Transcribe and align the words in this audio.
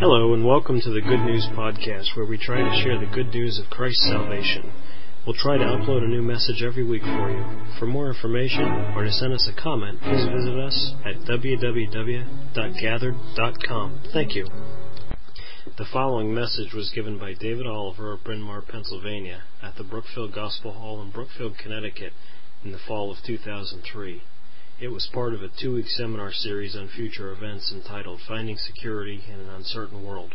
Hello, 0.00 0.32
and 0.32 0.46
welcome 0.46 0.80
to 0.80 0.88
the 0.88 1.02
Good 1.02 1.20
News 1.26 1.46
Podcast, 1.52 2.16
where 2.16 2.24
we 2.24 2.38
try 2.38 2.56
to 2.56 2.82
share 2.82 2.98
the 2.98 3.04
good 3.14 3.34
news 3.34 3.58
of 3.58 3.68
Christ's 3.68 4.08
salvation. 4.08 4.72
We'll 5.26 5.36
try 5.36 5.58
to 5.58 5.64
upload 5.64 6.02
a 6.02 6.08
new 6.08 6.22
message 6.22 6.62
every 6.62 6.84
week 6.84 7.02
for 7.02 7.30
you. 7.30 7.44
For 7.78 7.84
more 7.84 8.08
information 8.08 8.64
or 8.96 9.04
to 9.04 9.12
send 9.12 9.34
us 9.34 9.46
a 9.46 9.52
comment, 9.60 10.00
please 10.00 10.24
visit 10.24 10.58
us 10.58 10.94
at 11.04 11.16
www.gathered.com. 11.28 14.00
Thank 14.14 14.34
you. 14.34 14.48
The 15.76 15.84
following 15.92 16.34
message 16.34 16.72
was 16.72 16.90
given 16.94 17.18
by 17.18 17.34
David 17.34 17.66
Oliver 17.66 18.12
of 18.12 18.24
Bryn 18.24 18.40
Mawr, 18.40 18.62
Pennsylvania, 18.62 19.42
at 19.62 19.76
the 19.76 19.84
Brookfield 19.84 20.32
Gospel 20.34 20.72
Hall 20.72 21.02
in 21.02 21.10
Brookfield, 21.10 21.58
Connecticut, 21.58 22.14
in 22.64 22.72
the 22.72 22.78
fall 22.88 23.12
of 23.12 23.18
2003. 23.26 24.22
It 24.80 24.88
was 24.88 25.06
part 25.12 25.34
of 25.34 25.42
a 25.42 25.50
two 25.60 25.74
week 25.74 25.88
seminar 25.88 26.32
series 26.32 26.74
on 26.74 26.88
future 26.88 27.30
events 27.32 27.70
entitled 27.70 28.22
Finding 28.26 28.56
Security 28.56 29.22
in 29.28 29.38
an 29.38 29.50
Uncertain 29.50 30.02
World. 30.02 30.34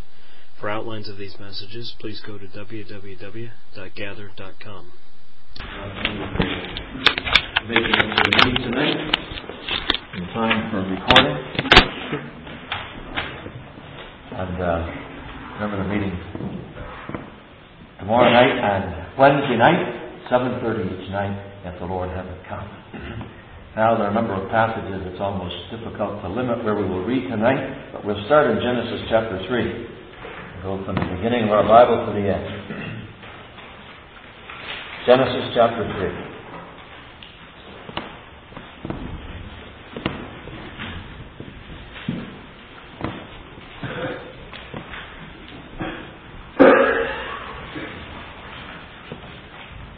For 0.59 0.69
outlines 0.69 1.09
of 1.09 1.17
these 1.17 1.39
messages, 1.39 1.95
please 1.99 2.21
go 2.21 2.37
to 2.37 2.45
www.gathered.com. 2.45 4.91
Making 7.67 7.89
it 7.89 7.97
to 7.97 8.05
meeting 8.45 8.61
tonight 8.61 9.17
in 10.13 10.27
time 10.27 10.69
for 10.69 10.81
recording. 10.93 11.37
And 14.31 14.61
uh, 14.61 14.85
remember 15.55 15.77
the 15.81 15.89
meeting 15.89 16.15
tomorrow 17.97 18.29
night 18.31 18.59
and 18.61 19.17
Wednesday 19.17 19.57
night, 19.57 20.21
7.30 20.29 21.01
each 21.01 21.09
night, 21.09 21.33
if 21.65 21.79
the 21.79 21.87
Lord 21.87 22.11
hasn't 22.11 22.45
come. 22.47 22.69
Now, 23.75 23.97
there 23.97 24.07
are 24.07 24.11
a 24.11 24.13
number 24.13 24.33
of 24.33 24.49
passages 24.49 25.01
it's 25.03 25.19
almost 25.19 25.53
difficult 25.69 26.21
to 26.21 26.29
limit 26.29 26.63
where 26.63 26.75
we 26.75 26.87
will 26.87 27.03
read 27.03 27.27
tonight, 27.27 27.91
but 27.91 28.05
we'll 28.05 28.23
start 28.25 28.49
in 28.49 28.55
Genesis 28.63 29.01
chapter 29.09 29.37
3. 29.49 30.63
Go 30.63 30.81
from 30.85 30.95
the 30.95 31.03
beginning 31.13 31.43
of 31.43 31.51
our 31.51 31.67
Bible 31.67 32.05
to 32.07 32.13
the 32.13 32.23
end. 32.23 32.47
Genesis 35.05 35.51
chapter 35.53 35.83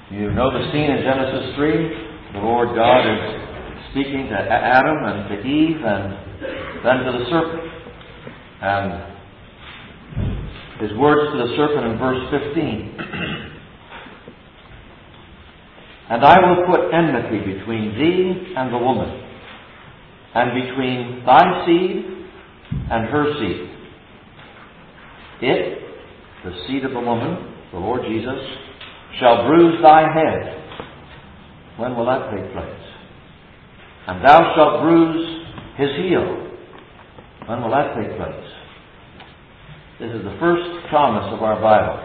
3. 0.09 0.17
You 0.17 0.31
know 0.31 0.50
the 0.52 0.72
scene 0.72 0.89
in 0.89 1.03
Genesis 1.03 1.55
3. 1.55 2.33
The 2.33 2.39
Lord 2.39 2.75
God 2.75 3.05
is 3.05 3.48
speaking 3.98 4.30
to 4.30 4.38
Adam 4.38 4.98
and 5.06 5.28
to 5.30 5.36
Eve 5.42 5.81
and 5.84 6.14
then 6.86 6.98
to 7.03 7.12
the 7.17 7.26
serpent. 7.31 7.64
And 8.62 9.02
his 10.81 10.94
words 11.00 11.31
to 11.31 11.38
the 11.39 11.56
serpent 11.58 11.88
in 11.92 11.98
verse 11.98 12.22
15. 12.30 12.94
and 16.09 16.23
I 16.23 16.38
will 16.39 16.66
put 16.67 16.94
enmity 16.94 17.39
between 17.39 17.98
thee 17.98 18.54
and 18.56 18.72
the 18.72 18.78
woman, 18.78 19.09
and 20.36 20.52
between 20.67 21.23
thy 21.26 21.66
seed 21.66 22.06
and 22.92 23.09
her 23.09 23.34
seed. 23.39 23.70
It, 25.42 25.82
the 26.45 26.52
seed 26.67 26.86
of 26.86 26.92
the 26.92 27.00
woman, 27.00 27.54
the 27.72 27.80
Lord 27.80 28.02
Jesus, 28.08 28.39
shall 29.20 29.48
bruise 29.48 29.82
thy 29.82 30.02
head. 30.02 30.54
When 31.78 31.95
will 31.95 32.06
that 32.06 32.30
take 32.30 32.54
place? 32.54 32.86
And 34.08 34.23
thou 34.23 34.39
shalt 34.55 34.81
bruise 34.81 35.27
his 35.75 35.91
heel. 36.08 36.47
When 37.45 37.61
will 37.61 37.72
that 37.72 37.95
take 37.95 38.16
place? 38.16 38.47
This 39.99 40.11
is 40.16 40.23
the 40.23 40.38
first 40.39 40.88
promise 40.89 41.27
of 41.36 41.44
our 41.44 41.59
Bible. 41.59 41.99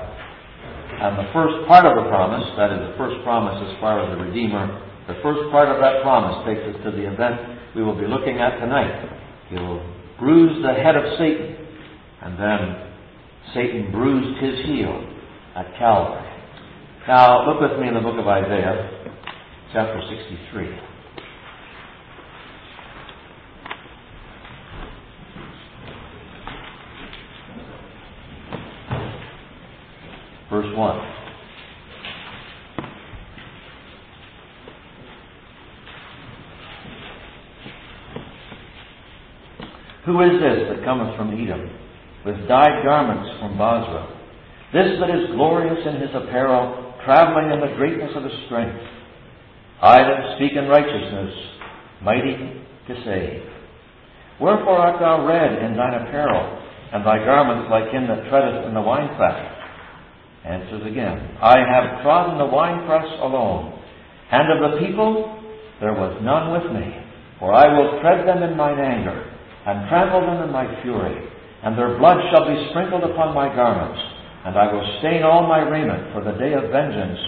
And 0.98 1.18
the 1.18 1.30
first 1.32 1.66
part 1.66 1.86
of 1.86 1.94
the 1.94 2.10
promise, 2.10 2.42
that 2.58 2.74
is 2.74 2.90
the 2.90 2.96
first 2.98 3.22
promise 3.22 3.54
as 3.70 3.78
far 3.80 4.02
as 4.02 4.10
the 4.10 4.22
Redeemer, 4.22 4.66
the 5.06 5.18
first 5.22 5.50
part 5.50 5.68
of 5.70 5.78
that 5.78 6.02
promise 6.02 6.46
takes 6.46 6.62
us 6.74 6.78
to 6.84 6.90
the 6.90 7.06
event 7.06 7.74
we 7.74 7.82
will 7.82 7.98
be 7.98 8.06
looking 8.06 8.38
at 8.38 8.58
tonight. 8.58 9.08
He 9.48 9.56
will 9.56 9.82
bruise 10.18 10.62
the 10.62 10.74
head 10.74 10.94
of 10.94 11.04
Satan, 11.18 11.56
and 12.22 12.38
then 12.38 12.60
Satan 13.54 13.90
bruised 13.90 14.42
his 14.42 14.66
heel 14.66 15.06
at 15.54 15.66
Calvary. 15.78 16.28
Now, 17.08 17.46
look 17.46 17.60
with 17.60 17.80
me 17.80 17.88
in 17.88 17.94
the 17.94 18.00
book 18.00 18.18
of 18.18 18.26
Isaiah, 18.26 18.90
chapter 19.72 20.00
63. 20.06 20.91
Verse 30.52 30.68
1. 30.76 31.12
Who 40.04 40.20
is 40.20 40.42
this 40.42 40.68
that 40.68 40.84
cometh 40.84 41.16
from 41.16 41.32
Edom, 41.32 41.70
with 42.26 42.36
dyed 42.48 42.84
garments 42.84 43.30
from 43.40 43.56
Bozrah? 43.56 44.12
This 44.74 45.00
that 45.00 45.08
is 45.08 45.32
glorious 45.32 45.86
in 45.86 46.02
his 46.02 46.10
apparel, 46.12 46.92
traveling 47.06 47.50
in 47.50 47.60
the 47.60 47.74
greatness 47.76 48.10
of 48.14 48.24
his 48.24 48.32
strength. 48.44 48.84
I 49.80 49.96
that 50.04 50.36
speak 50.36 50.52
in 50.52 50.68
righteousness, 50.68 51.32
mighty 52.02 52.36
to 52.88 52.94
save. 53.06 53.42
Wherefore 54.38 54.76
art 54.76 55.00
thou 55.00 55.24
red 55.26 55.64
in 55.64 55.78
thine 55.78 55.94
apparel, 55.94 56.60
and 56.92 57.06
thy 57.06 57.24
garments 57.24 57.70
like 57.70 57.88
him 57.90 58.06
that 58.08 58.28
treadeth 58.28 58.66
in 58.66 58.74
the 58.74 58.82
winepress? 58.82 59.61
Answers 60.44 60.86
again, 60.90 61.38
I 61.40 61.58
have 61.58 62.02
trodden 62.02 62.38
the 62.38 62.50
winepress 62.50 63.06
alone, 63.22 63.78
and 64.30 64.50
of 64.50 64.72
the 64.72 64.86
people 64.86 65.38
there 65.80 65.94
was 65.94 66.18
none 66.22 66.50
with 66.50 66.72
me. 66.74 66.98
For 67.38 67.52
I 67.52 67.66
will 67.74 68.00
tread 68.00 68.26
them 68.26 68.42
in 68.42 68.56
mine 68.56 68.78
anger, 68.78 69.18
and 69.66 69.88
trample 69.88 70.22
them 70.22 70.46
in 70.46 70.52
my 70.52 70.66
fury, 70.82 71.26
and 71.62 71.78
their 71.78 71.98
blood 71.98 72.18
shall 72.30 72.46
be 72.46 72.70
sprinkled 72.70 73.02
upon 73.02 73.34
my 73.34 73.54
garments, 73.54 74.00
and 74.46 74.56
I 74.56 74.72
will 74.72 74.98
stain 74.98 75.22
all 75.22 75.46
my 75.46 75.58
raiment, 75.58 76.12
for 76.12 76.22
the 76.22 76.38
day 76.38 76.54
of 76.54 76.70
vengeance 76.70 77.18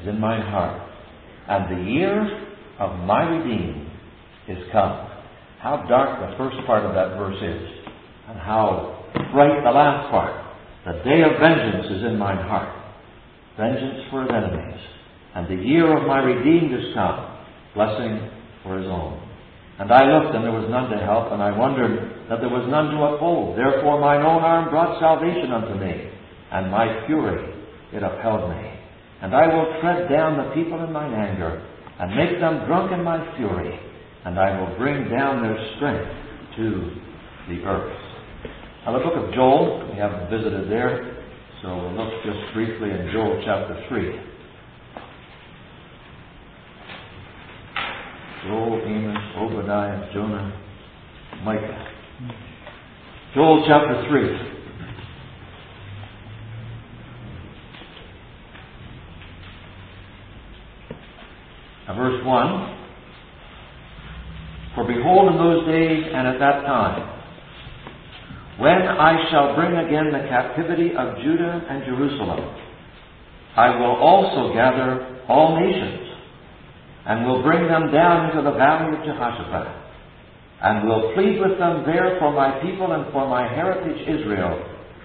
is 0.00 0.08
in 0.08 0.20
mine 0.20 0.42
heart, 0.42 0.80
and 1.48 1.76
the 1.76 1.90
year 1.90 2.46
of 2.78 2.98
my 3.04 3.22
redeeming 3.22 3.90
is 4.48 4.58
come. 4.72 5.08
How 5.60 5.84
dark 5.88 6.20
the 6.20 6.36
first 6.36 6.56
part 6.66 6.84
of 6.84 6.94
that 6.94 7.16
verse 7.16 7.36
is, 7.36 7.68
and 8.28 8.38
how 8.38 9.04
bright 9.32 9.64
the 9.64 9.70
last 9.70 10.10
part. 10.10 10.49
The 10.86 10.96
day 11.04 11.20
of 11.20 11.36
vengeance 11.36 11.92
is 11.92 12.02
in 12.08 12.16
mine 12.16 12.40
heart, 12.48 12.72
vengeance 13.58 14.08
for 14.10 14.22
his 14.22 14.32
enemies. 14.32 14.80
And 15.34 15.46
the 15.46 15.62
year 15.62 15.84
of 15.96 16.08
my 16.08 16.18
redeemed 16.24 16.72
is 16.72 16.94
come, 16.94 17.36
blessing 17.74 18.30
for 18.64 18.78
his 18.80 18.88
own. 18.88 19.20
And 19.78 19.92
I 19.92 20.00
looked, 20.08 20.34
and 20.34 20.44
there 20.44 20.56
was 20.56 20.68
none 20.68 20.88
to 20.88 21.04
help, 21.04 21.32
and 21.32 21.42
I 21.42 21.56
wondered 21.56 22.28
that 22.28 22.40
there 22.40 22.48
was 22.48 22.64
none 22.68 22.96
to 22.96 23.12
uphold. 23.12 23.56
Therefore 23.56 24.00
mine 24.00 24.24
own 24.24 24.40
arm 24.40 24.70
brought 24.70 25.00
salvation 25.00 25.52
unto 25.52 25.76
me, 25.76 26.08
and 26.52 26.70
my 26.70 27.06
fury 27.06 27.44
it 27.92 28.02
upheld 28.02 28.48
me. 28.48 28.64
And 29.20 29.34
I 29.36 29.52
will 29.52 29.80
tread 29.80 30.08
down 30.08 30.40
the 30.40 30.54
people 30.56 30.82
in 30.82 30.92
mine 30.92 31.12
anger, 31.12 31.60
and 32.00 32.16
make 32.16 32.40
them 32.40 32.64
drunk 32.66 32.92
in 32.92 33.04
my 33.04 33.20
fury, 33.36 33.78
and 34.24 34.38
I 34.38 34.58
will 34.58 34.76
bring 34.78 35.08
down 35.10 35.42
their 35.42 35.60
strength 35.76 36.08
to 36.56 36.90
the 37.52 37.68
earth. 37.68 37.99
Now, 38.86 38.96
the 38.96 39.04
book 39.04 39.12
of 39.14 39.34
Joel, 39.34 39.90
we 39.92 39.98
haven't 39.98 40.30
visited 40.30 40.70
there, 40.70 41.22
so 41.60 41.68
we'll 41.68 41.92
look 41.92 42.24
just 42.24 42.38
briefly 42.54 42.88
in 42.88 43.10
Joel 43.12 43.42
chapter 43.44 43.76
3. 43.90 44.20
Joel, 48.46 48.80
Amos, 48.86 49.18
Obadiah, 49.36 50.10
Jonah, 50.14 50.58
Micah. 51.44 51.88
Joel 53.34 53.64
chapter 53.68 54.02
3. 54.08 54.50
Now, 61.86 61.96
verse 61.96 62.24
1 62.24 62.76
For 64.74 64.84
behold, 64.86 65.32
in 65.32 65.38
those 65.38 65.66
days 65.66 66.04
and 66.14 66.26
at 66.26 66.38
that 66.38 66.64
time, 66.64 67.19
when 68.60 68.76
I 68.76 69.16
shall 69.30 69.56
bring 69.56 69.72
again 69.72 70.12
the 70.12 70.28
captivity 70.28 70.92
of 70.92 71.16
Judah 71.24 71.64
and 71.64 71.82
Jerusalem, 71.84 72.44
I 73.56 73.72
will 73.80 73.96
also 73.96 74.52
gather 74.52 75.24
all 75.28 75.58
nations, 75.58 76.12
and 77.06 77.26
will 77.26 77.42
bring 77.42 77.66
them 77.66 77.90
down 77.90 78.28
into 78.28 78.42
the 78.42 78.54
valley 78.56 78.98
of 78.98 79.02
Jehoshaphat, 79.02 79.66
and 80.60 80.86
will 80.86 81.14
plead 81.14 81.40
with 81.40 81.56
them 81.58 81.84
there 81.86 82.20
for 82.20 82.32
my 82.32 82.60
people 82.60 82.92
and 82.92 83.10
for 83.12 83.26
my 83.26 83.48
heritage 83.48 84.06
Israel, 84.06 84.60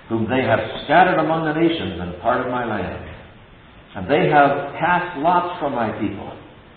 whom 0.09 0.27
they 0.29 0.43
have 0.43 0.59
scattered 0.83 1.17
among 1.17 1.45
the 1.45 1.55
nations 1.55 1.95
and 2.01 2.21
part 2.21 2.45
of 2.45 2.51
my 2.51 2.65
land. 2.65 3.09
And 3.95 4.11
they 4.11 4.27
have 4.27 4.75
cast 4.75 5.17
lots 5.19 5.57
for 5.61 5.69
my 5.69 5.95
people, 5.97 6.27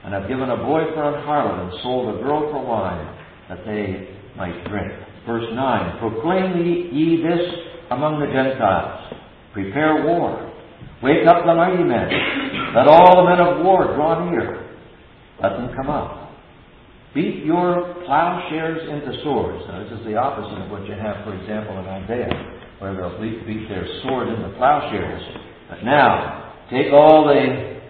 and 0.04 0.14
have 0.14 0.28
given 0.28 0.48
a 0.48 0.56
boy 0.56 0.86
for 0.94 1.02
an 1.10 1.26
harlot, 1.26 1.58
and 1.58 1.82
sold 1.82 2.14
a 2.14 2.22
girl 2.22 2.52
for 2.52 2.64
wine, 2.64 3.19
that 3.48 3.66
they 3.66 4.14
might 4.36 4.64
drink. 4.70 5.07
Verse 5.26 5.47
9 5.53 5.99
Proclaim 5.99 6.59
ye 6.93 7.23
this 7.23 7.44
among 7.91 8.20
the 8.20 8.26
Gentiles. 8.26 9.15
Prepare 9.53 10.06
war. 10.06 10.44
Wake 11.03 11.26
up 11.26 11.47
the 11.47 11.55
mighty 11.55 11.82
men. 11.82 12.11
Let 12.75 12.88
all 12.88 13.23
the 13.23 13.31
men 13.31 13.41
of 13.41 13.65
war 13.65 13.94
draw 13.94 14.29
near. 14.31 14.76
Let 15.43 15.56
them 15.56 15.70
come 15.76 15.88
up. 15.88 16.29
Beat 17.15 17.44
your 17.44 17.94
plowshares 18.05 18.82
into 18.91 19.23
swords. 19.23 19.65
Now, 19.69 19.82
this 19.85 19.99
is 19.99 20.06
the 20.06 20.17
opposite 20.17 20.61
of 20.62 20.70
what 20.70 20.85
you 20.87 20.94
have, 20.94 21.25
for 21.25 21.35
example, 21.35 21.79
in 21.79 21.87
Isaiah, 21.87 22.31
where 22.79 22.94
they'll 22.94 23.19
beat 23.20 23.69
their 23.69 23.87
sword 24.03 24.29
into 24.29 24.50
plowshares. 24.59 25.23
But 25.70 25.85
now, 25.85 26.55
take 26.70 26.93
all 26.93 27.25
the 27.25 27.81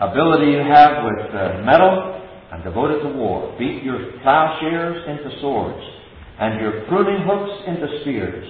ability 0.00 0.52
you 0.52 0.64
have 0.64 1.04
with 1.04 1.34
uh, 1.34 1.62
metal 1.62 2.22
and 2.52 2.64
devote 2.64 2.90
it 2.92 3.02
to 3.02 3.14
war. 3.14 3.54
Beat 3.58 3.82
your 3.82 4.18
plowshares 4.22 5.08
into 5.08 5.40
swords, 5.40 5.82
and 6.38 6.60
your 6.60 6.84
pruning 6.86 7.26
hooks 7.26 7.64
into 7.66 8.00
spears. 8.00 8.48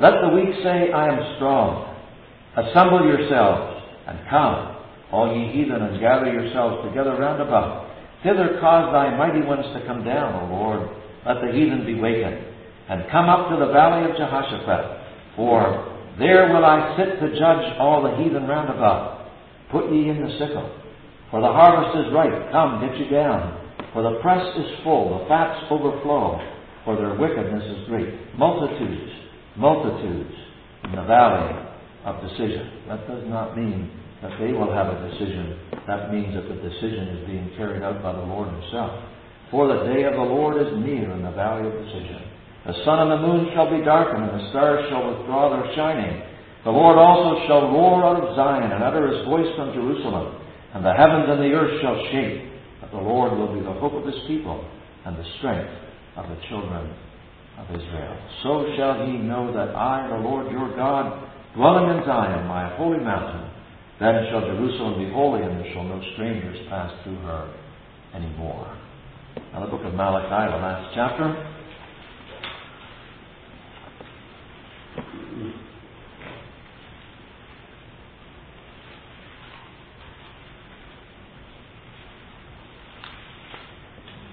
Let 0.00 0.20
the 0.20 0.34
weak 0.34 0.54
say, 0.62 0.92
I 0.92 1.08
am 1.08 1.36
strong. 1.36 1.96
Assemble 2.56 3.06
yourselves, 3.06 3.82
and 4.06 4.18
come, 4.28 4.76
all 5.12 5.34
ye 5.34 5.52
heathen, 5.52 5.82
and 5.82 6.00
gather 6.00 6.32
yourselves 6.32 6.88
together 6.88 7.16
round 7.16 7.40
about. 7.40 7.88
Thither 8.22 8.58
cause 8.60 8.92
thy 8.92 9.16
mighty 9.16 9.46
ones 9.46 9.66
to 9.74 9.86
come 9.86 10.04
down, 10.04 10.34
O 10.42 10.54
Lord. 10.54 10.88
Let 11.26 11.40
the 11.40 11.52
heathen 11.52 11.86
be 11.86 11.94
wakened, 11.94 12.44
and 12.88 13.10
come 13.10 13.28
up 13.28 13.50
to 13.50 13.56
the 13.56 13.72
valley 13.72 14.10
of 14.10 14.16
Jehoshaphat. 14.16 15.36
For 15.36 15.96
there 16.18 16.52
will 16.52 16.64
I 16.64 16.96
sit 16.96 17.20
to 17.20 17.38
judge 17.38 17.78
all 17.78 18.02
the 18.02 18.22
heathen 18.22 18.46
round 18.46 18.68
about. 18.68 19.28
Put 19.70 19.92
ye 19.92 20.08
in 20.08 20.20
the 20.20 20.36
sickle 20.38 20.80
for 21.30 21.40
the 21.40 21.46
harvest 21.46 21.94
is 21.94 22.12
ripe, 22.12 22.50
come, 22.50 22.82
get 22.82 22.98
you 22.98 23.08
down. 23.08 23.56
For 23.92 24.02
the 24.02 24.18
press 24.20 24.44
is 24.58 24.82
full, 24.82 25.18
the 25.18 25.28
fats 25.28 25.64
overflow, 25.70 26.42
for 26.90 26.98
their 26.98 27.14
wickedness 27.14 27.62
is 27.62 27.86
great. 27.86 28.10
Multitudes, 28.34 29.14
multitudes 29.54 30.34
in 30.82 30.90
the 30.98 31.06
valley 31.06 31.54
of 32.02 32.18
decision. 32.18 32.82
That 32.90 33.06
does 33.06 33.22
not 33.30 33.56
mean 33.56 33.94
that 34.22 34.34
they 34.42 34.50
will 34.50 34.74
have 34.74 34.90
a 34.90 34.98
decision. 35.06 35.54
That 35.86 36.10
means 36.10 36.34
that 36.34 36.50
the 36.50 36.58
decision 36.58 37.14
is 37.14 37.26
being 37.30 37.54
carried 37.56 37.86
out 37.86 38.02
by 38.02 38.10
the 38.10 38.26
Lord 38.26 38.50
Himself. 38.50 38.90
For 39.54 39.70
the 39.70 39.86
day 39.94 40.02
of 40.02 40.14
the 40.18 40.26
Lord 40.34 40.58
is 40.58 40.74
near 40.82 41.14
in 41.14 41.22
the 41.22 41.30
valley 41.30 41.70
of 41.70 41.78
decision. 41.78 42.26
The 42.66 42.74
sun 42.82 43.06
and 43.06 43.10
the 43.14 43.22
moon 43.22 43.54
shall 43.54 43.70
be 43.70 43.84
darkened, 43.86 44.26
and 44.26 44.34
the 44.34 44.50
stars 44.50 44.90
shall 44.90 45.14
withdraw 45.14 45.54
their 45.54 45.70
shining. 45.78 46.26
The 46.66 46.74
Lord 46.74 46.98
also 46.98 47.46
shall 47.46 47.70
roar 47.70 48.02
out 48.02 48.18
of 48.18 48.34
Zion, 48.34 48.66
and 48.66 48.82
utter 48.82 49.14
his 49.14 49.24
voice 49.24 49.48
from 49.54 49.72
Jerusalem 49.72 50.42
and 50.74 50.84
the 50.84 50.94
heavens 50.94 51.26
and 51.26 51.40
the 51.40 51.50
earth 51.50 51.80
shall 51.82 51.98
shake, 52.12 52.46
but 52.80 52.90
the 52.92 53.02
Lord 53.02 53.32
will 53.32 53.54
be 53.54 53.60
the 53.60 53.72
hope 53.72 53.94
of 53.94 54.06
his 54.06 54.22
people 54.28 54.62
and 55.04 55.16
the 55.16 55.24
strength 55.38 55.79
of 56.20 56.28
the 56.28 56.40
children 56.48 56.94
of 57.58 57.66
Israel. 57.70 58.16
So 58.42 58.66
shall 58.76 59.06
he 59.06 59.18
know 59.18 59.52
that 59.52 59.74
I, 59.74 60.08
the 60.08 60.16
Lord 60.16 60.50
your 60.50 60.74
God, 60.76 61.28
dwelling 61.54 61.96
in 61.96 62.04
Zion, 62.04 62.46
my 62.46 62.76
holy 62.76 62.98
mountain, 62.98 63.50
then 63.98 64.26
shall 64.30 64.40
Jerusalem 64.40 64.98
be 64.98 65.12
holy, 65.12 65.42
and 65.42 65.58
there 65.58 65.72
shall 65.72 65.84
no 65.84 66.00
strangers 66.14 66.56
pass 66.68 66.92
through 67.04 67.20
her 67.20 67.54
any 68.14 68.28
more. 68.36 68.76
Now, 69.52 69.64
the 69.64 69.70
book 69.70 69.84
of 69.84 69.94
Malachi, 69.94 70.52
the 70.52 70.58
last 70.58 70.94
chapter. 70.94 71.56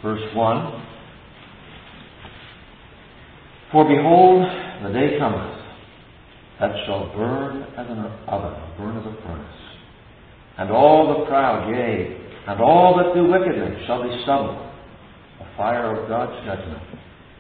Verse 0.02 0.22
1 0.34 0.97
For 3.72 3.84
behold, 3.84 4.44
the 4.84 4.94
day 4.94 5.18
cometh 5.20 5.58
that 6.60 6.72
shall 6.86 7.14
burn 7.16 7.64
as 7.78 7.88
an 7.88 8.00
oven, 8.28 8.56
burn 8.78 8.98
as 8.98 9.06
a 9.06 9.22
furnace. 9.22 9.62
And 10.58 10.72
all 10.72 11.20
the 11.20 11.26
proud, 11.26 11.70
yea, 11.70 12.18
and 12.48 12.62
all 12.62 12.98
that 12.98 13.14
do 13.14 13.30
wickedly 13.30 13.86
shall 13.86 14.04
be 14.04 14.22
stubble, 14.24 14.72
a 15.42 15.58
fire 15.58 15.96
of 15.96 16.10
God's 16.10 16.46
judgment. 16.46 16.82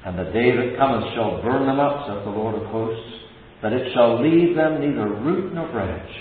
And 0.05 0.19
the 0.19 0.31
day 0.31 0.55
that 0.55 0.77
cometh 0.77 1.05
shall 1.15 1.41
burn 1.41 1.65
them 1.65 1.79
up, 1.79 2.07
saith 2.07 2.23
the 2.23 2.29
Lord 2.29 2.55
of 2.55 2.67
hosts, 2.67 3.13
that 3.63 3.73
it 3.73 3.91
shall 3.93 4.21
leave 4.21 4.55
them 4.55 4.79
neither 4.79 5.07
root 5.07 5.53
nor 5.53 5.67
branch. 5.71 6.11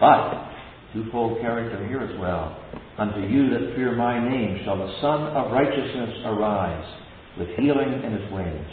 But 0.00 0.50
Twofold 0.92 1.40
character 1.40 1.86
here 1.86 2.00
as 2.00 2.18
well. 2.18 2.56
Unto 2.98 3.20
you 3.20 3.50
that 3.50 3.74
fear 3.76 3.94
my 3.94 4.18
name 4.18 4.60
shall 4.64 4.76
the 4.76 5.00
Sun 5.00 5.22
of 5.36 5.52
Righteousness 5.52 6.18
arise, 6.24 6.84
with 7.38 7.48
healing 7.56 8.02
in 8.02 8.12
his 8.12 8.32
wings. 8.32 8.66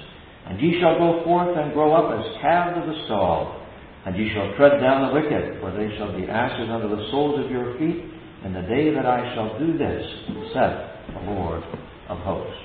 And 0.50 0.62
ye 0.62 0.80
shall 0.80 0.98
go 0.98 1.24
forth 1.24 1.58
and 1.58 1.74
grow 1.74 1.94
up 1.94 2.08
as 2.18 2.42
calves 2.42 2.80
of 2.80 2.88
the 2.88 3.06
stall. 3.06 3.66
And 4.06 4.16
ye 4.16 4.32
shall 4.34 4.56
tread 4.56 4.80
down 4.80 5.08
the 5.08 5.14
wicked, 5.14 5.60
for 5.60 5.72
they 5.72 5.92
shall 5.98 6.16
be 6.16 6.28
ashes 6.28 6.70
under 6.72 6.88
the 6.88 7.08
soles 7.12 7.44
of 7.44 7.52
your 7.52 7.78
feet, 7.78 8.04
in 8.46 8.54
the 8.54 8.62
day 8.62 8.94
that 8.94 9.06
I 9.06 9.36
shall 9.36 9.60
do 9.60 9.78
this, 9.78 10.06
saith 10.54 10.80
the 11.14 11.32
Lord 11.32 11.64
of 12.08 12.18
hosts. 12.20 12.64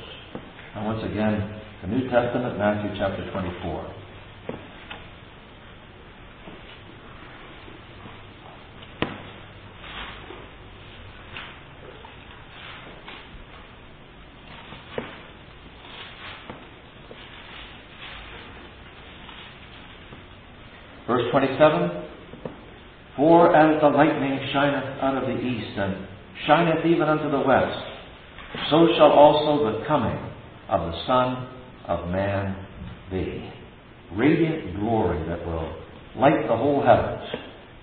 And 0.76 0.86
once 0.86 1.02
again, 1.04 1.60
the 1.82 1.88
New 1.88 2.08
Testament, 2.08 2.58
Matthew 2.58 2.90
chapter 2.96 3.28
24. 3.32 3.94
Verse 21.12 21.21
27 21.32 22.04
For 23.16 23.56
as 23.56 23.80
the 23.80 23.88
lightning 23.88 24.38
shineth 24.52 25.02
out 25.02 25.16
of 25.16 25.26
the 25.26 25.42
east, 25.42 25.78
and 25.78 26.06
shineth 26.46 26.86
even 26.86 27.08
unto 27.08 27.30
the 27.30 27.40
west, 27.40 27.82
so 28.70 28.86
shall 28.96 29.10
also 29.10 29.72
the 29.72 29.84
coming 29.86 30.18
of 30.68 30.92
the 30.92 31.06
Son 31.06 31.48
of 31.88 32.08
Man 32.10 32.54
be. 33.10 33.50
Radiant 34.14 34.78
glory 34.78 35.26
that 35.26 35.44
will 35.46 35.74
light 36.16 36.46
the 36.46 36.56
whole 36.56 36.84
heavens 36.84 37.24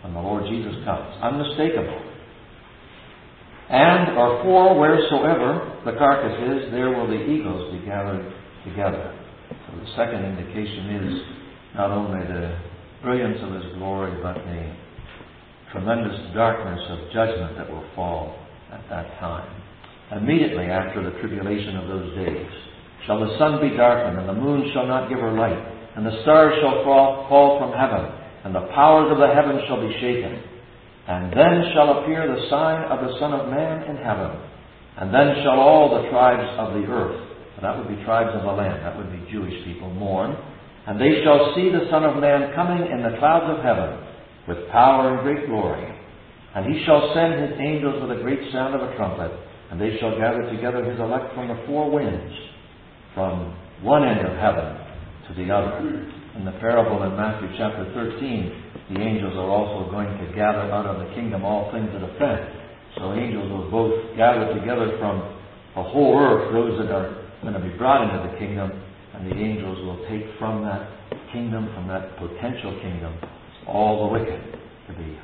when 0.04 0.14
the 0.14 0.22
Lord 0.22 0.44
Jesus 0.48 0.74
comes. 0.86 1.16
Unmistakable. 1.22 2.06
And, 3.70 4.18
or 4.18 4.44
for 4.44 4.80
wheresoever 4.80 5.82
the 5.86 5.94
carcass 5.94 6.38
is, 6.38 6.72
there 6.72 6.90
will 6.90 7.08
the 7.08 7.22
eagles 7.26 7.74
be 7.74 7.86
gathered 7.86 8.34
together. 8.66 9.16
So 9.50 9.78
the 9.78 9.90
second 9.96 10.26
indication 10.26 10.90
is 10.96 11.22
not 11.76 11.92
only 11.92 12.26
the 12.26 12.58
brilliance 13.02 13.40
of 13.42 13.54
His 13.54 13.74
glory, 13.78 14.12
but 14.22 14.36
the 14.36 14.76
tremendous 15.72 16.20
darkness 16.34 16.80
of 16.90 17.12
judgment 17.14 17.58
that 17.58 17.70
will 17.70 17.86
fall 17.96 18.36
at 18.72 18.84
that 18.90 19.20
time. 19.20 19.50
Immediately 20.12 20.66
after 20.66 21.04
the 21.04 21.18
tribulation 21.22 21.78
of 21.78 21.88
those 21.88 22.16
days, 22.16 22.50
shall 23.06 23.20
the 23.20 23.38
sun 23.38 23.62
be 23.62 23.76
darkened, 23.78 24.20
and 24.20 24.30
the 24.30 24.34
moon 24.34 24.72
shall 24.74 24.88
not 24.88 25.10
give 25.10 25.20
her 25.20 25.34
light, 25.34 25.60
and 25.96 26.06
the 26.06 26.22
stars 26.24 26.54
shall 26.62 26.84
fall, 26.84 27.28
fall 27.30 27.60
from 27.60 27.78
heaven, 27.78 28.10
and 28.44 28.56
the 28.56 28.68
powers 28.74 29.12
of 29.12 29.20
the 29.20 29.30
heavens 29.30 29.62
shall 29.68 29.82
be 29.82 29.94
shaken. 30.00 30.42
And 31.10 31.34
then 31.34 31.74
shall 31.74 32.02
appear 32.02 32.30
the 32.30 32.50
sign 32.50 32.86
of 32.86 33.02
the 33.02 33.18
Son 33.20 33.34
of 33.34 33.50
Man 33.50 33.84
in 33.90 33.98
heaven. 33.98 34.30
And 34.98 35.14
then 35.14 35.42
shall 35.42 35.58
all 35.58 35.90
the 35.90 36.10
tribes 36.10 36.46
of 36.58 36.74
the 36.74 36.86
earth, 36.86 37.18
and 37.56 37.66
that 37.66 37.78
would 37.78 37.90
be 37.90 38.04
tribes 38.06 38.30
of 38.36 38.44
the 38.44 38.52
land, 38.52 38.86
that 38.86 38.96
would 38.96 39.12
be 39.12 39.32
Jewish 39.32 39.58
people, 39.66 39.90
mourn, 39.90 40.38
and 40.90 40.98
they 40.98 41.22
shall 41.22 41.54
see 41.54 41.70
the 41.70 41.86
Son 41.94 42.02
of 42.02 42.18
Man 42.18 42.50
coming 42.58 42.82
in 42.82 43.06
the 43.06 43.14
clouds 43.22 43.46
of 43.46 43.62
heaven 43.62 43.94
with 44.50 44.58
power 44.74 45.14
and 45.14 45.22
great 45.22 45.46
glory. 45.46 45.86
And 46.56 46.66
he 46.66 46.82
shall 46.82 47.14
send 47.14 47.38
his 47.38 47.54
angels 47.62 48.02
with 48.02 48.18
a 48.18 48.22
great 48.26 48.42
sound 48.52 48.74
of 48.74 48.82
a 48.82 48.98
trumpet, 48.98 49.30
and 49.70 49.78
they 49.78 50.02
shall 50.02 50.18
gather 50.18 50.50
together 50.50 50.82
his 50.82 50.98
elect 50.98 51.30
from 51.38 51.54
the 51.54 51.62
four 51.70 51.94
winds, 51.94 52.34
from 53.14 53.54
one 53.86 54.02
end 54.02 54.26
of 54.26 54.34
heaven 54.42 54.66
to 55.30 55.32
the 55.38 55.54
other. 55.54 55.78
In 56.34 56.42
the 56.42 56.58
parable 56.58 57.06
in 57.06 57.14
Matthew 57.14 57.54
chapter 57.54 57.86
13, 57.94 58.90
the 58.90 59.00
angels 59.00 59.38
are 59.38 59.46
also 59.46 59.92
going 59.94 60.10
to 60.10 60.26
gather 60.34 60.74
out 60.74 60.90
of 60.90 61.06
the 61.06 61.14
kingdom 61.14 61.46
all 61.46 61.70
things 61.70 61.94
that 61.94 62.02
offend. 62.02 62.50
So 62.98 63.14
angels 63.14 63.46
will 63.46 63.70
both 63.70 64.18
gather 64.18 64.58
together 64.58 64.98
from 64.98 65.22
the 65.78 65.86
whole 65.86 66.18
earth 66.18 66.50
those 66.50 66.82
that 66.82 66.90
are 66.90 67.14
going 67.46 67.54
to 67.54 67.62
be 67.62 67.78
brought 67.78 68.10
into 68.10 68.26
the 68.26 68.42
kingdom, 68.42 68.89
and 69.20 69.32
the 69.32 69.36
angels 69.36 69.78
will 69.84 70.00
take 70.08 70.24
from 70.40 70.64
that 70.64 70.88
kingdom, 71.34 71.70
from 71.76 71.88
that 71.88 72.18
potential 72.18 72.80
kingdom, 72.82 73.14
all 73.68 74.08
the 74.08 74.14
wicked 74.14 74.42
to 74.88 74.94
be 74.94 75.20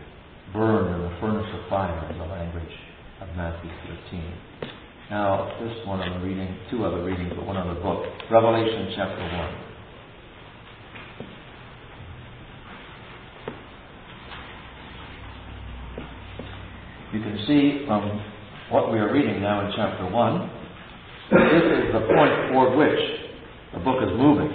burned 0.52 0.94
in 0.96 1.02
the 1.02 1.18
furnace 1.22 1.48
of 1.54 1.70
fire, 1.70 2.12
in 2.12 2.18
the 2.18 2.26
language 2.26 2.76
of 3.22 3.30
Matthew 3.38 3.72
13. 4.12 4.34
Now, 5.10 5.56
just 5.64 5.88
one 5.88 6.02
other 6.02 6.20
reading, 6.26 6.58
two 6.70 6.84
other 6.84 7.04
readings, 7.04 7.32
but 7.36 7.46
one 7.46 7.56
other 7.56 7.80
book. 7.80 8.04
Revelation 8.30 8.92
chapter 8.96 9.22
1. 9.22 9.56
You 17.14 17.22
can 17.22 17.40
see 17.48 17.86
from 17.88 18.22
what 18.72 18.92
we 18.92 19.00
are 19.00 19.14
reading 19.14 19.42
now 19.42 19.66
in 19.66 19.72
chapter 19.74 20.10
1, 20.10 20.52
this 21.32 21.64
is 21.64 21.94
the 21.94 22.02
point 22.14 22.52
toward 22.52 22.78
which 22.78 23.15
the 23.76 23.82
book 23.84 24.02
is 24.02 24.10
moving. 24.18 24.50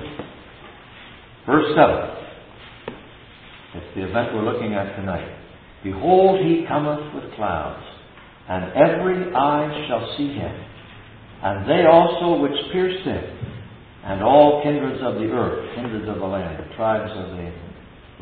Verse 1.46 1.68
7 1.76 2.10
It's 3.76 3.94
the 3.94 4.08
event 4.08 4.34
we're 4.34 4.50
looking 4.50 4.74
at 4.74 4.96
tonight. 4.96 5.36
Behold, 5.84 6.40
he 6.40 6.64
cometh 6.66 7.14
with 7.14 7.32
clouds, 7.34 7.84
and 8.48 8.72
every 8.72 9.32
eye 9.34 9.86
shall 9.88 10.14
see 10.16 10.32
him, 10.34 10.64
and 11.42 11.68
they 11.68 11.84
also 11.86 12.40
which 12.40 12.56
pierced 12.72 13.04
him, 13.06 13.24
and 14.04 14.22
all 14.22 14.62
kindreds 14.62 15.00
of 15.02 15.14
the 15.14 15.28
earth, 15.30 15.74
kindreds 15.76 16.08
of 16.08 16.16
the 16.16 16.26
land, 16.26 16.58
the 16.58 16.74
tribes 16.76 17.12
of 17.14 17.36
the 17.36 17.52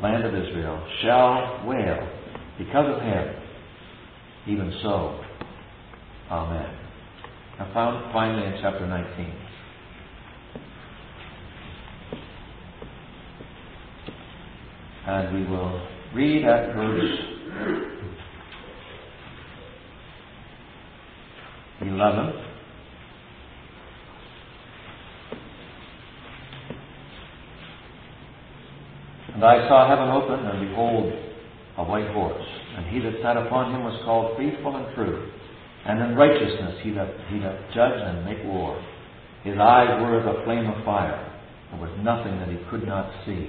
land 0.02 0.24
of 0.24 0.34
Israel, 0.34 0.84
shall 1.02 1.64
wail 1.66 2.08
because 2.58 2.96
of 2.96 3.02
him. 3.02 3.34
Even 4.46 4.72
so, 4.82 5.20
Amen. 6.30 6.76
Now, 7.58 8.10
finally 8.12 8.46
in 8.46 8.58
chapter 8.60 8.86
19. 8.86 9.47
And 15.08 15.34
we 15.34 15.50
will 15.50 15.88
read 16.14 16.44
at 16.44 16.74
verse 16.74 17.18
11. 21.80 22.32
And 29.32 29.44
I 29.44 29.66
saw 29.66 29.88
heaven 29.88 30.10
open, 30.10 30.44
and 30.44 30.68
behold, 30.68 31.10
a 31.78 31.84
white 31.84 32.08
horse. 32.10 32.44
And 32.76 32.84
he 32.88 33.00
that 33.00 33.14
sat 33.22 33.38
upon 33.38 33.72
him 33.74 33.84
was 33.84 33.98
called 34.04 34.36
Faithful 34.36 34.76
and 34.76 34.94
True. 34.94 35.32
And 35.86 36.02
in 36.02 36.16
righteousness 36.16 36.80
he 36.82 36.90
doth, 36.90 37.08
he 37.30 37.38
doth 37.38 37.56
judge 37.74 37.96
and 37.96 38.26
make 38.26 38.44
war. 38.44 38.78
His 39.42 39.56
eyes 39.58 39.88
were 40.02 40.20
as 40.20 40.26
a 40.26 40.44
flame 40.44 40.68
of 40.68 40.84
fire. 40.84 41.24
There 41.70 41.80
was 41.80 41.96
nothing 42.02 42.38
that 42.40 42.50
he 42.50 42.58
could 42.68 42.86
not 42.86 43.10
see. 43.24 43.48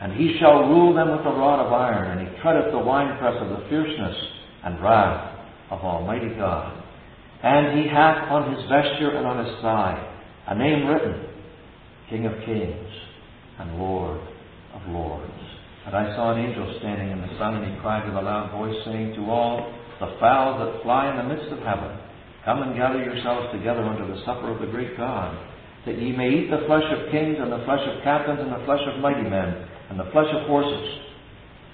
And 0.00 0.12
he 0.12 0.36
shall 0.38 0.68
rule 0.68 0.94
them 0.94 1.10
with 1.10 1.24
a 1.24 1.36
rod 1.36 1.64
of 1.64 1.72
iron, 1.72 2.18
and 2.18 2.28
he 2.28 2.42
treadeth 2.42 2.72
the 2.72 2.78
winepress 2.78 3.36
of 3.40 3.48
the 3.48 3.66
fierceness 3.68 4.16
and 4.64 4.82
wrath 4.82 5.38
of 5.70 5.80
Almighty 5.80 6.34
God. 6.36 6.82
And 7.42 7.78
he 7.78 7.88
hath 7.88 8.30
on 8.30 8.54
his 8.54 8.62
vesture 8.68 9.16
and 9.16 9.26
on 9.26 9.44
his 9.44 9.54
thigh 9.62 9.96
a 10.48 10.54
name 10.54 10.86
written, 10.86 11.26
King 12.10 12.26
of 12.26 12.34
Kings 12.44 12.90
and 13.58 13.78
Lord 13.78 14.20
of 14.74 14.82
Lords. 14.88 15.32
And 15.86 15.94
I 15.94 16.14
saw 16.14 16.32
an 16.32 16.44
angel 16.44 16.76
standing 16.78 17.10
in 17.10 17.22
the 17.22 17.38
sun, 17.38 17.56
and 17.56 17.72
he 17.72 17.80
cried 17.80 18.04
with 18.04 18.16
a 18.16 18.20
loud 18.20 18.50
voice, 18.52 18.76
saying 18.84 19.14
to 19.14 19.30
all 19.30 19.72
the 20.00 20.16
fowls 20.20 20.58
that 20.60 20.82
fly 20.82 21.10
in 21.10 21.16
the 21.16 21.34
midst 21.34 21.52
of 21.52 21.60
heaven, 21.60 21.98
Come 22.44 22.62
and 22.62 22.76
gather 22.76 23.02
yourselves 23.02 23.50
together 23.52 23.82
unto 23.82 24.06
the 24.06 24.22
supper 24.24 24.50
of 24.50 24.60
the 24.60 24.70
great 24.70 24.96
God, 24.96 25.34
that 25.86 25.98
ye 25.98 26.12
may 26.12 26.30
eat 26.30 26.50
the 26.50 26.66
flesh 26.66 26.86
of 26.90 27.10
kings, 27.10 27.38
and 27.38 27.50
the 27.50 27.64
flesh 27.64 27.82
of 27.86 28.02
captains, 28.02 28.38
and 28.42 28.50
the 28.50 28.64
flesh 28.66 28.82
of 28.86 29.00
mighty 29.00 29.28
men, 29.28 29.66
and 29.90 29.98
the 29.98 30.10
flesh 30.12 30.28
of 30.32 30.46
horses, 30.46 30.98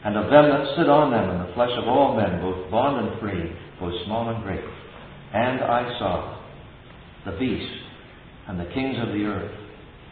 and 0.04 0.16
of 0.16 0.30
them 0.30 0.50
that 0.50 0.76
sit 0.76 0.88
on 0.88 1.10
them, 1.10 1.30
and 1.30 1.48
the 1.48 1.54
flesh 1.54 1.72
of 1.78 1.88
all 1.88 2.16
men, 2.16 2.40
both 2.40 2.70
bond 2.70 3.06
and 3.06 3.20
free, 3.20 3.52
both 3.78 3.94
small 4.04 4.28
and 4.28 4.42
great. 4.42 4.64
And 5.32 5.60
I 5.60 5.98
saw 5.98 6.42
the 7.24 7.38
beast, 7.38 7.72
and 8.48 8.58
the 8.58 8.70
kings 8.74 8.96
of 9.00 9.14
the 9.14 9.24
earth, 9.24 9.54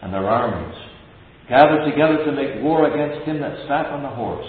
and 0.02 0.14
their 0.14 0.28
armies, 0.28 0.78
gathered 1.48 1.84
together 1.90 2.24
to 2.24 2.32
make 2.32 2.62
war 2.62 2.86
against 2.86 3.26
him 3.26 3.40
that 3.40 3.66
sat 3.66 3.86
on 3.86 4.02
the 4.02 4.14
horse, 4.14 4.46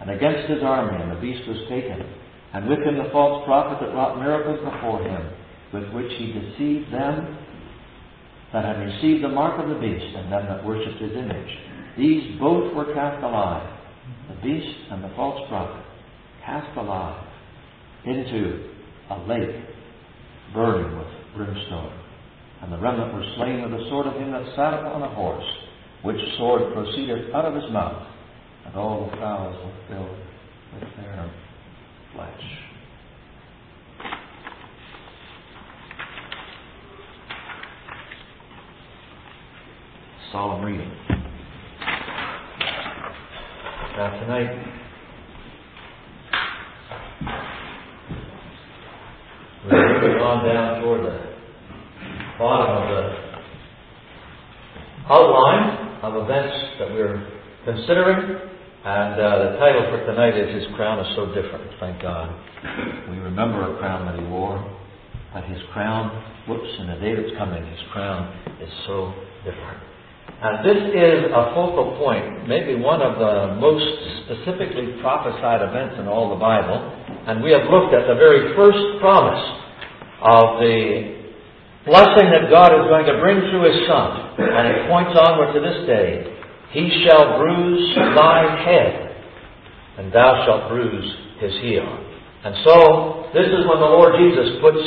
and 0.00 0.10
against 0.10 0.50
his 0.50 0.62
army, 0.62 1.00
and 1.02 1.10
the 1.10 1.20
beast 1.20 1.48
was 1.48 1.58
taken, 1.68 2.04
and 2.52 2.68
with 2.68 2.80
him 2.80 2.98
the 2.98 3.08
false 3.10 3.44
prophet 3.46 3.80
that 3.80 3.94
wrought 3.94 4.18
miracles 4.18 4.60
before 4.60 5.02
him, 5.02 5.32
with 5.72 5.88
which 5.92 6.12
he 6.18 6.32
deceived 6.32 6.92
them 6.92 7.38
that 8.52 8.64
had 8.64 8.76
received 8.84 9.24
the 9.24 9.28
mark 9.28 9.58
of 9.58 9.68
the 9.70 9.80
beast, 9.80 10.14
and 10.14 10.30
them 10.30 10.44
that 10.46 10.62
worshipped 10.64 11.00
his 11.00 11.16
image. 11.16 11.48
These 11.96 12.40
both 12.40 12.74
were 12.74 12.94
cast 12.94 13.22
alive, 13.22 13.68
the 14.28 14.34
beast 14.42 14.78
and 14.90 15.04
the 15.04 15.10
false 15.14 15.40
prophet, 15.48 15.84
cast 16.44 16.76
alive 16.78 17.26
into 18.06 18.70
a 19.10 19.18
lake 19.28 19.56
burning 20.54 20.96
with 20.96 21.06
brimstone. 21.36 21.98
And 22.62 22.72
the 22.72 22.78
remnant 22.78 23.12
were 23.12 23.24
slain 23.36 23.62
with 23.62 23.72
the 23.72 23.88
sword 23.90 24.06
of 24.06 24.14
him 24.14 24.30
that 24.32 24.46
sat 24.56 24.74
upon 24.74 25.02
a 25.02 25.14
horse, 25.14 25.44
which 26.02 26.16
sword 26.38 26.72
proceeded 26.72 27.34
out 27.34 27.44
of 27.44 27.54
his 27.54 27.70
mouth, 27.70 28.06
and 28.66 28.76
all 28.76 29.10
the 29.10 29.16
fowls 29.16 29.56
were 29.64 29.94
filled 29.94 30.18
with 30.74 30.96
their 30.96 31.30
flesh. 32.14 32.42
Solemn 40.32 40.64
reading. 40.64 41.21
Now 43.92 44.08
tonight, 44.08 44.48
we're 49.66 50.00
moving 50.00 50.16
on 50.16 50.48
down 50.48 50.80
toward 50.80 51.04
the 51.04 51.20
bottom 52.38 52.72
of 52.72 52.88
the 52.88 53.04
outline 55.12 56.00
of 56.08 56.24
events 56.24 56.56
that 56.78 56.88
we're 56.88 57.20
considering. 57.66 58.40
And 58.82 59.20
uh, 59.20 59.52
the 59.52 59.58
title 59.58 59.84
for 59.90 60.06
tonight 60.06 60.40
is 60.40 60.64
His 60.64 60.74
Crown 60.74 60.98
is 61.04 61.14
So 61.14 61.26
Different. 61.26 61.70
Thank 61.78 62.00
God. 62.00 62.32
We 63.10 63.18
remember 63.18 63.76
a 63.76 63.78
crown 63.78 64.06
that 64.06 64.18
He 64.18 64.24
wore, 64.26 64.56
but 65.34 65.44
His 65.44 65.60
crown, 65.74 66.08
whoops, 66.48 66.80
in 66.80 66.86
the 66.86 66.96
day 66.96 67.14
that's 67.14 67.36
coming, 67.36 67.62
His 67.66 67.80
crown 67.92 68.32
is 68.58 68.70
so 68.86 69.12
different. 69.44 69.91
And 70.42 70.66
this 70.66 70.82
is 70.90 71.30
a 71.30 71.54
focal 71.54 71.94
point, 72.02 72.50
maybe 72.50 72.74
one 72.74 72.98
of 72.98 73.14
the 73.14 73.62
most 73.62 73.86
specifically 74.26 74.98
prophesied 74.98 75.62
events 75.62 76.02
in 76.02 76.10
all 76.10 76.34
the 76.34 76.40
Bible. 76.42 76.82
And 77.30 77.46
we 77.46 77.54
have 77.54 77.70
looked 77.70 77.94
at 77.94 78.10
the 78.10 78.18
very 78.18 78.50
first 78.58 78.98
promise 78.98 79.38
of 80.18 80.58
the 80.58 80.74
blessing 81.86 82.26
that 82.34 82.50
God 82.50 82.74
is 82.74 82.90
going 82.90 83.06
to 83.06 83.22
bring 83.22 83.38
through 83.54 83.70
His 83.70 83.86
Son. 83.86 84.34
And 84.42 84.64
it 84.66 84.90
points 84.90 85.14
onward 85.14 85.54
to 85.54 85.60
this 85.62 85.86
day. 85.86 86.26
He 86.74 86.90
shall 87.06 87.38
bruise 87.38 87.94
thy 87.94 88.64
head, 88.66 89.14
and 89.98 90.10
thou 90.10 90.42
shalt 90.42 90.72
bruise 90.72 91.06
his 91.38 91.52
heel. 91.60 91.84
And 92.42 92.56
so, 92.64 93.30
this 93.34 93.46
is 93.46 93.68
when 93.68 93.78
the 93.78 93.92
Lord 93.92 94.16
Jesus 94.18 94.58
puts 94.64 94.80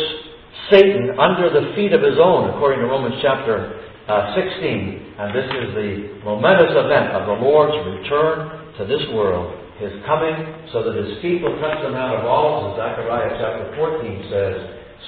Satan 0.72 1.16
under 1.20 1.48
the 1.48 1.76
feet 1.76 1.94
of 1.94 2.02
his 2.02 2.18
own, 2.20 2.50
according 2.50 2.80
to 2.80 2.88
Romans 2.88 3.22
chapter 3.22 3.85
uh, 4.08 4.36
16. 4.36 5.16
And 5.18 5.34
this 5.34 5.50
is 5.50 5.68
the 5.74 5.92
momentous 6.24 6.74
event 6.76 7.16
of 7.18 7.26
the 7.26 7.38
Lord's 7.42 7.78
return 7.88 8.74
to 8.78 8.86
this 8.86 9.02
world, 9.14 9.56
his 9.80 9.92
coming, 10.06 10.36
so 10.72 10.84
that 10.84 10.94
his 10.94 11.22
feet 11.22 11.42
will 11.42 11.58
touch 11.58 11.80
the 11.82 11.92
Mount 11.92 12.20
of 12.20 12.26
Olives, 12.26 12.76
as 12.76 12.84
Zechariah 12.84 13.34
chapter 13.40 13.66
14 13.76 14.30
says. 14.30 14.56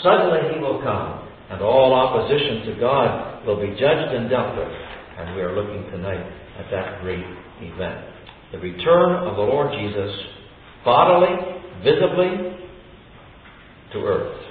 Suddenly 0.02 0.56
he 0.56 0.58
will 0.60 0.82
come, 0.82 1.28
and 1.52 1.62
all 1.62 1.94
opposition 1.94 2.74
to 2.74 2.80
God 2.80 3.46
will 3.46 3.60
be 3.60 3.76
judged 3.80 4.14
and 4.16 4.30
dealt 4.30 4.56
with. 4.58 4.72
And 5.18 5.36
we 5.36 5.42
are 5.42 5.54
looking 5.54 5.90
tonight 5.92 6.24
at 6.60 6.72
that 6.72 7.02
great 7.02 7.26
event. 7.62 8.06
The 8.52 8.60
return 8.60 9.28
of 9.28 9.36
the 9.36 9.42
Lord 9.42 9.74
Jesus, 9.74 10.12
bodily, 10.86 11.62
visibly, 11.84 12.58
to 13.94 14.00
earth. 14.00 14.48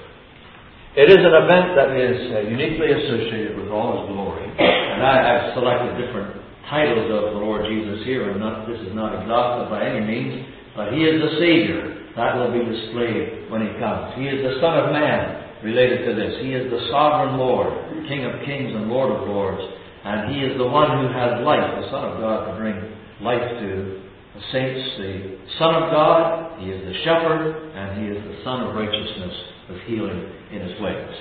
It 0.97 1.13
is 1.13 1.21
an 1.21 1.37
event 1.37 1.77
that 1.77 1.93
is 1.93 2.17
uh, 2.33 2.49
uniquely 2.49 2.89
associated 2.89 3.61
with 3.61 3.69
all 3.69 4.01
His 4.01 4.17
glory. 4.17 4.49
And 4.49 5.05
I, 5.05 5.21
have 5.29 5.53
selected 5.53 5.93
different 6.01 6.41
titles 6.73 7.13
of 7.13 7.37
the 7.37 7.41
Lord 7.45 7.69
Jesus 7.69 8.01
here, 8.09 8.33
and 8.33 8.41
not, 8.41 8.65
this 8.65 8.81
is 8.81 8.97
not 8.97 9.13
exhaustive 9.13 9.69
by 9.69 9.85
any 9.85 10.01
means, 10.01 10.49
but 10.73 10.97
He 10.97 11.05
is 11.05 11.21
the 11.21 11.37
Savior. 11.37 12.17
That 12.17 12.41
will 12.41 12.49
be 12.49 12.65
displayed 12.65 13.53
when 13.53 13.61
He 13.61 13.77
comes. 13.77 14.17
He 14.17 14.25
is 14.25 14.41
the 14.41 14.57
Son 14.57 14.73
of 14.73 14.97
Man, 14.97 15.61
related 15.61 16.09
to 16.09 16.17
this. 16.17 16.41
He 16.41 16.57
is 16.57 16.65
the 16.73 16.89
Sovereign 16.89 17.37
Lord, 17.37 17.77
King 18.09 18.25
of 18.25 18.41
Kings 18.49 18.73
and 18.73 18.89
Lord 18.89 19.13
of 19.13 19.29
Lords. 19.29 19.61
And 20.01 20.33
He 20.33 20.49
is 20.49 20.57
the 20.57 20.65
one 20.65 20.89
who 20.97 21.13
has 21.13 21.45
life, 21.45 21.77
the 21.77 21.93
Son 21.93 22.09
of 22.09 22.25
God, 22.25 22.49
to 22.49 22.53
bring 22.57 22.81
life 23.21 23.45
to 23.45 24.01
the 24.33 24.43
saints, 24.49 24.81
the 24.97 25.45
Son 25.61 25.77
of 25.77 25.93
God. 25.93 26.57
He 26.65 26.73
is 26.73 26.81
the 26.89 26.97
Shepherd, 27.05 27.53
and 27.77 28.01
He 28.01 28.17
is 28.17 28.21
the 28.25 28.41
Sun 28.49 28.65
of 28.65 28.73
righteousness 28.73 29.56
with 29.69 29.81
healing 29.87 30.33
in 30.53 30.61
His 30.63 30.81
wings. 30.81 31.15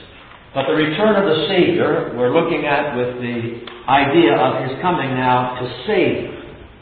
But 0.53 0.67
the 0.67 0.77
return 0.77 1.19
of 1.19 1.25
the 1.27 1.47
Savior, 1.51 2.15
we're 2.15 2.31
looking 2.31 2.65
at 2.65 2.95
with 2.95 3.19
the 3.19 3.65
idea 3.91 4.33
of 4.37 4.63
His 4.69 4.79
coming 4.81 5.11
now 5.11 5.59
to 5.59 5.65
save 5.85 6.31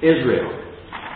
Israel. 0.04 0.64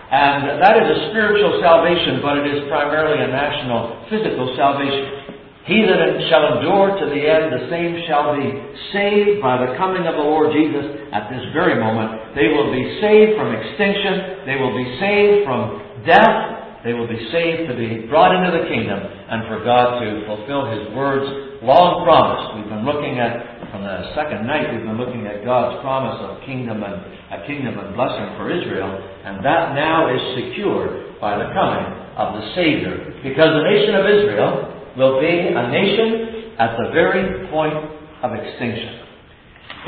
And 0.10 0.63
that 0.63 0.80
is 0.80 0.88
a 0.88 1.00
spiritual 1.12 1.60
salvation, 1.60 2.24
but 2.24 2.39
it 2.39 2.48
is 2.48 2.63
primarily 2.72 3.20
a 3.20 3.27
national 3.27 4.08
physical 4.10 4.56
salvation. 4.56 5.27
He 5.68 5.84
that 5.84 6.00
shall 6.32 6.56
endure 6.56 6.96
to 6.96 7.06
the 7.12 7.22
end, 7.27 7.51
the 7.51 7.68
same 7.68 8.00
shall 8.08 8.32
be 8.32 8.48
saved 8.96 9.44
by 9.44 9.60
the 9.60 9.75
coming 9.75 10.08
of 10.08 10.16
the 10.16 10.24
Lord 10.24 10.56
Jesus 10.56 11.12
at 11.12 11.27
this 11.27 11.44
very 11.51 11.75
moment. 11.75 12.39
They 12.39 12.48
will 12.56 12.72
be 12.72 12.88
saved 13.04 13.36
from 13.36 13.51
extinction. 13.51 14.48
They 14.48 14.56
will 14.56 14.72
be 14.72 14.88
saved 14.96 15.44
from 15.44 15.84
death. 16.08 16.56
They 16.88 16.96
will 16.96 17.12
be 17.12 17.20
saved 17.36 17.67
to 17.67 17.75
be 17.75 18.08
brought 18.08 18.32
into 18.32 18.48
the 18.48 18.63
kingdom 18.72 18.96
and 18.96 19.44
for 19.51 19.60
God 19.67 20.00
to 20.00 20.24
fulfill 20.24 20.72
His 20.72 20.88
words 20.96 21.60
long 21.60 22.08
promised. 22.08 22.56
We've 22.56 22.72
been 22.72 22.88
looking 22.88 23.20
at, 23.20 23.60
from 23.75 23.84
the 23.84 24.15
second 24.15 24.48
night, 24.48 24.72
we've 24.72 24.88
been 24.88 24.96
looking 24.96 25.27
at 25.27 25.44
God's 25.44 25.84
promise 25.84 26.15
of 26.24 26.39
kingdom 26.48 26.79
and 26.88 26.96
a 27.36 27.44
kingdom 27.44 27.75
and 27.75 27.91
blessing 27.91 28.39
for 28.39 28.48
Israel, 28.48 28.88
and 28.88 29.44
that 29.44 29.75
now 29.75 30.08
is 30.15 30.24
secured 30.39 31.20
by 31.20 31.36
the 31.36 31.51
coming 31.51 31.91
of 32.15 32.39
the 32.39 32.56
Savior. 32.56 33.20
Because 33.20 33.51
the 33.51 33.67
nation 33.67 33.91
of 34.00 34.08
Israel 34.08 34.51
will 34.96 35.20
be 35.20 35.36
a 35.51 35.63
nation 35.67 36.56
at 36.56 36.79
the 36.79 36.88
very 36.96 37.51
point 37.51 37.75
of 38.24 38.32
extinction. 38.32 39.03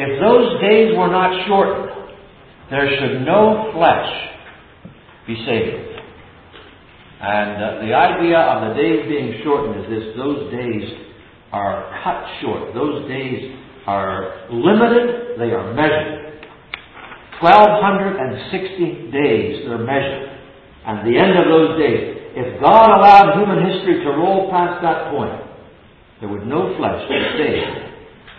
If 0.04 0.20
those 0.20 0.60
days 0.60 0.92
were 1.00 1.08
not 1.08 1.48
shortened, 1.48 2.12
there 2.68 2.92
should 2.92 3.24
no 3.24 3.72
flesh 3.72 4.12
be 5.24 5.40
saved. 5.48 5.89
And 7.20 7.52
uh, 7.60 7.68
the 7.84 7.92
idea 7.92 8.40
of 8.40 8.72
the 8.72 8.74
days 8.80 9.04
being 9.12 9.44
shortened 9.44 9.84
is 9.84 9.92
this 9.92 10.16
those 10.16 10.48
days 10.56 10.88
are 11.52 11.92
cut 12.00 12.24
short. 12.40 12.74
Those 12.74 13.08
days 13.12 13.60
are 13.86 14.48
limited, 14.48 15.36
they 15.36 15.52
are 15.52 15.74
measured. 15.76 16.48
1260 17.44 19.12
days 19.12 19.68
they're 19.68 19.84
measured. 19.84 20.32
And 20.88 21.04
the 21.04 21.20
end 21.20 21.36
of 21.36 21.52
those 21.52 21.76
days, 21.76 22.32
if 22.40 22.62
God 22.64 22.88
allowed 22.88 23.36
human 23.36 23.68
history 23.68 24.00
to 24.00 24.10
roll 24.16 24.48
past 24.48 24.80
that 24.82 25.12
point, 25.12 25.44
there 26.24 26.30
would 26.30 26.48
no 26.48 26.72
flesh 26.80 27.04
be 27.04 27.20
saved. 27.36 27.84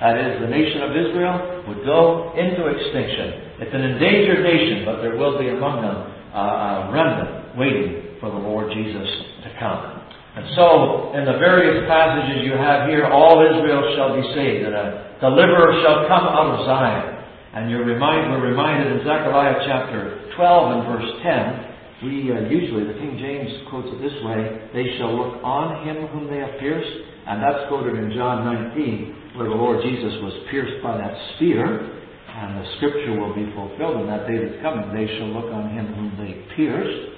That 0.00 0.16
is, 0.16 0.40
the 0.40 0.49
nation 0.49 0.80
of 0.80 0.96
Israel 0.96 1.64
would 1.68 1.84
go 1.84 2.32
into 2.32 2.64
extinction. 2.64 3.60
It's 3.60 3.75
an 3.76 3.84
endangered 3.84 4.40
nation, 4.40 4.88
but 4.88 5.04
there 5.04 5.16
will 5.16 5.37
be 5.37 5.49
among 5.52 5.84
them 5.84 5.96
a 6.32 6.88
remnant 6.88 7.58
waiting 7.58 8.10
for 8.21 8.31
the 8.31 8.39
Lord 8.39 8.73
Jesus 8.73 9.09
to 9.45 9.50
come. 9.59 10.00
And 10.37 10.47
so, 10.55 11.12
in 11.19 11.25
the 11.27 11.43
various 11.43 11.89
passages 11.91 12.47
you 12.47 12.55
have 12.55 12.89
here, 12.89 13.11
all 13.11 13.43
Israel 13.43 13.83
shall 13.97 14.15
be 14.15 14.23
saved, 14.37 14.65
and 14.65 14.75
a 14.77 15.19
deliverer 15.19 15.83
shall 15.83 16.07
come 16.07 16.25
out 16.31 16.55
of 16.55 16.67
Zion. 16.69 17.19
And 17.53 17.71
you're 17.71 17.85
remind, 17.85 18.31
we're 18.31 18.55
reminded 18.55 18.93
in 18.95 18.99
Zechariah 19.03 19.59
chapter 19.67 20.31
12 20.37 20.77
and 20.77 20.83
verse 20.87 21.11
10 21.25 21.71
we 22.03 22.33
uh, 22.33 22.49
usually, 22.49 22.89
the 22.89 22.97
King 22.97 23.21
James 23.21 23.69
quotes 23.69 23.89
it 23.93 24.00
this 24.00 24.17
way 24.25 24.41
they 24.73 24.97
shall 24.97 25.12
look 25.12 25.45
on 25.45 25.85
him 25.85 26.09
whom 26.09 26.33
they 26.33 26.39
have 26.39 26.59
pierced. 26.59 26.89
And 27.29 27.43
that's 27.43 27.69
quoted 27.69 27.95
in 28.00 28.17
John 28.17 28.45
19, 28.73 29.37
where 29.37 29.49
the 29.49 29.55
Lord 29.55 29.85
Jesus 29.85 30.17
was 30.25 30.33
pierced 30.50 30.83
by 30.83 30.97
that 30.97 31.12
spear. 31.37 31.61
And 31.61 32.57
the 32.57 32.67
scripture 32.77 33.21
will 33.21 33.35
be 33.37 33.53
fulfilled 33.53 34.00
in 34.00 34.07
that 34.09 34.25
day 34.25 34.41
that's 34.41 34.62
coming. 34.62 34.89
They 34.97 35.07
shall 35.19 35.29
look 35.29 35.53
on 35.53 35.77
him 35.77 35.93
whom 35.93 36.17
they 36.17 36.41
pierced. 36.57 37.10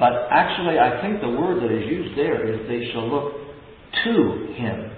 But 0.00 0.32
actually, 0.32 0.80
I 0.80 1.04
think 1.04 1.20
the 1.20 1.28
word 1.28 1.60
that 1.60 1.68
is 1.68 1.84
used 1.84 2.16
there 2.16 2.40
is 2.48 2.64
they 2.64 2.88
shall 2.90 3.04
look 3.04 3.36
to 4.08 4.14
him 4.56 4.88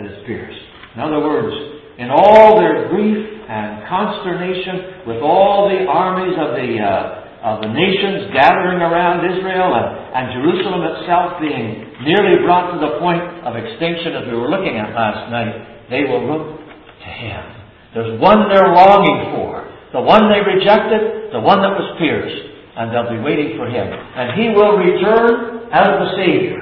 that 0.00 0.06
is 0.08 0.24
pierced. 0.24 0.64
In 0.96 1.04
other 1.04 1.20
words, 1.20 1.52
in 2.00 2.08
all 2.08 2.56
their 2.56 2.88
grief 2.88 3.20
and 3.20 3.84
consternation, 3.86 5.04
with 5.06 5.20
all 5.20 5.68
the 5.68 5.84
armies 5.84 6.34
of 6.40 6.56
the 6.56 6.80
uh, 6.80 7.24
of 7.44 7.60
the 7.60 7.68
nations 7.68 8.32
gathering 8.32 8.80
around 8.80 9.20
Israel 9.28 9.76
and, 9.76 9.86
and 10.16 10.24
Jerusalem 10.40 10.80
itself 10.96 11.36
being 11.44 11.84
nearly 12.08 12.40
brought 12.40 12.72
to 12.72 12.80
the 12.80 12.96
point 12.96 13.20
of 13.44 13.52
extinction 13.52 14.16
as 14.16 14.24
we 14.24 14.32
were 14.32 14.48
looking 14.48 14.80
at 14.80 14.96
last 14.96 15.28
night, 15.28 15.52
they 15.92 16.08
will 16.08 16.24
look 16.24 16.56
to 16.56 17.10
Him. 17.12 17.44
There's 17.92 18.16
one 18.16 18.48
they're 18.48 18.72
longing 18.72 19.36
for. 19.36 19.68
The 19.92 20.00
one 20.00 20.32
they 20.32 20.40
rejected, 20.40 21.36
the 21.36 21.44
one 21.44 21.60
that 21.60 21.76
was 21.76 22.00
pierced. 22.00 22.53
And 22.76 22.90
they'll 22.90 23.10
be 23.10 23.22
waiting 23.22 23.56
for 23.56 23.70
Him. 23.70 23.86
And 23.86 24.34
He 24.40 24.50
will 24.50 24.76
return 24.78 25.70
as 25.70 25.88
the 25.88 26.10
Savior 26.18 26.60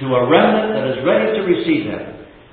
to 0.00 0.06
a 0.16 0.22
remnant 0.28 0.72
that 0.72 0.84
is 0.96 1.04
ready 1.04 1.36
to 1.36 1.42
receive 1.44 1.84
Him. 1.84 2.04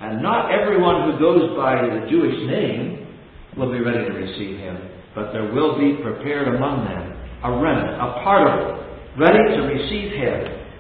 And 0.02 0.22
not 0.22 0.52
everyone 0.52 1.10
who 1.10 1.20
goes 1.20 1.56
by 1.56 1.82
the 1.82 2.06
Jewish 2.12 2.36
name 2.46 3.08
will 3.56 3.72
be 3.72 3.80
ready 3.80 4.06
to 4.06 4.13
receive 4.13 4.60
Him. 4.60 4.78
But 5.15 5.32
there 5.32 5.52
will 5.52 5.80
be 5.80 6.04
prepared 6.04 6.54
among 6.54 6.86
them 6.86 7.17
a 7.43 7.52
remnant, 7.52 7.96
a 7.96 8.22
part 8.26 8.50
of 8.50 8.54
it, 8.60 8.76
ready 9.17 9.56
to 9.56 9.62
receive 9.65 10.12
Him 10.12 10.38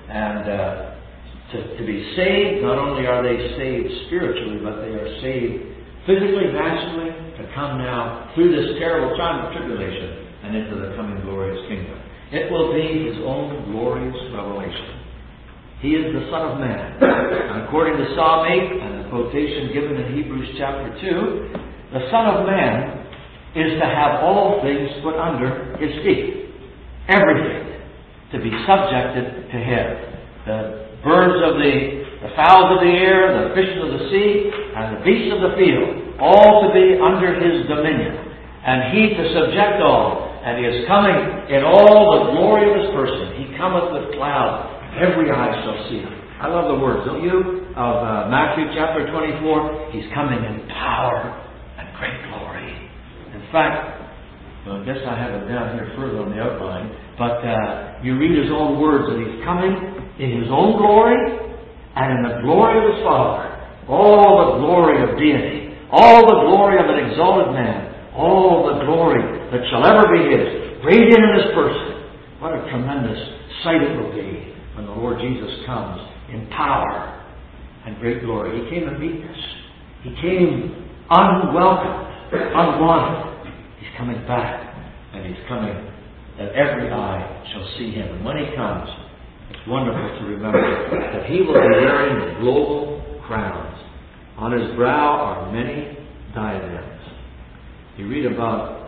and 0.09 0.43
uh, 0.49 0.87
to, 1.53 1.57
to 1.77 1.83
be 1.85 2.13
saved. 2.15 2.63
Not 2.63 2.77
only 2.77 3.07
are 3.07 3.23
they 3.23 3.37
saved 3.55 3.89
spiritually, 4.07 4.59
but 4.63 4.81
they 4.81 4.93
are 4.93 5.09
saved 5.21 5.63
physically, 6.07 6.51
nationally, 6.51 7.11
to 7.37 7.43
come 7.53 7.77
now 7.77 8.31
through 8.33 8.51
this 8.55 8.79
terrible 8.79 9.15
time 9.17 9.45
of 9.45 9.53
tribulation 9.53 10.27
and 10.43 10.55
into 10.55 10.75
the 10.79 10.95
coming 10.95 11.19
glorious 11.21 11.59
kingdom. 11.67 11.99
It 12.31 12.51
will 12.51 12.73
be 12.73 13.11
His 13.11 13.17
own 13.23 13.71
glorious 13.71 14.17
revelation. 14.33 14.99
He 15.79 15.93
is 15.93 16.13
the 16.13 16.27
Son 16.31 16.51
of 16.51 16.59
Man. 16.59 16.97
And 16.99 17.63
according 17.67 17.97
to 17.97 18.15
Psalm 18.15 18.47
8 18.49 18.81
and 18.81 19.05
the 19.05 19.09
quotation 19.09 19.73
given 19.73 19.95
in 19.95 20.15
Hebrews 20.15 20.55
chapter 20.57 20.89
2, 20.99 21.93
the 21.93 22.09
Son 22.09 22.25
of 22.33 22.45
Man 22.45 23.05
is 23.55 23.79
to 23.79 23.85
have 23.85 24.23
all 24.23 24.61
things 24.61 24.89
put 25.03 25.15
under 25.15 25.77
His 25.77 25.93
feet 26.03 26.37
everything 27.07 27.67
to 28.31 28.37
be 28.43 28.51
subjected 28.67 29.47
to 29.51 29.57
him. 29.57 29.87
The 30.45 30.59
birds 31.03 31.39
of 31.39 31.55
the, 31.59 31.75
the 32.27 32.31
fowls 32.35 32.75
of 32.75 32.79
the 32.83 32.91
air, 32.91 33.31
the 33.31 33.55
fishes 33.55 33.79
of 33.79 33.89
the 33.95 34.03
sea, 34.11 34.51
and 34.75 34.99
the 34.99 35.01
beasts 35.03 35.31
of 35.31 35.39
the 35.39 35.55
field, 35.55 36.19
all 36.19 36.67
to 36.67 36.69
be 36.75 36.99
under 36.99 37.31
his 37.39 37.63
dominion. 37.67 38.15
And 38.67 38.91
he 38.91 39.15
to 39.15 39.23
subject 39.31 39.79
all. 39.79 40.26
And 40.47 40.63
he 40.63 40.63
is 40.63 40.87
coming 40.87 41.11
in 41.51 41.59
all 41.67 42.07
the 42.15 42.31
glory 42.31 42.71
of 42.71 42.79
his 42.79 42.87
person. 42.95 43.35
He 43.35 43.51
cometh 43.59 43.91
with 43.91 44.15
clouds. 44.15 44.95
Every 44.95 45.27
eye 45.27 45.51
shall 45.59 45.75
see 45.91 45.99
him. 45.99 46.15
I 46.39 46.47
love 46.47 46.71
the 46.71 46.79
words, 46.79 47.03
don't 47.03 47.19
you? 47.19 47.67
Of 47.75 47.95
uh, 47.99 48.31
Matthew 48.31 48.71
chapter 48.71 49.11
24. 49.11 49.91
He's 49.91 50.07
coming 50.15 50.39
in 50.39 50.63
power 50.71 51.35
and 51.75 51.91
great 51.99 52.15
glory. 52.31 52.71
In 53.35 53.43
fact, 53.51 53.99
well, 54.63 54.79
I 54.79 54.87
guess 54.87 55.03
I 55.03 55.19
have 55.19 55.35
it 55.35 55.51
down 55.51 55.75
here 55.75 55.91
further 55.99 56.23
on 56.23 56.31
the 56.31 56.39
outline. 56.39 56.95
But 57.19 57.43
uh, 57.43 57.99
you 57.99 58.15
read 58.15 58.39
his 58.39 58.47
own 58.47 58.79
words 58.79 59.03
that 59.11 59.19
he's 59.19 59.43
coming 59.43 59.75
in 60.15 60.31
his 60.31 60.47
own 60.47 60.79
glory 60.79 61.19
and 61.99 62.07
in 62.07 62.21
the 62.23 62.39
glory 62.47 62.87
of 62.87 62.95
his 62.95 63.03
Father. 63.03 63.51
All 63.91 64.55
the 64.55 64.63
glory 64.63 65.03
of 65.03 65.19
deity, 65.19 65.75
all 65.91 66.23
the 66.23 66.39
glory 66.47 66.79
of 66.79 66.87
an 66.87 67.03
exalted 67.03 67.51
man, 67.51 68.15
all 68.15 68.63
the 68.71 68.87
glory 68.87 69.36
that 69.51 69.61
shall 69.69 69.85
ever 69.85 70.07
be 70.11 70.23
his, 70.31 70.83
radiant 70.83 71.23
in 71.23 71.33
his 71.39 71.49
person. 71.53 72.07
What 72.39 72.53
a 72.53 72.61
tremendous 72.69 73.19
sight 73.63 73.81
it 73.81 73.95
will 73.97 74.13
be 74.13 74.53
when 74.75 74.85
the 74.85 74.93
Lord 74.93 75.19
Jesus 75.19 75.65
comes 75.65 76.01
in 76.29 76.47
power 76.49 77.17
and 77.85 77.97
great 77.99 78.21
glory. 78.21 78.63
He 78.63 78.69
came 78.69 78.87
in 78.87 78.99
meekness. 78.99 79.39
He 80.03 80.11
came 80.21 80.85
unwelcomed, 81.09 82.33
unwanted 82.33 83.27
He's 83.79 83.89
coming 83.97 84.19
back, 84.27 84.75
and 85.13 85.25
he's 85.25 85.43
coming 85.47 85.73
that 86.37 86.53
every 86.53 86.89
eye 86.91 87.45
shall 87.53 87.67
see 87.77 87.91
him. 87.91 88.07
And 88.15 88.25
when 88.25 88.37
he 88.37 88.55
comes, 88.55 88.89
it's 89.49 89.67
wonderful 89.67 90.19
to 90.19 90.25
remember 90.25 91.11
that 91.13 91.25
he 91.25 91.41
will 91.41 91.53
be 91.53 91.69
wearing 91.81 92.19
the 92.19 92.39
global 92.41 93.21
crowns. 93.25 93.79
On 94.37 94.51
his 94.51 94.75
brow 94.75 95.17
are 95.21 95.51
many 95.51 95.97
diadems. 96.35 97.01
You 97.97 98.07
read 98.07 98.25
about 98.25 98.86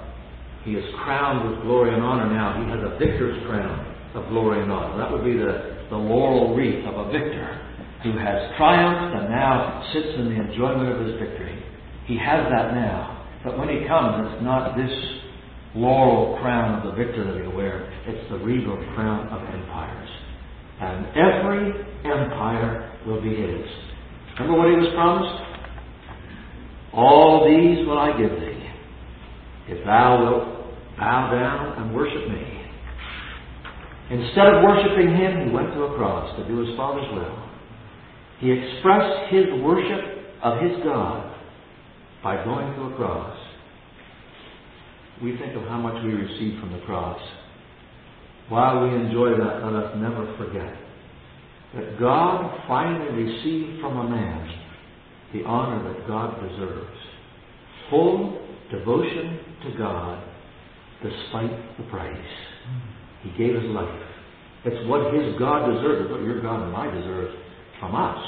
he 0.63 0.74
is 0.74 0.84
crowned 1.04 1.50
with 1.50 1.62
glory 1.63 1.93
and 1.93 2.04
honor 2.04 2.30
now. 2.30 2.60
He 2.60 2.69
has 2.69 2.82
a 2.84 2.98
victor's 3.00 3.39
crown 3.48 3.95
of 4.15 4.28
glory 4.30 4.62
and 4.62 4.72
honor. 4.72 4.98
That 4.98 5.12
would 5.12 5.24
be 5.24 5.38
the, 5.38 5.88
the 5.89 5.98
laurel 5.98 6.56
wreath 6.56 6.86
of 6.86 7.08
a 7.08 7.12
victor 7.12 7.48
who 8.04 8.17
has 8.17 8.56
triumphed 8.58 9.15
and 9.15 9.30
now 9.30 9.84
sits 9.93 10.19
in 10.19 10.32
the 10.32 10.38
enjoyment 10.39 10.89
of 10.89 11.06
his 11.06 11.19
victory. 11.19 11.63
He 12.06 12.17
has 12.17 12.48
that 12.52 12.74
now. 12.74 13.28
But 13.43 13.58
when 13.58 13.69
he 13.69 13.88
comes, 13.88 14.28
it's 14.34 14.43
not 14.43 14.76
this 14.76 14.91
laurel 15.76 16.38
crown 16.41 16.80
of 16.80 16.91
the 16.91 16.95
victor 16.98 17.24
that 17.24 17.41
he'll 17.41 17.56
wear, 17.56 17.86
it's 18.08 18.30
the 18.32 18.38
regal 18.39 18.76
crown 18.95 19.28
of 19.30 19.41
empires. 19.54 20.10
And 20.82 21.06
every 21.15 21.72
empire 22.06 22.98
will 23.06 23.22
be 23.22 23.30
his. 23.30 23.67
Remember 24.39 24.58
what 24.58 24.69
he 24.69 24.76
was 24.76 24.91
promised? 24.95 25.43
All 26.93 27.45
these 27.45 27.86
will 27.86 28.00
I 28.00 28.17
give 28.17 28.32
thee, 28.32 28.49
if 29.69 29.86
thou 29.86 30.19
wilt 30.23 30.97
bow 30.97 31.32
down 31.32 31.82
and 31.82 31.95
worship 31.95 32.27
me. 32.29 32.60
Instead 34.12 34.47
of 34.47 34.63
worshiping 34.63 35.15
him, 35.15 35.47
he 35.47 35.53
went 35.53 35.71
to 35.73 35.84
a 35.84 35.95
cross 35.95 36.36
to 36.38 36.47
do 36.47 36.65
his 36.65 36.75
Father's 36.75 37.05
will. 37.13 37.49
He 38.39 38.51
expressed 38.51 39.32
his 39.32 39.45
worship 39.62 40.34
of 40.41 40.62
his 40.62 40.84
God 40.84 41.36
by 42.23 42.43
going 42.43 42.73
to 42.75 42.93
a 42.93 42.95
cross, 42.95 43.38
we 45.21 45.38
think 45.38 45.55
of 45.55 45.63
how 45.63 45.77
much 45.77 46.03
we 46.03 46.12
receive 46.13 46.60
from 46.60 46.71
the 46.71 46.79
cross. 46.86 47.19
while 48.49 48.82
we 48.82 48.95
enjoy 48.95 49.29
that, 49.38 49.63
let 49.63 49.75
us 49.75 49.93
never 49.97 50.36
forget 50.38 50.73
that 51.75 51.99
God 51.99 52.63
finally 52.67 53.23
received 53.23 53.79
from 53.79 53.97
a 53.97 54.10
man 54.10 54.49
the 55.34 55.43
honor 55.43 55.93
that 55.93 56.08
God 56.08 56.41
deserves. 56.41 56.97
Full 57.91 58.49
devotion 58.71 59.39
to 59.63 59.77
God 59.77 60.23
despite 61.01 61.77
the 61.77 61.84
price. 61.89 62.32
He 63.23 63.29
gave 63.38 63.55
his 63.55 63.69
life. 63.71 64.01
It's 64.65 64.88
what 64.88 65.13
his 65.13 65.39
God 65.39 65.71
deserves, 65.71 66.12
what 66.12 66.21
your 66.21 66.41
God 66.41 66.67
and 66.67 66.75
I 66.75 66.91
deserve 66.91 67.32
from 67.79 67.95
us. 67.95 68.19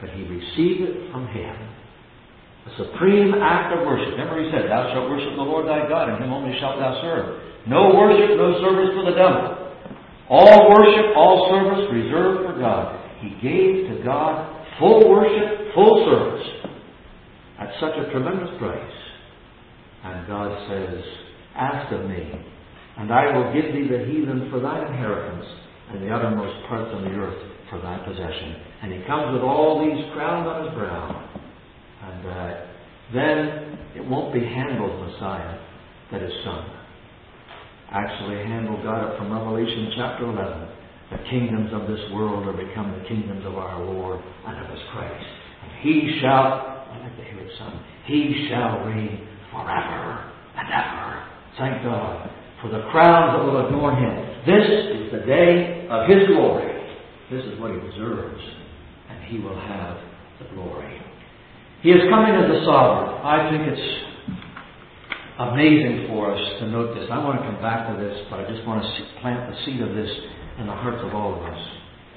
But 0.00 0.10
he 0.10 0.24
received 0.24 0.88
it 0.88 1.12
from 1.12 1.28
him. 1.28 1.56
A 2.64 2.72
supreme 2.80 3.34
act 3.34 3.76
of 3.76 3.86
worship. 3.86 4.16
Remember 4.16 4.40
he 4.40 4.48
said, 4.50 4.70
Thou 4.72 4.88
shalt 4.92 5.10
worship 5.10 5.36
the 5.36 5.44
Lord 5.44 5.68
thy 5.68 5.86
God, 5.88 6.08
and 6.08 6.24
him 6.24 6.32
only 6.32 6.56
shalt 6.60 6.80
thou 6.80 6.96
serve. 7.04 7.44
No 7.68 7.92
worship, 7.92 8.36
no 8.36 8.56
service 8.64 8.96
for 8.96 9.04
the 9.04 9.16
devil. 9.16 9.64
All 10.28 10.72
worship, 10.72 11.12
all 11.16 11.52
service 11.52 11.84
reserved 11.92 12.48
for 12.48 12.58
God. 12.58 12.96
He 13.20 13.36
gave 13.44 13.92
to 13.92 14.02
God 14.04 14.48
full 14.78 15.08
worship, 15.08 15.74
full 15.74 16.08
service 16.08 16.46
at 17.60 17.68
such 17.80 17.92
a 18.00 18.10
tremendous 18.10 18.48
price. 18.58 18.96
And 20.04 20.26
God 20.26 20.52
says, 20.68 21.02
Ask 21.56 21.92
of 21.92 22.08
me, 22.08 22.32
and 22.98 23.12
I 23.12 23.36
will 23.36 23.52
give 23.54 23.72
thee 23.72 23.88
the 23.88 24.04
heathen 24.04 24.48
for 24.50 24.60
thine 24.60 24.86
inheritance, 24.86 25.46
and 25.90 26.02
the 26.02 26.10
uttermost 26.10 26.66
parts 26.68 26.90
of 26.92 27.02
the 27.02 27.16
earth 27.16 27.40
for 27.70 27.80
thy 27.80 27.98
possession. 28.04 28.56
And 28.82 28.92
he 28.92 29.00
comes 29.06 29.32
with 29.32 29.42
all 29.42 29.80
these 29.80 30.12
crowns 30.12 30.46
on 30.46 30.64
his 30.64 30.74
brow. 30.74 31.30
And 32.02 32.26
uh, 32.26 32.66
then 33.14 33.78
it 33.96 34.04
won't 34.04 34.34
be 34.34 34.40
Handel's 34.40 35.12
Messiah 35.12 35.58
that 36.12 36.22
is 36.22 36.32
sung 36.44 36.74
actually 37.94 38.36
Handel 38.42 38.82
got 38.82 39.06
it 39.06 39.18
from 39.18 39.32
Revelation 39.32 39.92
chapter 39.96 40.26
11. 40.26 40.68
The 41.14 41.22
kingdoms 41.30 41.70
of 41.72 41.86
this 41.86 42.02
world 42.12 42.46
are 42.48 42.52
become 42.52 42.90
the 42.90 43.06
kingdoms 43.06 43.46
of 43.46 43.54
our 43.54 43.82
Lord 43.84 44.20
and 44.46 44.64
of 44.64 44.70
His 44.70 44.82
Christ. 44.92 45.26
And 45.62 45.70
He 45.82 46.18
shall, 46.20 46.90
I 46.90 46.98
like 47.00 47.16
to 47.16 47.24
hear 47.24 47.38
it 47.38 47.50
sung, 47.56 47.84
He 48.06 48.48
shall 48.50 48.82
reign 48.84 49.28
forever 49.54 50.34
and 50.58 50.66
ever. 50.68 51.24
Thank 51.58 51.82
God 51.86 52.30
for 52.60 52.68
the 52.68 52.82
crowns 52.90 53.38
that 53.38 53.42
will 53.46 53.66
adorn 53.68 54.02
Him. 54.02 54.14
This 54.42 54.66
is 54.66 55.12
the 55.14 55.22
day 55.26 55.86
of 55.88 56.10
His 56.10 56.26
glory. 56.28 56.74
This 57.30 57.44
is 57.46 57.60
what 57.60 57.70
He 57.70 57.78
deserves. 57.78 58.42
And 59.08 59.24
He 59.30 59.38
will 59.38 59.58
have 59.58 59.96
the 60.42 60.48
glory. 60.54 61.00
He 61.82 61.90
is 61.90 62.02
coming 62.10 62.34
as 62.34 62.50
a 62.50 62.64
sovereign. 62.64 63.20
I 63.22 63.50
think 63.52 63.62
it's 63.68 63.88
amazing 65.38 66.08
for 66.08 66.32
us 66.32 66.42
to 66.60 66.68
note 66.68 66.94
this. 66.94 67.06
I 67.12 67.18
want 67.22 67.38
to 67.40 67.44
come 67.44 67.60
back 67.60 67.92
to 67.92 68.02
this, 68.02 68.16
but 68.30 68.40
I 68.40 68.50
just 68.50 68.66
want 68.66 68.82
to 68.82 69.20
plant 69.20 69.50
the 69.50 69.56
seed 69.64 69.80
of 69.80 69.94
this 69.94 70.10
in 70.58 70.66
the 70.66 70.72
hearts 70.72 71.04
of 71.04 71.14
all 71.14 71.36
of 71.36 71.42
us. 71.44 71.60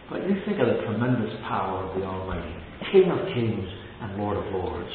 But 0.10 0.23
you 0.23 0.39
think 0.45 0.60
of 0.60 0.67
the 0.67 0.80
tremendous 0.88 1.36
power 1.43 1.84
of 1.84 2.00
the 2.00 2.06
Almighty, 2.06 2.56
King 2.91 3.12
of 3.12 3.19
kings 3.36 3.67
and 4.02 4.17
Lord 4.17 4.38
of 4.38 4.54
lords. 4.54 4.93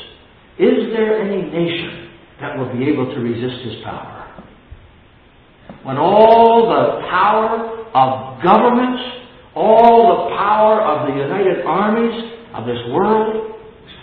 Is 0.58 0.88
there 0.96 1.20
any 1.20 1.42
nation 1.42 2.11
that 2.42 2.58
will 2.58 2.70
be 2.74 2.84
able 2.90 3.06
to 3.06 3.20
resist 3.22 3.62
his 3.64 3.82
power? 3.84 4.18
When 5.84 5.96
all 5.96 6.66
the 6.66 7.06
power 7.08 7.86
of 7.94 8.42
governments, 8.42 9.02
all 9.54 10.26
the 10.26 10.36
power 10.36 10.82
of 10.82 11.08
the 11.08 11.14
united 11.22 11.64
armies 11.64 12.34
of 12.54 12.66
this 12.66 12.78
world, 12.90 13.58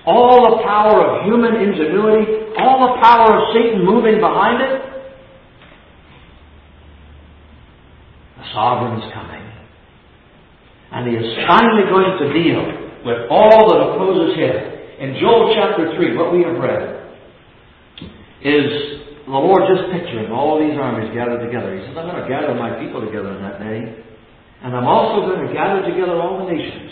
all 0.06 0.56
the 0.56 0.63
power 0.63 1.04
of 1.04 1.25
human 1.25 1.56
ingenuity, 1.56 2.56
all 2.58 2.95
the 2.95 3.02
power 3.02 3.28
of 3.28 3.54
Satan 3.54 3.86
moving 3.86 4.19
behind 4.19 4.62
it, 4.62 4.82
the 8.39 8.45
sovereign 8.54 9.02
is 9.02 9.13
coming. 9.13 9.43
And 10.91 11.08
he 11.08 11.15
is 11.15 11.28
finally 11.47 11.84
going 11.91 12.17
to 12.19 12.34
deal 12.34 12.63
with 13.06 13.30
all 13.30 13.71
that 13.71 13.80
opposes 13.84 14.36
him. 14.36 14.56
In 14.99 15.19
Joel 15.19 15.54
chapter 15.56 15.95
3, 15.95 16.17
what 16.17 16.34
we 16.34 16.43
have 16.43 16.56
read 16.56 16.99
is 18.41 18.99
the 19.30 19.38
Lord 19.38 19.62
just 19.69 19.93
picturing 19.93 20.34
all 20.34 20.58
these 20.58 20.73
armies 20.73 21.13
gathered 21.13 21.45
together. 21.45 21.75
He 21.75 21.86
says, 21.86 21.93
I'm 21.93 22.10
going 22.10 22.17
to 22.17 22.25
gather 22.25 22.58
my 22.58 22.82
people 22.82 23.04
together 23.04 23.36
in 23.36 23.45
that 23.45 23.62
day. 23.62 23.80
And 24.65 24.73
I'm 24.73 24.89
also 24.89 25.30
going 25.30 25.45
to 25.45 25.54
gather 25.54 25.86
together 25.86 26.17
all 26.17 26.41
the 26.41 26.49
nations. 26.49 26.91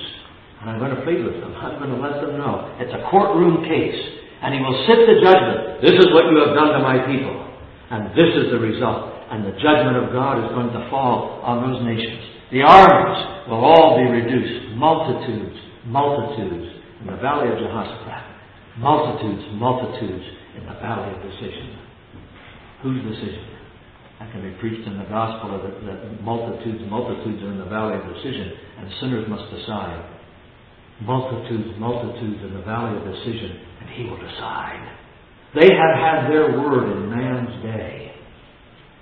And 0.61 0.69
I'm 0.69 0.77
going 0.77 0.93
to 0.93 1.01
plead 1.01 1.25
with 1.25 1.39
them. 1.41 1.57
I'm 1.57 1.81
going 1.81 1.89
to 1.89 1.97
let 1.97 2.21
them 2.21 2.37
know. 2.37 2.77
It's 2.77 2.93
a 2.93 3.09
courtroom 3.09 3.65
case. 3.65 3.97
And 4.45 4.53
he 4.53 4.61
will 4.61 4.77
sit 4.85 5.01
the 5.09 5.17
judgment. 5.17 5.81
This 5.81 5.97
is 5.97 6.13
what 6.13 6.29
you 6.29 6.37
have 6.45 6.53
done 6.53 6.77
to 6.77 6.81
my 6.85 7.01
people. 7.09 7.41
And 7.89 8.13
this 8.13 8.29
is 8.37 8.53
the 8.53 8.61
result. 8.61 9.17
And 9.33 9.41
the 9.41 9.57
judgment 9.57 9.97
of 9.97 10.13
God 10.13 10.37
is 10.43 10.53
going 10.53 10.69
to 10.77 10.81
fall 10.93 11.41
on 11.41 11.65
those 11.65 11.81
nations. 11.83 12.21
The 12.53 12.61
armies 12.61 13.49
will 13.49 13.65
all 13.65 13.97
be 13.97 14.05
reduced. 14.13 14.77
Multitudes, 14.77 15.57
multitudes 15.89 16.69
in 17.01 17.07
the 17.09 17.17
valley 17.17 17.49
of 17.49 17.57
Jehoshaphat. 17.57 18.23
Multitudes, 18.77 19.41
multitudes 19.57 20.36
the 20.67 20.75
valley 20.83 21.15
of 21.15 21.21
decision. 21.23 21.79
Whose 22.83 23.01
decision? 23.03 23.57
That 24.19 24.31
can 24.31 24.41
be 24.41 24.53
preached 24.59 24.87
in 24.87 24.97
the 24.97 25.05
gospel 25.05 25.61
that, 25.61 25.77
that 25.85 26.21
multitudes, 26.21 26.83
multitudes 26.89 27.41
are 27.43 27.51
in 27.51 27.59
the 27.59 27.69
valley 27.69 27.95
of 27.95 28.03
decision, 28.13 28.51
and 28.79 28.91
sinners 28.99 29.25
must 29.29 29.45
decide 29.53 30.03
multitudes, 31.01 31.77
multitudes 31.77 32.41
in 32.43 32.53
the 32.53 32.61
valley 32.61 32.97
of 32.97 33.03
decision, 33.05 33.61
and 33.81 33.89
he 33.91 34.03
will 34.03 34.17
decide. 34.17 34.81
They 35.53 35.69
have 35.69 35.95
had 35.95 36.31
their 36.31 36.59
word 36.59 36.91
in 36.91 37.09
man's 37.09 37.63
day. 37.63 38.11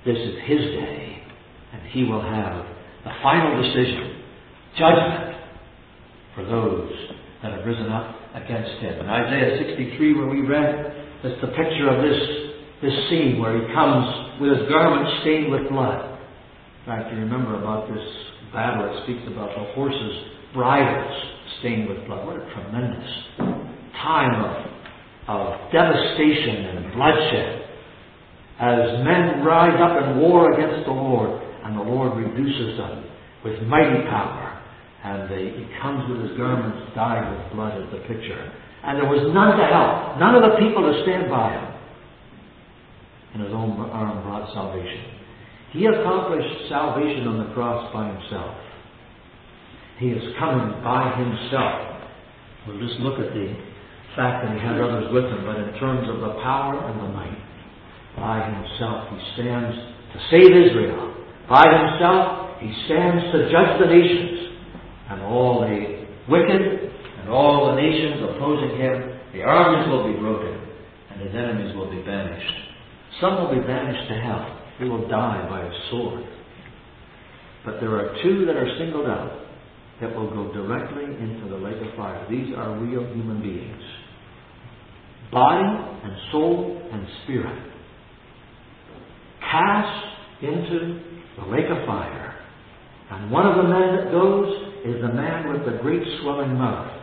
This 0.06 0.18
is 0.18 0.36
his 0.46 0.60
day, 0.60 1.24
and 1.74 1.82
he 1.90 2.04
will 2.04 2.22
have 2.22 2.66
the 3.04 3.12
final 3.24 3.62
decision, 3.62 4.22
judgment 4.78 5.36
for 6.36 6.44
those 6.44 6.92
that 7.42 7.54
have 7.54 7.66
risen 7.66 7.88
up 7.90 8.16
against 8.36 8.82
him. 8.82 9.00
In 9.00 9.08
Isaiah 9.08 9.58
63, 9.66 10.14
where 10.16 10.28
we 10.28 10.42
read, 10.42 11.05
that's 11.26 11.42
the 11.42 11.54
picture 11.58 11.90
of 11.90 12.06
this, 12.06 12.22
this 12.86 12.94
scene 13.10 13.42
where 13.42 13.58
he 13.58 13.74
comes 13.74 14.38
with 14.40 14.54
his 14.54 14.70
garments 14.70 15.10
stained 15.22 15.50
with 15.50 15.66
blood. 15.74 16.06
In 16.06 16.86
fact, 16.86 17.10
you 17.10 17.18
remember 17.18 17.58
about 17.58 17.90
this 17.90 18.06
battle, 18.54 18.86
it 18.86 19.04
speaks 19.04 19.26
about 19.34 19.50
the 19.58 19.74
horses' 19.74 20.22
bridles 20.54 21.18
stained 21.60 21.90
with 21.90 22.06
blood. 22.06 22.28
What 22.28 22.38
a 22.38 22.46
tremendous 22.54 23.10
time 23.98 24.38
of, 24.38 24.54
of 25.26 25.72
devastation 25.74 26.78
and 26.78 26.94
bloodshed 26.94 27.66
as 28.62 29.02
men 29.02 29.42
rise 29.42 29.82
up 29.82 29.98
in 30.06 30.22
war 30.22 30.54
against 30.54 30.86
the 30.86 30.94
Lord, 30.94 31.42
and 31.66 31.76
the 31.76 31.82
Lord 31.82 32.16
reduces 32.22 32.78
them 32.78 33.04
with 33.44 33.62
mighty 33.64 34.06
power. 34.14 34.62
And 35.04 35.30
they, 35.30 35.58
he 35.58 35.66
comes 35.82 36.08
with 36.10 36.30
his 36.30 36.38
garments 36.38 36.94
dyed 36.96 37.26
with 37.34 37.54
blood 37.54 37.82
as 37.82 37.90
the 37.92 38.00
picture. 38.08 38.54
And 38.86 39.02
there 39.02 39.10
was 39.10 39.34
none 39.34 39.58
to 39.58 39.66
help, 39.66 40.22
none 40.22 40.38
of 40.38 40.46
the 40.46 40.62
people 40.62 40.86
to 40.86 40.94
stand 41.02 41.26
by 41.26 41.58
him. 41.58 41.66
And 43.34 43.44
his 43.44 43.52
own 43.52 43.74
arm 43.90 44.22
brought 44.22 44.54
salvation. 44.54 45.16
He 45.74 45.86
accomplished 45.90 46.70
salvation 46.70 47.28
on 47.28 47.42
the 47.42 47.52
cross 47.54 47.92
by 47.92 48.08
himself. 48.14 48.56
He 49.98 50.14
is 50.14 50.24
coming 50.38 50.70
by 50.86 51.18
himself. 51.18 51.98
We'll 52.68 52.80
just 52.80 53.02
look 53.02 53.20
at 53.20 53.34
the 53.34 53.58
fact 54.16 54.46
that 54.46 54.54
he 54.54 54.62
had 54.62 54.80
others 54.80 55.12
with 55.12 55.26
him, 55.26 55.44
but 55.44 55.58
in 55.58 55.74
terms 55.82 56.08
of 56.08 56.22
the 56.22 56.40
power 56.46 56.78
and 56.78 56.96
the 57.02 57.10
might, 57.10 57.42
by 58.16 58.40
himself 58.40 59.10
he 59.12 59.20
stands 59.34 59.76
to 60.14 60.18
save 60.32 60.54
Israel. 60.54 61.12
By 61.50 61.66
himself 61.66 62.62
he 62.62 62.72
stands 62.86 63.34
to 63.34 63.50
judge 63.52 63.80
the 63.82 63.90
nations. 63.90 64.56
And 65.10 65.22
all 65.22 65.62
the 65.62 66.06
wicked 66.30 66.85
and 67.26 67.34
all 67.34 67.74
the 67.74 67.82
nations 67.82 68.22
opposing 68.22 68.78
him, 68.78 69.18
the 69.34 69.42
armies 69.42 69.90
will 69.90 70.14
be 70.14 70.20
broken, 70.20 70.62
and 71.10 71.22
his 71.22 71.34
enemies 71.34 71.76
will 71.76 71.90
be 71.90 71.98
banished. 72.06 72.54
Some 73.20 73.42
will 73.42 73.50
be 73.50 73.66
banished 73.66 74.08
to 74.10 74.16
hell. 74.22 74.62
They 74.80 74.86
will 74.86 75.10
die 75.10 75.48
by 75.50 75.66
a 75.66 75.72
sword. 75.90 76.24
But 77.66 77.80
there 77.82 77.98
are 77.98 78.16
two 78.22 78.46
that 78.46 78.56
are 78.56 78.70
singled 78.78 79.08
out 79.08 79.42
that 80.02 80.16
will 80.16 80.30
go 80.30 80.54
directly 80.54 81.06
into 81.06 81.50
the 81.50 81.58
lake 81.58 81.82
of 81.82 81.98
fire. 81.98 82.28
These 82.30 82.54
are 82.56 82.78
real 82.78 83.02
human 83.16 83.42
beings. 83.42 83.82
Body 85.32 85.66
and 86.04 86.14
soul 86.32 86.80
and 86.92 87.08
spirit. 87.24 87.72
Cast 89.40 90.06
into 90.44 91.02
the 91.40 91.46
lake 91.48 91.72
of 91.72 91.88
fire. 91.88 92.36
And 93.10 93.32
one 93.32 93.48
of 93.48 93.58
the 93.58 93.64
men 93.64 93.96
that 93.96 94.12
goes 94.12 94.54
is 94.86 95.02
the 95.02 95.14
man 95.14 95.52
with 95.52 95.66
the 95.66 95.82
great 95.82 96.04
swelling 96.22 96.54
mouth, 96.56 97.02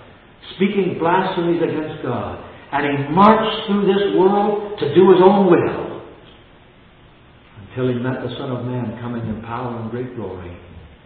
speaking 0.57 0.96
blasphemies 0.98 1.62
against 1.62 2.02
God. 2.02 2.42
And 2.72 2.83
he 2.87 3.14
marched 3.14 3.66
through 3.68 3.85
this 3.85 4.16
world 4.16 4.78
to 4.81 4.94
do 4.94 5.12
his 5.12 5.20
own 5.20 5.50
will 5.50 6.02
until 7.68 7.88
he 7.88 8.00
met 8.00 8.20
the 8.22 8.33
Son 8.38 8.50
of 8.50 8.64
Man 8.64 8.98
coming 9.00 9.26
in 9.28 9.42
power 9.42 9.81
and 9.81 9.90
great 9.90 10.16
glory. 10.16 10.57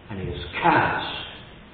And 0.09 0.21
he 0.21 0.27
is 0.27 0.41
cast 0.61 1.11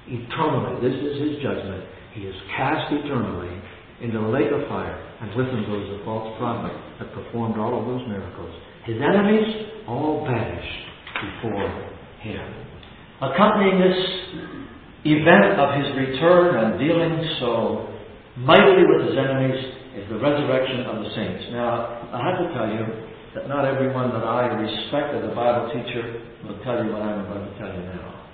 eternally. 0.08 0.82
This 0.82 0.98
is 0.98 1.14
his 1.22 1.42
judgment. 1.42 1.84
He 2.14 2.22
is 2.22 2.34
cast 2.56 2.92
eternally 2.92 3.54
into 4.00 4.18
the 4.18 4.28
lake 4.28 4.50
of 4.50 4.68
fire, 4.68 4.98
and 5.20 5.34
with 5.34 5.46
him 5.46 5.64
goes 5.66 5.98
the 5.98 6.04
false 6.04 6.36
prophet 6.38 6.74
that 6.98 7.14
performed 7.14 7.56
all 7.58 7.78
of 7.78 7.86
those 7.86 8.06
miracles. 8.08 8.52
His 8.84 8.96
enemies 9.00 9.66
all 9.86 10.26
banished 10.26 10.84
before 11.22 11.70
him. 12.20 12.54
Accompanying 13.22 13.80
this 13.80 13.98
event 15.04 15.60
of 15.60 15.68
his 15.76 15.88
return 15.96 16.56
and 16.56 16.80
dealing 16.80 17.20
so 17.40 17.92
mightily 18.36 18.88
with 18.88 19.08
his 19.08 19.16
enemies 19.16 19.60
is 20.00 20.08
the 20.08 20.18
resurrection 20.18 20.80
of 20.88 21.04
the 21.04 21.10
saints. 21.14 21.44
Now, 21.52 22.08
I 22.10 22.18
have 22.24 22.38
to 22.40 22.48
tell 22.56 22.68
you 22.72 22.82
that 23.36 23.48
not 23.48 23.64
everyone 23.64 24.10
that 24.10 24.24
I 24.24 24.48
respect 24.48 25.14
as 25.14 25.22
a 25.22 25.34
Bible 25.34 25.70
teacher 25.70 26.24
will 26.42 26.58
tell 26.64 26.82
you 26.82 26.90
what 26.90 27.02
I'm 27.02 27.26
about 27.26 27.44
to 27.46 27.52
tell 27.58 27.68
you 27.68 27.84
now. 27.94 28.24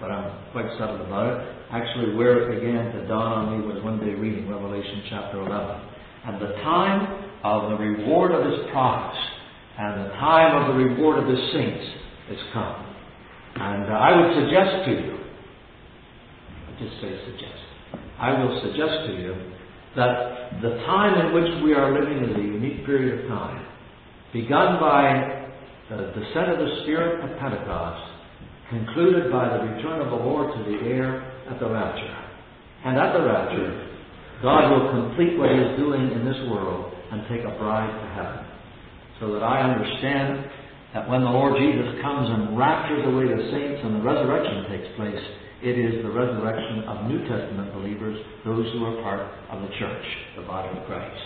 But 0.00 0.10
I'm 0.10 0.52
quite 0.52 0.70
settled 0.78 1.02
about 1.02 1.34
it. 1.34 1.54
Actually, 1.70 2.14
where 2.14 2.44
it 2.44 2.60
began 2.60 2.92
to 2.92 3.06
dawn 3.08 3.46
on 3.46 3.58
me 3.58 3.66
was 3.66 3.82
one 3.82 3.98
day 3.98 4.14
reading 4.14 4.48
Revelation 4.48 5.02
chapter 5.10 5.40
11. 5.40 5.50
And 6.26 6.40
the 6.40 6.52
time 6.62 7.30
of 7.42 7.70
the 7.70 7.76
reward 7.76 8.32
of 8.32 8.44
his 8.44 8.70
prophets 8.70 9.18
and 9.78 10.06
the 10.06 10.08
time 10.14 10.62
of 10.62 10.74
the 10.74 10.84
reward 10.84 11.18
of 11.18 11.28
his 11.28 11.38
saints 11.52 11.84
is 12.30 12.38
come. 12.52 12.86
And 13.56 13.90
uh, 13.90 13.96
I 13.96 14.10
would 14.16 14.44
suggest 14.44 14.86
to 14.86 14.90
you, 14.92 15.23
just 16.78 17.00
say 17.00 17.10
suggest, 17.30 17.60
I 18.18 18.38
will 18.38 18.60
suggest 18.62 19.06
to 19.08 19.12
you 19.14 19.34
that 19.96 20.60
the 20.62 20.82
time 20.86 21.14
in 21.26 21.34
which 21.34 21.50
we 21.62 21.74
are 21.74 21.94
living 21.94 22.24
is 22.24 22.36
a 22.36 22.40
unique 22.40 22.84
period 22.86 23.24
of 23.24 23.28
time, 23.28 23.64
begun 24.32 24.80
by 24.80 25.06
uh, 25.90 25.96
the 25.96 26.06
descent 26.18 26.50
of 26.50 26.58
the 26.58 26.82
Spirit 26.82 27.22
at 27.22 27.38
Pentecost, 27.38 28.10
concluded 28.70 29.30
by 29.30 29.48
the 29.48 29.64
return 29.70 30.00
of 30.02 30.10
the 30.10 30.20
Lord 30.24 30.50
to 30.50 30.60
the 30.70 30.78
air 30.90 31.22
at 31.50 31.60
the 31.60 31.68
rapture. 31.68 32.16
And 32.84 32.98
at 32.98 33.12
the 33.16 33.24
rapture, 33.24 33.94
God 34.42 34.70
will 34.70 34.90
complete 34.90 35.38
what 35.38 35.50
He 35.50 35.56
is 35.56 35.78
doing 35.78 36.10
in 36.10 36.24
this 36.24 36.36
world 36.50 36.92
and 37.12 37.22
take 37.30 37.46
a 37.46 37.54
bride 37.56 37.88
to 37.88 38.06
heaven. 38.12 38.44
So 39.20 39.32
that 39.32 39.42
I 39.42 39.62
understand 39.62 40.50
that 40.92 41.08
when 41.08 41.22
the 41.22 41.30
Lord 41.30 41.56
Jesus 41.56 42.02
comes 42.02 42.28
and 42.28 42.58
raptures 42.58 43.06
away 43.06 43.24
the 43.24 43.50
saints 43.50 43.63
resurrection 44.04 44.68
takes 44.68 44.88
place, 44.96 45.24
it 45.64 45.80
is 45.80 46.04
the 46.04 46.12
resurrection 46.12 46.84
of 46.84 47.08
New 47.08 47.24
Testament 47.24 47.72
believers, 47.72 48.20
those 48.44 48.68
who 48.76 48.84
are 48.84 49.02
part 49.02 49.24
of 49.50 49.62
the 49.62 49.72
church, 49.80 50.04
the 50.36 50.42
body 50.42 50.68
of 50.76 50.84
Christ. 50.86 51.24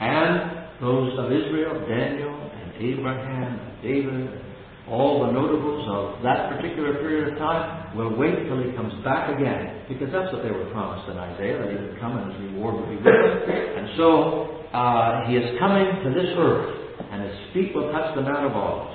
And 0.00 0.80
those 0.80 1.12
of 1.18 1.30
Israel, 1.30 1.84
Daniel 1.86 2.32
and 2.32 2.72
Abraham 2.80 3.60
and 3.60 3.82
David 3.82 4.46
all 4.88 5.26
the 5.26 5.32
notables 5.32 5.82
of 5.90 6.22
that 6.22 6.46
particular 6.54 6.94
period 7.02 7.32
of 7.32 7.38
time 7.38 7.96
will 7.98 8.14
wait 8.14 8.46
till 8.46 8.62
he 8.62 8.70
comes 8.78 8.94
back 9.02 9.34
again, 9.34 9.82
because 9.88 10.06
that's 10.14 10.32
what 10.32 10.42
they 10.46 10.50
were 10.50 10.70
promised 10.70 11.10
in 11.10 11.18
Isaiah, 11.18 11.58
that 11.58 11.70
he 11.74 11.76
would 11.76 11.98
come 11.98 12.16
and 12.16 12.30
his 12.30 12.38
reward 12.54 12.78
would 12.78 12.90
be 12.90 12.96
with 12.96 13.02
him. 13.02 13.50
And 13.50 13.88
so 13.98 14.62
uh, 14.70 15.26
he 15.26 15.34
is 15.34 15.58
coming 15.58 15.90
to 16.06 16.08
this 16.14 16.30
earth, 16.38 16.70
and 17.10 17.18
his 17.22 17.34
feet 17.52 17.74
will 17.74 17.90
touch 17.90 18.14
the 18.14 18.22
Mount 18.22 18.46
of 18.46 18.54
Olives, 18.54 18.94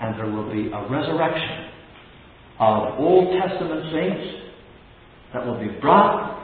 and 0.00 0.20
there 0.20 0.28
will 0.28 0.52
be 0.52 0.68
a 0.68 0.80
resurrection 0.92 1.71
of 2.62 3.00
Old 3.02 3.34
Testament 3.34 3.90
saints 3.90 4.54
that 5.34 5.44
will 5.44 5.58
be 5.58 5.74
brought 5.80 6.38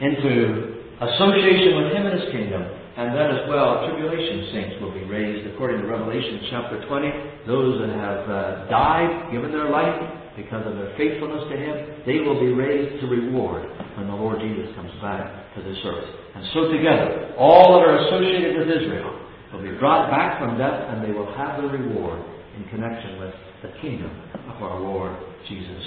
into 0.00 0.80
association 0.96 1.76
with 1.76 1.92
him 1.92 2.06
in 2.06 2.12
his 2.18 2.32
kingdom 2.32 2.64
and 2.98 3.14
then 3.14 3.30
as 3.30 3.46
well, 3.46 3.86
tribulation 3.86 4.50
saints 4.50 4.74
will 4.82 4.90
be 4.90 5.06
raised 5.06 5.46
according 5.54 5.82
to 5.82 5.86
Revelation 5.86 6.50
chapter 6.50 6.82
20. 6.82 7.46
Those 7.46 7.78
that 7.78 7.94
have 7.94 8.22
uh, 8.26 8.66
died, 8.66 9.30
given 9.30 9.54
their 9.54 9.70
life 9.70 9.94
because 10.34 10.66
of 10.66 10.74
their 10.74 10.90
faithfulness 10.98 11.46
to 11.46 11.54
Him, 11.54 12.02
they 12.10 12.18
will 12.26 12.42
be 12.42 12.50
raised 12.50 12.98
to 12.98 13.06
reward 13.06 13.70
when 13.94 14.10
the 14.10 14.18
Lord 14.18 14.42
Jesus 14.42 14.74
comes 14.74 14.90
back 14.98 15.30
to 15.54 15.62
this 15.62 15.78
earth. 15.86 16.10
And 16.34 16.42
so 16.50 16.74
together, 16.74 17.38
all 17.38 17.78
that 17.78 17.86
are 17.86 18.02
associated 18.02 18.58
with 18.58 18.66
Israel 18.66 19.14
will 19.54 19.62
be 19.62 19.78
brought 19.78 20.10
back 20.10 20.42
from 20.42 20.58
death 20.58 20.90
and 20.90 20.98
they 20.98 21.14
will 21.14 21.30
have 21.38 21.62
their 21.62 21.70
reward 21.70 22.18
in 22.58 22.66
connection 22.66 23.22
with 23.22 23.34
the 23.62 23.70
kingdom 23.78 24.10
of 24.48 24.62
our 24.62 24.80
Lord 24.80 25.16
Jesus 25.48 25.84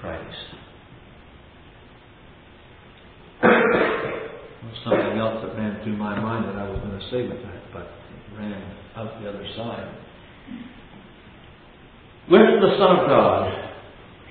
Christ. 0.00 0.58
something 4.84 5.18
else 5.18 5.44
that 5.44 5.56
ran 5.56 5.82
through 5.82 5.96
my 5.96 6.18
mind 6.18 6.48
that 6.48 6.56
I 6.56 6.68
was 6.68 6.80
going 6.80 6.98
to 6.98 7.04
say 7.10 7.26
with 7.28 7.42
that, 7.42 7.62
but 7.72 7.82
it 7.82 8.38
ran 8.38 8.62
out 8.96 9.20
the 9.20 9.28
other 9.28 9.44
side. 9.56 9.94
With 12.30 12.60
the 12.60 12.76
Son 12.78 12.98
of 12.98 13.08
God, 13.08 13.72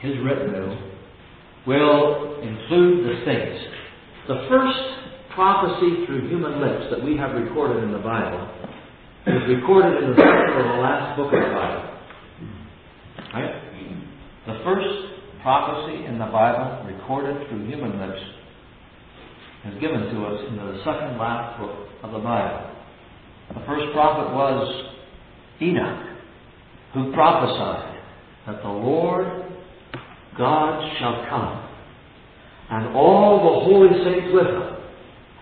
his 0.01 0.13
retinue 0.23 0.77
will 1.65 2.41
include 2.41 3.05
the 3.05 3.25
saints. 3.25 3.65
The 4.27 4.45
first 4.49 4.79
prophecy 5.33 6.05
through 6.05 6.29
human 6.29 6.61
lips 6.61 6.85
that 6.91 7.03
we 7.03 7.17
have 7.17 7.35
recorded 7.35 7.83
in 7.83 7.91
the 7.91 7.99
Bible 7.99 8.49
is 9.27 9.41
recorded 9.49 10.03
in 10.03 10.09
the 10.11 10.15
the 10.15 10.79
last 10.81 11.17
book 11.17 11.33
of 11.33 11.39
the 11.39 11.53
Bible. 11.53 11.83
Right? 13.33 13.66
The 14.47 14.63
first 14.63 14.87
prophecy 15.43 16.05
in 16.05 16.17
the 16.17 16.31
Bible 16.31 16.87
recorded 16.87 17.49
through 17.49 17.67
human 17.67 17.99
lips 17.99 18.23
is 19.67 19.81
given 19.81 19.99
to 20.07 20.25
us 20.25 20.39
in 20.47 20.55
the 20.55 20.79
second 20.87 21.19
last 21.19 21.59
book 21.59 21.75
of 22.03 22.11
the 22.11 22.19
Bible. 22.19 22.71
The 23.55 23.65
first 23.67 23.91
prophet 23.91 24.31
was 24.31 24.93
Enoch, 25.61 25.99
who 26.93 27.11
prophesied 27.11 27.99
that 28.47 28.63
the 28.63 28.69
Lord 28.71 29.27
God 30.37 30.95
shall 30.97 31.25
come, 31.27 31.67
and 32.71 32.95
all 32.95 33.43
the 33.43 33.55
holy 33.67 33.91
saints 34.05 34.31
with 34.31 34.47
him, 34.47 34.63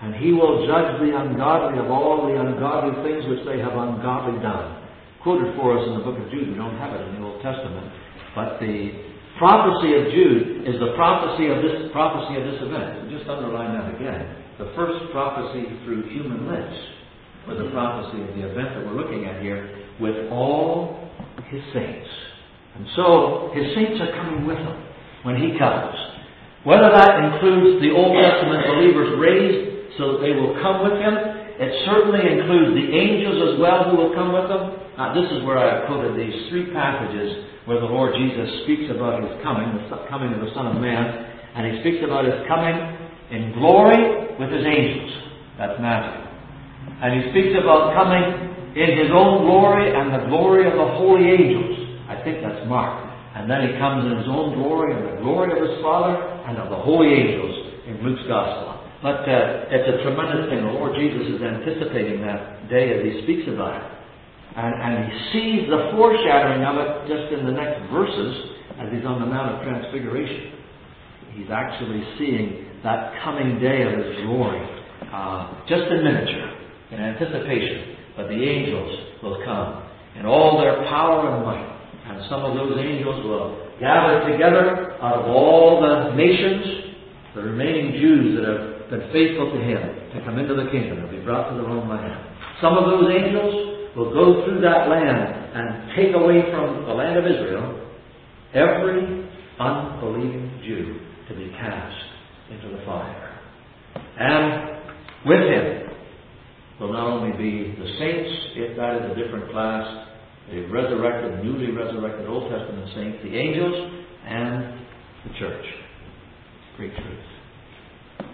and 0.01 0.15
he 0.15 0.33
will 0.33 0.65
judge 0.65 0.97
the 0.97 1.13
ungodly 1.13 1.77
of 1.77 1.91
all 1.91 2.25
the 2.25 2.41
ungodly 2.41 2.97
things 3.05 3.21
which 3.29 3.45
they 3.45 3.61
have 3.61 3.73
ungodly 3.77 4.41
done. 4.41 4.81
Quoted 5.21 5.55
for 5.57 5.77
us 5.77 5.85
in 5.89 5.93
the 5.93 6.03
book 6.03 6.17
of 6.17 6.29
Jude. 6.31 6.49
We 6.49 6.55
don't 6.55 6.77
have 6.77 6.93
it 6.93 7.05
in 7.05 7.21
the 7.21 7.27
Old 7.27 7.41
Testament, 7.41 7.91
but 8.35 8.59
the 8.59 8.91
prophecy 9.39 9.95
of 9.95 10.11
Jude 10.11 10.67
is 10.67 10.75
the 10.79 10.93
prophecy 10.95 11.47
of 11.47 11.63
this 11.63 11.91
prophecy 11.91 12.39
of 12.39 12.43
this 12.45 12.59
event. 12.61 13.09
Just 13.09 13.27
underline 13.27 13.73
that 13.73 13.95
again. 13.95 14.43
The 14.59 14.71
first 14.75 15.11
prophecy 15.11 15.67
through 15.83 16.07
human 16.11 16.47
lips 16.47 16.75
was 17.47 17.57
the 17.57 17.71
prophecy 17.71 18.21
of 18.23 18.35
the 18.35 18.43
event 18.47 18.75
that 18.75 18.85
we're 18.85 18.95
looking 18.95 19.25
at 19.25 19.41
here 19.41 19.87
with 19.99 20.31
all 20.31 21.09
his 21.49 21.61
saints. 21.73 22.07
And 22.75 22.87
so 22.95 23.51
his 23.55 23.71
saints 23.75 23.99
are 24.03 24.11
coming 24.19 24.45
with 24.45 24.57
him 24.57 24.83
when 25.23 25.35
he 25.35 25.57
comes. 25.57 25.95
Whether 26.63 26.89
that 26.91 27.23
includes 27.23 27.79
the 27.79 27.91
Old 27.93 28.15
Testament 28.19 28.67
believers 28.67 29.15
raised 29.19 29.95
so 29.97 30.17
that 30.17 30.21
they 30.25 30.33
will 30.33 30.57
come 30.59 30.83
with 30.83 30.97
him, 30.99 31.13
it 31.55 31.71
certainly 31.85 32.19
includes 32.19 32.75
the 32.75 32.87
angels 32.91 33.53
as 33.53 33.59
well 33.59 33.87
who 33.91 33.95
will 33.95 34.13
come 34.15 34.33
with 34.33 34.49
them. 34.49 34.84
Now, 34.95 35.11
this 35.11 35.27
is 35.27 35.43
where 35.43 35.59
I 35.59 35.75
have 35.75 35.91
quoted 35.91 36.15
these 36.15 36.47
three 36.47 36.71
passages 36.71 37.51
where 37.67 37.83
the 37.83 37.91
Lord 37.91 38.15
Jesus 38.15 38.63
speaks 38.63 38.87
about 38.87 39.19
his 39.19 39.35
coming, 39.43 39.67
the 39.91 40.07
coming 40.07 40.31
of 40.31 40.39
the 40.39 40.53
Son 40.55 40.71
of 40.71 40.79
Man, 40.79 41.03
and 41.55 41.67
he 41.67 41.83
speaks 41.83 41.99
about 41.99 42.23
his 42.23 42.39
coming 42.47 42.75
in 43.31 43.51
glory 43.59 44.35
with 44.39 44.55
his 44.55 44.63
angels. 44.63 45.11
That's 45.59 45.75
Matthew. 45.83 46.25
And 47.01 47.11
he 47.11 47.21
speaks 47.35 47.51
about 47.59 47.91
coming 47.91 48.55
in 48.75 48.95
his 49.03 49.11
own 49.11 49.43
glory 49.43 49.91
and 49.91 50.15
the 50.15 50.31
glory 50.31 50.67
of 50.67 50.79
the 50.79 50.89
holy 50.95 51.27
angels. 51.27 51.75
I 52.07 52.21
think 52.23 52.39
that's 52.39 52.63
Mark. 52.67 52.95
And 53.35 53.51
then 53.51 53.67
he 53.67 53.75
comes 53.75 54.07
in 54.07 54.15
his 54.15 54.31
own 54.31 54.55
glory 54.55 54.95
and 54.95 55.11
the 55.11 55.19
glory 55.19 55.51
of 55.51 55.59
his 55.59 55.75
Father 55.83 56.15
and 56.47 56.55
of 56.55 56.71
the 56.71 56.79
holy 56.79 57.11
angels 57.11 57.83
in 57.83 57.99
Luke's 57.99 58.23
Gospel. 58.31 58.79
But 59.03 59.27
uh, 59.27 59.75
it's 59.75 59.91
a 59.91 60.07
tremendous 60.07 60.47
thing. 60.47 60.63
The 60.63 60.71
Lord 60.71 60.95
Jesus 60.95 61.35
is 61.35 61.43
anticipating 61.43 62.23
that 62.23 62.71
day 62.71 62.95
as 62.95 63.03
he 63.03 63.27
speaks 63.27 63.43
about 63.51 63.75
it. 63.75 63.85
And, 64.55 64.71
and 64.71 65.11
he 65.11 65.17
sees 65.33 65.69
the 65.69 65.91
foreshadowing 65.97 66.63
of 66.63 66.75
it 66.77 66.89
just 67.09 67.33
in 67.33 67.45
the 67.45 67.51
next 67.51 67.91
verses 67.91 68.55
as 68.79 68.91
he's 68.91 69.05
on 69.05 69.19
the 69.19 69.27
Mount 69.27 69.55
of 69.55 69.63
Transfiguration. 69.63 70.53
He's 71.33 71.51
actually 71.51 72.03
seeing 72.17 72.65
that 72.83 73.21
coming 73.23 73.59
day 73.59 73.83
of 73.83 73.91
his 73.91 74.23
glory, 74.23 74.61
uh, 75.11 75.65
just 75.67 75.83
in 75.91 76.03
miniature, 76.03 76.51
in 76.91 76.99
anticipation. 76.99 77.97
But 78.15 78.27
the 78.27 78.39
angels 78.39 79.19
will 79.21 79.43
come 79.43 79.83
in 80.15 80.25
all 80.25 80.59
their 80.61 80.87
power 80.87 81.35
and 81.35 81.45
might. 81.45 81.75
And 82.07 82.23
some 82.29 82.45
of 82.45 82.55
those 82.55 82.77
angels 82.79 83.25
will 83.25 83.65
gather 83.79 84.31
together 84.31 84.93
out 85.01 85.19
of 85.19 85.25
all 85.25 85.81
the 85.81 86.15
nations, 86.15 86.95
the 87.35 87.41
remaining 87.41 87.99
Jews 87.99 88.39
that 88.39 88.45
have 88.47 88.89
been 88.89 89.11
faithful 89.11 89.51
to 89.51 89.59
him, 89.59 89.81
to 90.13 90.21
come 90.23 90.37
into 90.37 90.53
the 90.53 90.69
kingdom 90.71 90.99
and 90.99 91.11
be 91.11 91.19
brought 91.25 91.49
to 91.49 91.55
their 91.55 91.65
own 91.67 91.89
land. 91.89 92.23
Some 92.61 92.77
of 92.77 92.85
those 92.85 93.11
angels 93.11 93.64
will 93.95 94.13
go 94.13 94.45
through 94.45 94.61
that 94.61 94.89
land 94.89 95.55
and 95.55 95.95
take 95.95 96.13
away 96.15 96.51
from 96.51 96.85
the 96.85 96.93
land 96.93 97.17
of 97.17 97.25
Israel 97.25 97.87
every 98.53 99.29
unbelieving 99.59 100.61
Jew 100.65 100.99
to 101.29 101.35
be 101.35 101.49
cast 101.51 101.95
into 102.51 102.75
the 102.75 102.83
fire. 102.85 103.39
And 104.19 104.75
with 105.25 105.39
him 105.39 105.89
will 106.79 106.91
not 106.91 107.07
only 107.07 107.37
be 107.37 107.75
the 107.75 107.87
saints, 107.99 108.29
if 108.55 108.77
that 108.77 108.95
is 108.95 109.11
a 109.11 109.15
different 109.15 109.51
class, 109.51 110.07
the 110.51 110.67
resurrected, 110.67 111.43
newly 111.43 111.71
resurrected 111.71 112.27
Old 112.27 112.51
Testament 112.51 112.89
saints, 112.95 113.17
the 113.23 113.35
angels, 113.35 114.05
and 114.27 114.79
the 115.25 115.39
church. 115.39 115.65
Great 116.77 116.93
truth. 116.93 117.25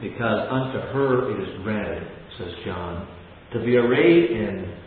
Because 0.02 0.47
unto 0.50 0.80
her 0.91 1.32
it 1.32 1.47
is 1.47 1.63
granted, 1.63 2.08
says 2.38 2.54
John, 2.65 3.08
to 3.54 3.60
be 3.63 3.78
arrayed 3.78 4.32
in 4.32 4.81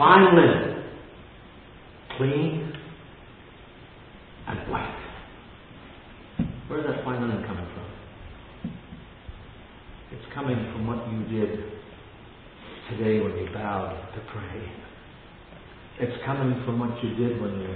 fine 0.00 0.34
linen, 0.34 0.82
clean 2.16 2.72
and 4.48 4.72
white. 4.72 4.96
Where 6.68 6.80
is 6.80 6.86
that 6.86 7.04
fine 7.04 7.20
linen 7.20 7.44
coming 7.46 7.66
from? 7.74 8.72
It's 10.12 10.24
coming 10.34 10.56
from 10.72 10.86
what 10.86 11.06
you 11.12 11.18
did 11.24 11.50
today 12.88 13.20
when 13.20 13.36
you 13.36 13.48
bowed 13.52 14.08
to 14.14 14.20
pray. 14.32 14.72
It's 15.98 16.24
coming 16.24 16.64
from 16.64 16.78
what 16.78 17.04
you 17.04 17.14
did 17.16 17.38
when 17.38 17.60
you 17.60 17.74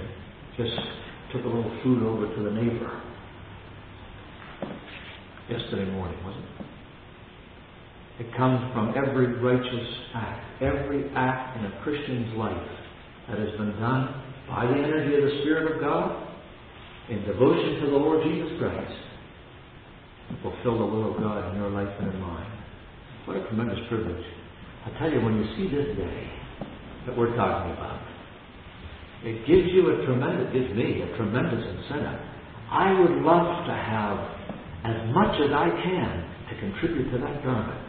just 0.57 0.75
took 1.31 1.43
a 1.43 1.47
little 1.47 1.79
food 1.83 2.01
over 2.01 2.35
to 2.35 2.43
the 2.43 2.49
neighbor. 2.49 3.03
Yesterday 5.47 5.91
morning, 5.91 6.17
wasn't 6.25 6.43
it? 6.43 6.74
It 8.19 8.33
comes 8.37 8.71
from 8.73 8.93
every 8.95 9.35
righteous 9.43 9.87
act, 10.13 10.61
every 10.61 11.11
act 11.15 11.57
in 11.59 11.65
a 11.65 11.83
Christian's 11.83 12.35
life 12.37 12.69
that 13.29 13.39
has 13.39 13.51
been 13.57 13.75
done 13.79 14.23
by 14.47 14.65
the 14.65 14.73
energy 14.73 15.15
of 15.15 15.23
the 15.23 15.41
Spirit 15.41 15.75
of 15.75 15.81
God 15.81 16.27
in 17.09 17.25
devotion 17.25 17.81
to 17.81 17.91
the 17.91 17.97
Lord 17.97 18.23
Jesus 18.23 18.57
Christ 18.57 18.93
to 20.29 20.33
fulfill 20.41 20.79
the 20.79 20.85
will 20.85 21.13
of 21.13 21.21
God 21.21 21.51
in 21.51 21.59
your 21.59 21.69
life 21.69 21.91
and 21.99 22.13
in 22.13 22.21
mine. 22.21 22.51
What 23.25 23.37
a 23.37 23.47
tremendous 23.47 23.79
privilege. 23.89 24.23
I 24.85 24.97
tell 24.99 25.11
you, 25.11 25.19
when 25.21 25.35
you 25.35 25.45
see 25.57 25.75
this 25.75 25.97
day 25.97 26.29
that 27.07 27.17
we're 27.17 27.35
talking 27.35 27.73
about, 27.73 27.99
it 29.23 29.45
gives 29.47 29.73
you 29.73 29.89
a 29.89 30.05
tremendous, 30.05 30.53
gives 30.53 30.71
me 30.73 31.01
a 31.01 31.17
tremendous 31.17 31.61
incentive. 31.61 32.21
I 32.71 32.93
would 32.99 33.21
love 33.25 33.65
to 33.65 33.73
have 33.73 34.17
as 34.85 35.09
much 35.13 35.33
as 35.41 35.51
I 35.51 35.69
can 35.83 36.31
to 36.49 36.59
contribute 36.61 37.11
to 37.11 37.17
that 37.17 37.43
garment. 37.43 37.81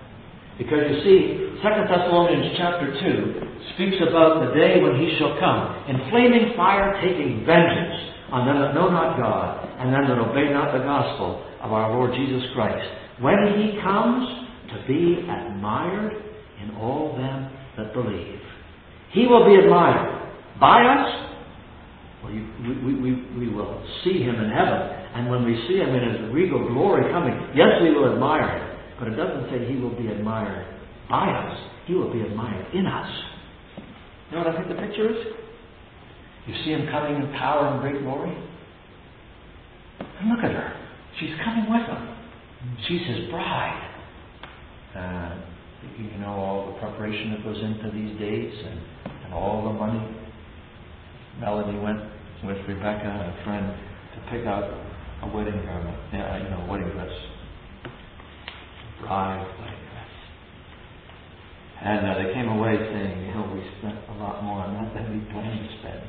Because 0.58 0.88
you 0.88 0.96
see, 1.04 1.20
2 1.60 1.62
Thessalonians 1.62 2.56
chapter 2.56 2.88
2 2.88 3.76
speaks 3.76 3.96
about 4.08 4.40
the 4.40 4.54
day 4.56 4.80
when 4.80 4.96
he 4.96 5.16
shall 5.18 5.36
come, 5.38 5.84
in 5.88 6.08
flaming 6.08 6.56
fire 6.56 6.96
taking 7.04 7.44
vengeance 7.44 7.96
on 8.32 8.46
them 8.46 8.60
that 8.60 8.74
know 8.74 8.88
not 8.88 9.20
God, 9.20 9.68
and 9.78 9.92
them 9.92 10.08
that 10.08 10.18
obey 10.18 10.52
not 10.52 10.72
the 10.72 10.84
gospel 10.84 11.44
of 11.60 11.72
our 11.72 11.92
Lord 11.92 12.12
Jesus 12.16 12.42
Christ. 12.54 12.88
When 13.20 13.36
he 13.60 13.80
comes 13.82 14.46
to 14.72 14.86
be 14.88 15.20
admired 15.28 16.12
in 16.62 16.74
all 16.76 17.16
them 17.16 17.52
that 17.76 17.92
believe. 17.92 18.40
He 19.12 19.26
will 19.26 19.46
be 19.46 19.54
admired 19.54 20.32
by 20.58 20.82
us. 20.82 21.26
Well, 22.24 22.32
we, 22.32 22.94
we, 22.94 23.12
we 23.38 23.48
will 23.54 23.84
see 24.04 24.22
him 24.22 24.34
in 24.36 24.50
heaven, 24.50 24.80
and 25.14 25.30
when 25.30 25.44
we 25.44 25.54
see 25.68 25.76
him 25.76 25.94
in 25.94 26.02
his 26.02 26.34
regal 26.34 26.66
glory 26.68 27.10
coming, 27.12 27.34
yes, 27.54 27.68
we 27.82 27.90
will 27.90 28.12
admire 28.12 28.58
him. 28.58 28.65
But 28.98 29.08
it 29.08 29.16
doesn't 29.16 29.50
say 29.50 29.72
he 29.72 29.78
will 29.78 29.94
be 29.96 30.08
admired 30.08 30.66
by 31.10 31.28
us. 31.28 31.58
He 31.86 31.94
will 31.94 32.12
be 32.12 32.22
admired 32.22 32.74
in 32.74 32.86
us. 32.86 33.10
You 34.30 34.38
know 34.38 34.44
what 34.44 34.54
I 34.54 34.56
think 34.56 34.68
the 34.68 34.86
picture 34.86 35.08
is? 35.10 35.16
You 36.46 36.54
see 36.64 36.70
him 36.70 36.88
coming 36.90 37.22
in 37.22 37.32
power 37.32 37.68
and 37.68 37.80
great 37.80 38.02
glory? 38.02 38.34
And 40.00 40.30
look 40.30 40.44
at 40.44 40.50
her. 40.50 40.72
She's 41.20 41.34
coming 41.44 41.70
with 41.70 41.86
him. 41.86 42.16
She's 42.88 43.06
his 43.06 43.30
bride. 43.30 43.92
Uh, 44.96 45.42
you 45.98 46.18
know 46.18 46.32
all 46.32 46.72
the 46.72 46.78
preparation 46.80 47.30
that 47.32 47.44
goes 47.44 47.62
into 47.62 47.90
these 47.92 48.18
days 48.18 48.52
and, 48.64 48.80
and 49.24 49.34
all 49.34 49.62
the 49.64 49.72
money. 49.72 50.02
Melody 51.38 51.78
went 51.78 52.00
with 52.44 52.56
Rebecca 52.66 53.04
and 53.04 53.40
a 53.40 53.44
friend 53.44 53.76
to 54.14 54.30
pick 54.30 54.46
out 54.46 54.64
a 55.22 55.36
wedding 55.36 55.64
garment, 55.64 55.96
yeah, 56.12 56.42
you 56.42 56.48
know, 56.50 56.64
a 56.64 56.70
wedding 56.70 56.90
dress 56.90 57.12
bride 59.00 59.46
wedding 59.58 59.84
dress. 59.90 60.12
And 61.82 62.06
uh, 62.06 62.14
they 62.18 62.34
came 62.34 62.48
away 62.48 62.76
saying, 62.76 63.26
you 63.26 63.34
know, 63.34 63.50
we 63.52 63.62
spent 63.78 63.98
a 64.08 64.14
lot 64.22 64.42
more 64.42 64.60
on 64.60 64.74
that 64.74 64.94
than 64.94 65.12
we 65.12 65.24
planned 65.32 65.60
to 65.60 65.78
spend. 65.80 66.02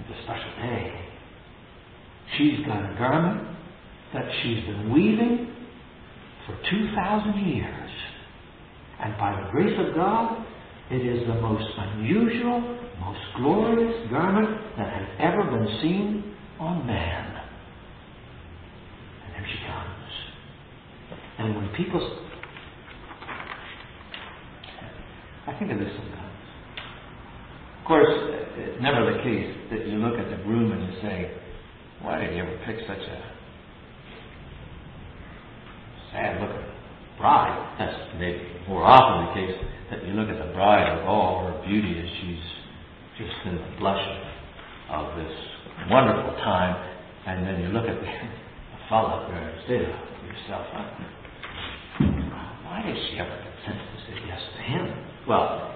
It's 0.00 0.18
a 0.18 0.22
special 0.24 0.52
day. 0.62 1.10
She's 2.38 2.66
got 2.66 2.78
a 2.78 2.94
garment 2.96 3.56
that 4.14 4.24
she's 4.42 4.64
been 4.64 4.92
weaving 4.92 5.52
for 6.46 6.56
2,000 6.70 7.46
years. 7.46 7.90
And 9.02 9.16
by 9.18 9.40
the 9.40 9.50
grace 9.50 9.78
of 9.78 9.94
God, 9.94 10.44
it 10.90 11.06
is 11.06 11.26
the 11.26 11.40
most 11.40 11.64
unusual, 11.78 12.60
most 13.00 13.20
glorious 13.36 14.10
garment 14.10 14.76
that 14.76 14.92
has 14.92 15.08
ever 15.20 15.44
been 15.44 15.78
seen 15.80 16.34
on 16.58 16.86
man. 16.86 17.40
And 19.24 19.34
there 19.34 19.46
she 19.50 19.58
comes. 19.66 20.00
And 21.40 21.56
when 21.56 21.68
people. 21.72 22.04
I 25.48 25.58
think 25.58 25.72
of 25.72 25.78
this 25.78 25.88
sometimes. 25.96 26.36
Of 27.80 27.84
course, 27.88 28.12
it's 28.60 28.82
never 28.82 29.08
the 29.08 29.24
case 29.24 29.48
that 29.72 29.88
you 29.88 29.96
look 30.04 30.20
at 30.20 30.28
the 30.28 30.36
groom 30.44 30.70
and 30.70 30.84
you 30.84 31.00
say, 31.00 31.32
why 32.02 32.20
did 32.20 32.36
you 32.36 32.42
ever 32.42 32.60
pick 32.66 32.76
such 32.86 33.00
a 33.00 33.18
sad 36.12 36.42
looking 36.42 36.60
bride? 37.16 37.56
That's 37.78 38.20
maybe 38.20 38.44
more 38.68 38.84
often 38.84 39.32
the 39.32 39.40
case 39.40 39.56
that 39.90 40.04
you 40.06 40.12
look 40.12 40.28
at 40.28 40.36
the 40.44 40.52
bride 40.52 40.92
with 40.94 41.06
all 41.06 41.48
her 41.48 41.66
beauty 41.66 42.04
as 42.04 42.08
she's 42.20 42.44
just 43.16 43.32
in 43.46 43.56
the 43.56 43.80
blush 43.80 44.04
of 44.92 45.16
this 45.16 45.32
wonderful 45.88 46.36
time, 46.44 46.76
and 47.26 47.46
then 47.46 47.62
you 47.64 47.68
look 47.68 47.88
at 47.88 47.96
the, 47.96 48.06
the 48.76 48.80
fellow 48.90 49.24
there 49.32 49.40
and 49.40 49.60
say 49.66 49.80
yourself, 50.28 50.66
did 50.68 51.19
she 53.10 53.18
ever 53.18 53.36
consent 53.36 53.78
to 53.78 53.96
say 54.06 54.18
yes 54.26 54.40
to 54.56 54.62
him? 54.62 54.86
Well, 55.28 55.74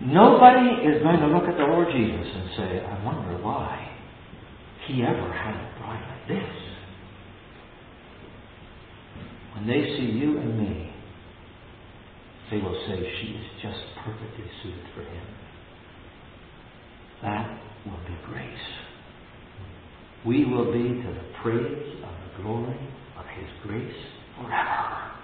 nobody 0.00 0.86
is 0.86 1.02
going 1.02 1.20
to 1.20 1.28
look 1.28 1.44
at 1.48 1.56
the 1.56 1.64
Lord 1.64 1.88
Jesus 1.92 2.26
and 2.34 2.50
say, 2.56 2.84
I 2.84 3.04
wonder 3.04 3.42
why 3.42 3.96
he 4.86 5.02
ever 5.02 5.32
had 5.32 5.54
a 5.54 5.78
bride 5.78 6.02
like 6.08 6.28
this. 6.28 6.54
When 9.54 9.66
they 9.66 9.84
see 9.96 10.18
you 10.18 10.38
and 10.38 10.58
me, 10.58 10.92
they 12.50 12.58
will 12.58 12.80
say 12.86 12.96
she 13.20 13.28
is 13.32 13.46
just 13.62 13.80
perfectly 14.04 14.44
suited 14.62 14.84
for 14.94 15.02
him. 15.02 15.26
That 17.22 17.60
will 17.84 17.98
be 18.06 18.16
grace. 18.26 18.54
We 20.24 20.44
will 20.44 20.72
be 20.72 21.02
to 21.02 21.08
the 21.08 21.26
praise 21.42 21.94
of 22.04 22.36
the 22.36 22.42
glory 22.42 22.78
of 23.18 23.24
his 23.36 23.48
grace 23.64 23.94
forever 24.36 25.17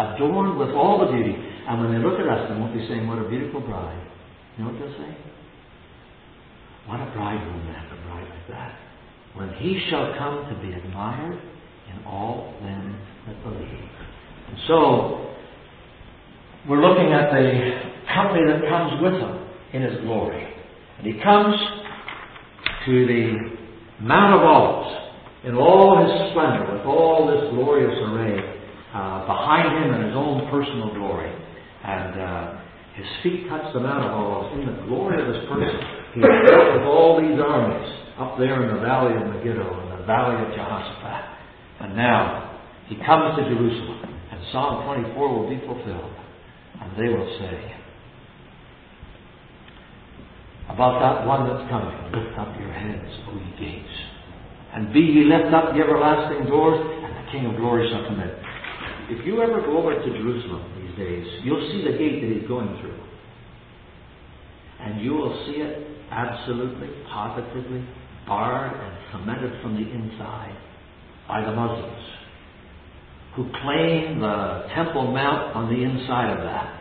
adorned 0.00 0.58
with 0.58 0.70
all 0.70 1.04
the 1.04 1.12
beauty. 1.12 1.36
And 1.68 1.80
when 1.80 1.92
they 1.92 2.02
look 2.02 2.18
at 2.18 2.26
us, 2.26 2.48
they 2.48 2.56
won't 2.58 2.74
be 2.74 2.86
saying, 2.88 3.06
What 3.06 3.18
a 3.18 3.28
beautiful 3.28 3.60
bride. 3.60 4.00
You 4.56 4.64
know 4.64 4.72
what 4.72 4.80
they'll 4.80 4.98
say? 4.98 5.16
What 6.86 7.00
a 7.00 7.10
bridegroom 7.12 7.66
to 7.66 7.72
have 7.72 7.92
a 7.92 8.02
bride 8.02 8.28
like 8.28 8.48
that. 8.50 8.78
When 9.34 9.48
he 9.60 9.80
shall 9.90 10.14
come 10.18 10.48
to 10.50 10.54
be 10.60 10.72
admired 10.72 11.38
in 11.92 12.04
all 12.04 12.54
them 12.62 12.98
that 13.26 13.42
believe. 13.44 13.88
And 14.48 14.58
so, 14.66 15.34
we're 16.68 16.80
looking 16.80 17.12
at 17.12 17.30
the 17.30 17.70
company 18.12 18.42
that 18.50 18.68
comes 18.68 19.00
with 19.02 19.14
him 19.14 19.48
in 19.72 19.82
his 19.82 20.00
glory. 20.02 20.52
And 20.98 21.06
he 21.06 21.22
comes 21.22 21.56
to 22.86 23.06
the 23.06 24.04
Mount 24.04 24.34
of 24.34 24.40
Olives 24.40 24.96
in 25.44 25.54
all 25.54 26.04
his 26.04 26.30
splendor, 26.30 26.74
with 26.74 26.84
all 26.84 27.26
this 27.26 27.50
glorious 27.54 27.96
array 28.02 28.59
uh, 28.94 29.26
behind 29.26 29.70
him 29.76 29.94
in 29.94 30.06
his 30.08 30.16
own 30.16 30.50
personal 30.50 30.94
glory. 30.94 31.30
And 31.84 32.20
uh, 32.20 32.60
his 32.94 33.06
feet 33.22 33.48
touch 33.48 33.72
the 33.72 33.80
Mount 33.80 34.04
of 34.04 34.12
Olives. 34.12 34.58
In 34.58 34.66
the 34.66 34.82
glory 34.86 35.22
of 35.22 35.26
his 35.32 35.42
person, 35.48 35.80
he 36.14 36.20
dealt 36.20 36.76
with 36.76 36.86
all 36.86 37.20
these 37.20 37.38
armies 37.38 37.88
up 38.18 38.36
there 38.36 38.60
in 38.62 38.74
the 38.74 38.80
valley 38.82 39.16
of 39.16 39.24
Megiddo 39.32 39.64
and 39.64 40.00
the 40.00 40.04
valley 40.04 40.36
of 40.42 40.52
Jehoshaphat. 40.52 41.24
And 41.80 41.96
now 41.96 42.60
he 42.88 42.96
comes 43.06 43.38
to 43.38 43.42
Jerusalem, 43.48 44.04
and 44.04 44.40
Psalm 44.52 44.84
24 44.84 45.16
will 45.16 45.48
be 45.48 45.58
fulfilled. 45.64 46.12
And 46.82 46.92
they 46.98 47.08
will 47.08 47.30
say, 47.38 47.80
about 50.68 51.02
that 51.02 51.26
one 51.26 51.48
that's 51.48 51.68
coming, 51.70 51.94
lift 52.14 52.38
up 52.38 52.54
your 52.60 52.72
heads, 52.72 53.10
O 53.28 53.34
ye 53.34 53.50
gates, 53.58 53.94
and 54.74 54.92
be 54.92 55.00
ye 55.00 55.24
lift 55.24 55.52
up 55.52 55.74
the 55.74 55.80
everlasting 55.82 56.46
doors, 56.46 56.78
and 56.78 57.10
the 57.10 57.32
King 57.32 57.46
of 57.46 57.56
glory 57.56 57.90
shall 57.90 58.06
come 58.06 58.20
in. 58.20 58.30
If 59.10 59.26
you 59.26 59.42
ever 59.42 59.60
go 59.60 59.78
over 59.78 59.94
to 59.94 60.06
Jerusalem 60.06 60.62
these 60.80 60.96
days, 60.96 61.26
you'll 61.42 61.68
see 61.72 61.90
the 61.90 61.98
gate 61.98 62.20
that 62.22 62.30
he's 62.30 62.46
going 62.46 62.78
through. 62.80 62.98
And 64.80 65.02
you 65.02 65.12
will 65.12 65.44
see 65.46 65.60
it 65.60 65.86
absolutely, 66.10 66.88
positively 67.12 67.84
barred 68.26 68.72
and 68.72 68.94
cemented 69.12 69.60
from 69.62 69.74
the 69.74 69.90
inside 69.90 70.56
by 71.26 71.44
the 71.44 71.52
Muslims 71.52 72.06
who 73.36 73.44
claim 73.62 74.20
the 74.20 74.66
Temple 74.74 75.12
Mount 75.12 75.54
on 75.54 75.72
the 75.72 75.82
inside 75.82 76.36
of 76.36 76.44
that. 76.44 76.80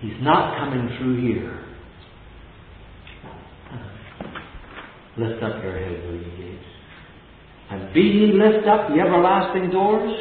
He's 0.00 0.20
not 0.20 0.58
coming 0.58 0.96
through 0.98 1.20
here. 1.20 1.60
Lift 5.16 5.42
up 5.42 5.62
your 5.62 5.78
head, 5.78 6.02
O 6.06 6.12
ye 6.12 6.36
gates. 6.36 6.64
And 7.70 7.94
be 7.94 8.00
ye 8.00 8.32
lift 8.32 8.66
up 8.66 8.88
the 8.88 9.00
everlasting 9.00 9.70
doors, 9.70 10.12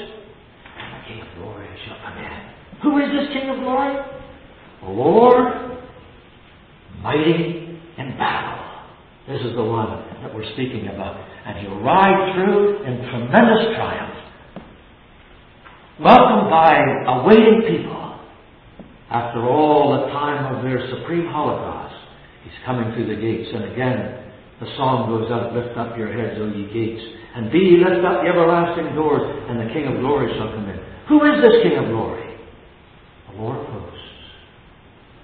King 1.07 1.21
of 1.21 1.27
glory 1.37 1.67
shall 1.85 1.97
come 2.05 2.17
in. 2.17 2.31
Who 2.83 2.97
is 2.97 3.09
this 3.11 3.33
King 3.33 3.49
of 3.49 3.59
glory? 3.59 3.95
The 4.83 4.89
Lord, 4.89 5.79
mighty 7.01 7.79
in 7.97 8.17
battle. 8.17 8.59
This 9.27 9.39
is 9.41 9.55
the 9.55 9.63
one 9.63 10.03
that 10.21 10.33
we're 10.35 10.51
speaking 10.53 10.87
about. 10.87 11.15
and 11.45 11.59
he'll 11.59 11.79
ride 11.79 12.33
through 12.35 12.83
in 12.83 12.97
tremendous 13.11 13.75
triumph. 13.75 14.15
Welcomed 15.99 16.49
by 16.49 16.71
a 17.07 17.23
waiting 17.27 17.61
people. 17.67 18.19
After 19.11 19.45
all 19.45 19.91
the 19.93 20.07
time 20.11 20.55
of 20.55 20.63
their 20.63 20.79
supreme 20.89 21.27
holocaust, 21.27 21.93
he's 22.43 22.53
coming 22.65 22.95
through 22.95 23.13
the 23.13 23.21
gates. 23.21 23.49
And 23.53 23.71
again, 23.71 24.23
the 24.59 24.67
song 24.77 25.11
goes 25.11 25.29
up, 25.29 25.53
Lift 25.53 25.77
up 25.77 25.97
your 25.97 26.09
heads, 26.09 26.39
O 26.39 26.47
ye 26.47 26.65
gates, 26.73 27.03
and 27.35 27.51
be 27.51 27.59
ye 27.59 27.77
lift 27.77 28.01
up 28.05 28.23
the 28.23 28.29
everlasting 28.31 28.95
doors, 28.95 29.21
and 29.49 29.59
the 29.59 29.69
King 29.73 29.85
of 29.91 29.99
glory 29.99 30.31
shall 30.33 30.49
come 30.49 30.69
in. 30.69 30.79
Who 31.13 31.21
is 31.29 31.45
this 31.45 31.61
King 31.61 31.77
of 31.77 31.93
glory? 31.93 32.25
The 33.29 33.37
Lord 33.37 33.61
of 33.61 33.67
hosts. 33.69 34.09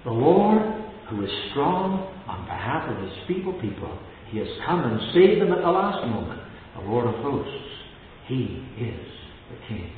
The 0.06 0.14
Lord 0.14 0.62
who 1.10 1.26
is 1.26 1.32
strong 1.50 2.14
on 2.30 2.46
behalf 2.46 2.86
of 2.86 3.02
his 3.02 3.10
feeble 3.26 3.58
people. 3.58 3.90
He 4.30 4.38
has 4.38 4.48
come 4.70 4.86
and 4.86 5.02
saved 5.18 5.42
them 5.42 5.50
at 5.50 5.66
the 5.66 5.74
last 5.74 6.06
moment. 6.06 6.46
The 6.78 6.86
Lord 6.86 7.10
of 7.10 7.18
hosts. 7.26 7.58
He 8.30 8.62
is 8.78 9.02
the 9.50 9.58
King 9.66 9.90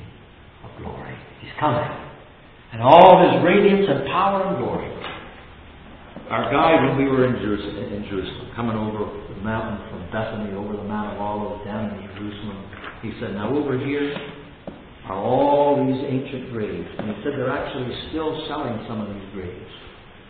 of 0.64 0.72
glory. 0.80 1.12
He's 1.44 1.52
coming. 1.60 1.84
And 2.72 2.80
all 2.80 3.20
his 3.28 3.44
radiance 3.44 3.84
and 3.84 4.08
power 4.08 4.48
and 4.48 4.64
glory. 4.64 4.88
Our 6.32 6.48
guide, 6.48 6.88
when 6.88 7.04
we 7.04 7.12
were 7.12 7.28
in 7.28 7.36
Jerusalem, 7.44 7.92
in 7.92 8.08
Jerusalem, 8.08 8.48
coming 8.56 8.80
over 8.80 9.12
the 9.28 9.40
mountain 9.44 9.76
from 9.92 10.08
Bethany 10.08 10.56
over 10.56 10.72
the 10.72 10.88
Mount 10.88 11.12
of 11.12 11.20
Olives 11.20 11.68
down 11.68 11.92
into 11.92 12.08
Jerusalem, 12.16 12.64
he 13.04 13.12
said, 13.20 13.36
Now 13.36 13.52
over 13.52 13.76
here 13.76 14.16
are 15.06 15.16
all 15.16 15.84
these 15.84 16.02
ancient 16.06 16.52
graves. 16.52 16.88
And 16.98 17.08
he 17.08 17.14
said 17.22 17.32
they're 17.36 17.50
actually 17.50 17.90
still 18.10 18.46
selling 18.48 18.84
some 18.88 19.00
of 19.00 19.08
these 19.08 19.28
graves. 19.34 19.72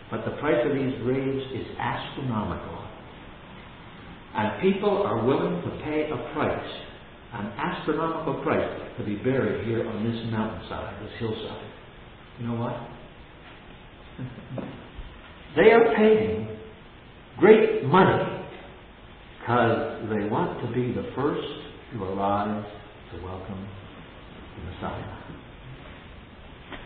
But 0.09 0.25
the 0.25 0.31
price 0.37 0.61
of 0.65 0.73
these 0.73 0.93
graves 1.03 1.41
is 1.53 1.65
astronomical. 1.79 2.79
And 4.35 4.61
people 4.61 5.03
are 5.03 5.23
willing 5.23 5.61
to 5.61 5.69
pay 5.83 6.09
a 6.09 6.33
price, 6.33 6.71
an 7.33 7.45
astronomical 7.57 8.41
price, 8.43 8.81
to 8.97 9.03
be 9.05 9.15
buried 9.15 9.65
here 9.65 9.87
on 9.87 10.03
this 10.03 10.31
mountainside, 10.31 11.03
this 11.03 11.11
hillside. 11.19 11.69
You 12.39 12.47
know 12.47 12.55
what? 12.55 12.73
they 15.55 15.71
are 15.71 15.95
paying 15.95 16.57
great 17.37 17.83
money 17.85 18.43
because 19.39 20.09
they 20.09 20.29
want 20.29 20.61
to 20.61 20.73
be 20.73 20.93
the 20.93 21.11
first 21.15 21.47
to 21.93 22.03
arrive 22.03 22.63
to 23.11 23.23
welcome 23.23 23.67
Messiah. 24.61 25.09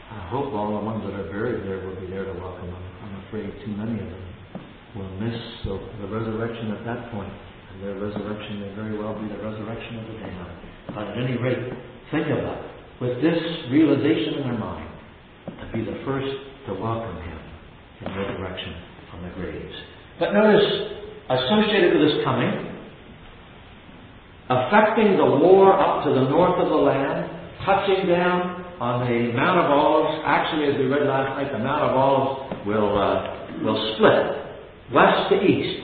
I 0.07 0.29
hope 0.31 0.53
all 0.53 0.79
the 0.79 0.85
ones 0.85 1.03
that 1.03 1.13
are 1.19 1.27
buried 1.27 1.67
there 1.67 1.83
will 1.85 1.99
be 1.99 2.07
there 2.07 2.25
to 2.25 2.33
welcome 2.39 2.67
him. 2.67 2.83
I'm 3.03 3.15
afraid 3.27 3.51
too 3.65 3.73
many 3.75 3.99
of 3.99 4.07
them 4.07 4.27
will 4.95 5.09
miss 5.21 5.37
the, 5.65 5.75
the 6.01 6.07
resurrection 6.07 6.71
at 6.71 6.85
that 6.85 7.11
point. 7.11 7.31
And 7.73 7.83
their 7.83 7.95
resurrection 7.95 8.61
may 8.61 8.73
very 8.73 8.97
well 8.97 9.13
be 9.13 9.27
the 9.27 9.37
resurrection 9.37 9.99
of 9.99 10.05
the 10.07 10.15
damned. 10.19 10.57
But 10.95 11.07
at 11.11 11.17
any 11.17 11.37
rate, 11.37 11.73
think 12.11 12.27
of 12.27 12.39
it. 12.39 12.59
With 12.99 13.21
this 13.21 13.37
realization 13.69 14.41
in 14.41 14.43
their 14.49 14.57
mind, 14.57 14.89
to 15.45 15.65
be 15.71 15.85
the 15.85 16.01
first 16.05 16.27
to 16.67 16.73
welcome 16.73 17.15
him 17.21 17.39
in 18.01 18.07
resurrection 18.15 18.73
from 19.11 19.23
the 19.23 19.29
graves. 19.35 19.75
But 20.19 20.33
notice, 20.33 20.65
associated 21.29 21.93
with 21.93 22.09
this 22.09 22.23
coming, 22.25 22.73
affecting 24.49 25.17
the 25.17 25.25
war 25.25 25.77
up 25.77 26.05
to 26.05 26.09
the 26.09 26.25
north 26.29 26.57
of 26.57 26.69
the 26.69 26.75
land, 26.75 27.36
touching 27.67 28.07
down 28.07 28.63
on 28.79 29.03
the 29.03 29.35
Mount 29.35 29.59
of 29.59 29.67
Olives. 29.67 30.23
Actually, 30.23 30.71
as 30.71 30.79
we 30.79 30.87
read 30.87 31.03
last 31.03 31.35
night, 31.35 31.51
the 31.51 31.59
Mount 31.59 31.83
of 31.83 31.93
Olives 31.99 32.63
will, 32.63 32.95
uh, 32.95 33.59
will 33.59 33.75
split 33.93 34.95
west 34.95 35.27
to 35.35 35.43
east. 35.43 35.83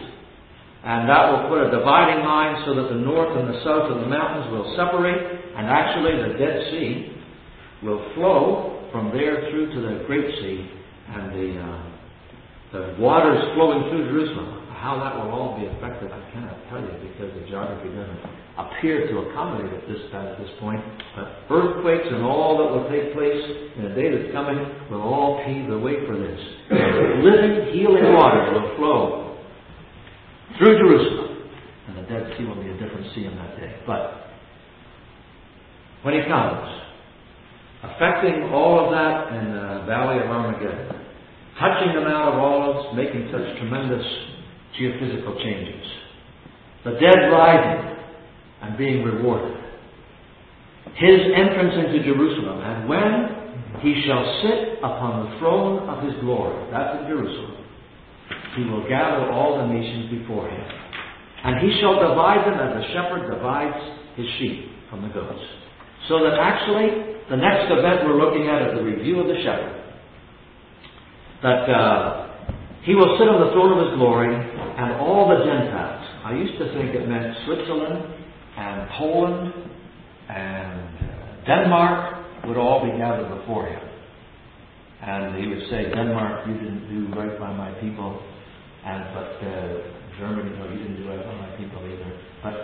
And 0.87 1.07
that 1.11 1.27
will 1.31 1.51
put 1.51 1.59
a 1.67 1.71
dividing 1.71 2.23
line 2.23 2.63
so 2.63 2.75
that 2.75 2.87
the 2.87 2.99
north 2.99 3.35
and 3.35 3.51
the 3.51 3.59
south 3.67 3.91
of 3.91 3.99
the 3.99 4.07
mountains 4.07 4.47
will 4.51 4.75
separate, 4.79 5.19
and 5.59 5.67
actually 5.67 6.15
the 6.23 6.39
Dead 6.39 6.71
Sea 6.71 7.11
will 7.83 7.99
flow 8.15 8.87
from 8.91 9.11
there 9.11 9.51
through 9.51 9.75
to 9.75 9.79
the 9.83 10.03
Great 10.07 10.27
Sea, 10.39 10.71
and 11.11 11.31
the, 11.35 11.47
uh, 11.59 11.83
the 12.71 12.95
waters 12.99 13.43
flowing 13.55 13.91
through 13.91 14.07
Jerusalem. 14.07 14.62
How 14.83 14.99
that 14.99 15.15
will 15.15 15.31
all 15.31 15.55
be 15.55 15.63
affected, 15.63 16.11
I 16.11 16.19
cannot 16.35 16.59
tell 16.67 16.83
you 16.83 16.91
because 17.07 17.31
the 17.39 17.47
geography 17.47 17.87
doesn't 17.87 18.19
appear 18.59 19.07
to 19.07 19.31
accommodate 19.31 19.71
it 19.71 19.87
this 19.87 20.11
time 20.11 20.27
at 20.27 20.35
this 20.35 20.51
point. 20.59 20.83
But 21.15 21.47
earthquakes 21.47 22.03
and 22.11 22.19
all 22.19 22.59
that 22.59 22.67
will 22.67 22.91
take 22.91 23.15
place 23.15 23.39
in 23.79 23.87
a 23.87 23.95
day 23.95 24.11
that's 24.11 24.35
coming 24.35 24.59
will 24.91 24.99
all 24.99 25.39
pave 25.47 25.71
the 25.71 25.79
way 25.79 26.03
for 26.03 26.19
this. 26.19 26.35
Living, 26.67 27.71
healing 27.71 28.11
water 28.11 28.51
will 28.51 28.75
flow 28.75 29.39
through 30.59 30.75
Jerusalem. 30.75 31.47
And 31.87 32.03
the 32.03 32.05
Dead 32.11 32.35
Sea 32.35 32.43
will 32.43 32.59
be 32.59 32.67
a 32.67 32.75
different 32.75 33.07
sea 33.15 33.23
on 33.31 33.39
that 33.39 33.55
day. 33.55 33.71
But 33.87 34.35
when 36.03 36.13
he 36.13 36.27
comes, 36.27 36.67
affecting 37.87 38.51
all 38.51 38.83
of 38.83 38.91
that 38.91 39.31
in 39.31 39.47
the 39.47 39.87
valley 39.87 40.19
of 40.19 40.27
Armageddon, 40.27 40.91
touching 41.55 41.95
the 41.95 42.03
Mount 42.03 42.35
of 42.35 42.39
Olives, 42.43 42.99
making 42.99 43.31
such 43.31 43.47
tremendous 43.63 44.32
geophysical 44.79 45.41
changes. 45.43 45.85
The 46.85 46.91
dead 46.91 47.29
rising 47.31 47.97
and 48.61 48.77
being 48.77 49.03
rewarded. 49.03 49.57
His 50.95 51.19
entrance 51.35 51.73
into 51.75 52.03
Jerusalem, 52.03 52.59
and 52.59 52.89
when 52.89 53.81
he 53.81 54.03
shall 54.05 54.23
sit 54.43 54.79
upon 54.79 55.25
the 55.25 55.39
throne 55.39 55.89
of 55.89 56.03
his 56.03 56.13
glory, 56.21 56.69
that's 56.71 57.01
in 57.01 57.07
Jerusalem, 57.07 57.57
he 58.55 58.63
will 58.65 58.87
gather 58.87 59.31
all 59.31 59.57
the 59.57 59.73
nations 59.73 60.19
before 60.19 60.49
him. 60.49 60.63
And 61.43 61.59
he 61.59 61.79
shall 61.81 61.99
divide 61.99 62.45
them 62.45 62.55
as 62.55 62.83
a 62.83 62.93
shepherd 62.93 63.29
divides 63.31 63.75
his 64.15 64.27
sheep 64.39 64.69
from 64.89 65.01
the 65.01 65.09
goats. 65.09 65.43
So 66.07 66.23
that 66.23 66.37
actually, 66.39 67.15
the 67.29 67.37
next 67.37 67.71
event 67.71 68.05
we're 68.05 68.19
looking 68.19 68.47
at 68.47 68.61
is 68.69 68.77
the 68.77 68.83
review 68.83 69.19
of 69.19 69.27
the 69.27 69.41
shepherd. 69.43 69.83
That 71.41 71.69
uh, 71.69 72.32
he 72.83 72.95
will 72.95 73.15
sit 73.15 73.31
on 73.31 73.39
the 73.39 73.51
throne 73.55 73.79
of 73.79 73.79
his 73.87 73.95
glory, 73.95 74.35
and 74.35 74.99
all 74.99 75.31
the 75.31 75.39
Gentiles. 75.39 76.03
I 76.27 76.35
used 76.35 76.59
to 76.59 76.67
think 76.75 76.95
it 76.95 77.07
meant 77.07 77.31
Switzerland 77.47 77.99
and 78.59 78.89
Poland 78.99 79.53
and 80.29 80.87
uh, 80.99 81.45
Denmark 81.47 82.47
would 82.47 82.57
all 82.57 82.83
be 82.83 82.91
gathered 82.97 83.27
before 83.39 83.67
him. 83.67 83.83
And 85.03 85.35
he 85.35 85.47
would 85.47 85.63
say, 85.69 85.91
Denmark, 85.91 86.47
you 86.47 86.55
didn't 86.55 86.87
do 86.87 87.15
right 87.15 87.39
by 87.39 87.51
my 87.51 87.71
people, 87.79 88.19
and 88.85 89.03
but 89.15 89.31
uh, 89.39 89.83
Germany, 90.19 90.55
no, 90.55 90.71
you 90.71 90.79
didn't 90.79 91.03
do 91.03 91.09
right 91.09 91.23
by 91.23 91.35
my 91.35 91.51
people 91.59 91.79
either. 91.83 92.11
But 92.43 92.55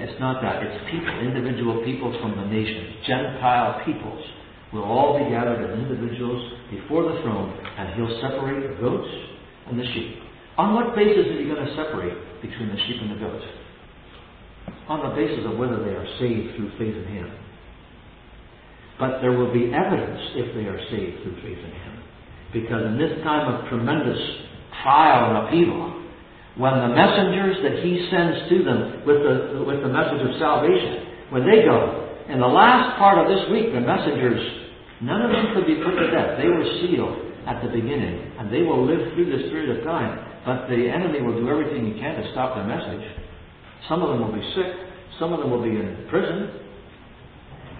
it's 0.00 0.20
not 0.20 0.40
that. 0.42 0.62
It's 0.64 0.84
people, 0.92 1.12
individual 1.20 1.84
peoples 1.84 2.16
from 2.20 2.36
the 2.36 2.46
nations, 2.48 3.04
Gentile 3.06 3.84
peoples 3.84 4.24
will 4.72 4.84
all 4.84 5.16
be 5.16 5.28
gathered 5.28 5.60
as 5.60 5.78
individuals 5.78 6.40
before 6.70 7.04
the 7.04 7.20
throne, 7.20 7.52
and 7.52 7.92
he'll 7.96 8.20
separate 8.20 8.68
the 8.68 8.76
goats 8.80 9.08
and 9.72 9.80
the 9.80 9.88
sheep. 9.96 10.20
On 10.60 10.76
what 10.76 10.94
basis 10.94 11.32
are 11.32 11.40
you 11.40 11.48
going 11.48 11.64
to 11.64 11.72
separate 11.72 12.12
between 12.44 12.68
the 12.68 12.76
sheep 12.84 13.00
and 13.00 13.16
the 13.16 13.20
goats? 13.24 13.44
On 14.88 15.00
the 15.00 15.16
basis 15.16 15.48
of 15.48 15.56
whether 15.56 15.80
they 15.80 15.96
are 15.96 16.08
saved 16.20 16.56
through 16.56 16.76
faith 16.76 16.92
in 16.92 17.08
him. 17.08 17.32
But 19.00 19.24
there 19.24 19.32
will 19.32 19.52
be 19.52 19.72
evidence 19.72 20.20
if 20.36 20.52
they 20.54 20.68
are 20.68 20.78
saved 20.92 21.24
through 21.24 21.40
faith 21.40 21.56
in 21.56 21.72
him. 21.72 21.94
Because 22.52 22.84
in 22.84 23.00
this 23.00 23.16
time 23.24 23.48
of 23.48 23.68
tremendous 23.72 24.20
trial 24.84 25.32
and 25.32 25.48
upheaval, 25.48 26.04
when 26.60 26.76
the 26.84 26.92
messengers 26.92 27.56
that 27.64 27.80
he 27.80 28.06
sends 28.12 28.44
to 28.52 28.56
them 28.60 29.08
with 29.08 29.24
the, 29.24 29.64
with 29.64 29.80
the 29.80 29.88
message 29.88 30.20
of 30.20 30.36
salvation, 30.36 31.32
when 31.32 31.48
they 31.48 31.64
go, 31.64 32.12
in 32.28 32.38
the 32.38 32.46
last 32.46 33.00
part 33.00 33.16
of 33.16 33.24
this 33.24 33.40
week, 33.48 33.72
the 33.72 33.80
messengers, 33.80 34.36
none 35.00 35.24
of 35.24 35.32
them 35.32 35.56
could 35.56 35.64
be 35.64 35.80
put 35.80 35.96
to 35.96 36.12
death. 36.12 36.36
They 36.36 36.52
were 36.52 36.68
sealed 36.84 37.31
at 37.46 37.62
the 37.62 37.70
beginning, 37.70 38.38
and 38.38 38.52
they 38.52 38.62
will 38.62 38.86
live 38.86 39.14
through 39.14 39.26
this 39.26 39.50
period 39.50 39.78
of 39.78 39.84
time. 39.84 40.18
But 40.46 40.66
the 40.66 40.90
enemy 40.90 41.22
will 41.22 41.38
do 41.38 41.48
everything 41.50 41.86
he 41.86 41.98
can 41.98 42.18
to 42.18 42.24
stop 42.32 42.58
the 42.58 42.64
message. 42.66 43.02
Some 43.88 44.02
of 44.02 44.10
them 44.10 44.22
will 44.22 44.34
be 44.34 44.46
sick, 44.54 44.70
some 45.18 45.32
of 45.32 45.40
them 45.40 45.50
will 45.50 45.62
be 45.62 45.74
in 45.74 46.06
prison. 46.10 46.62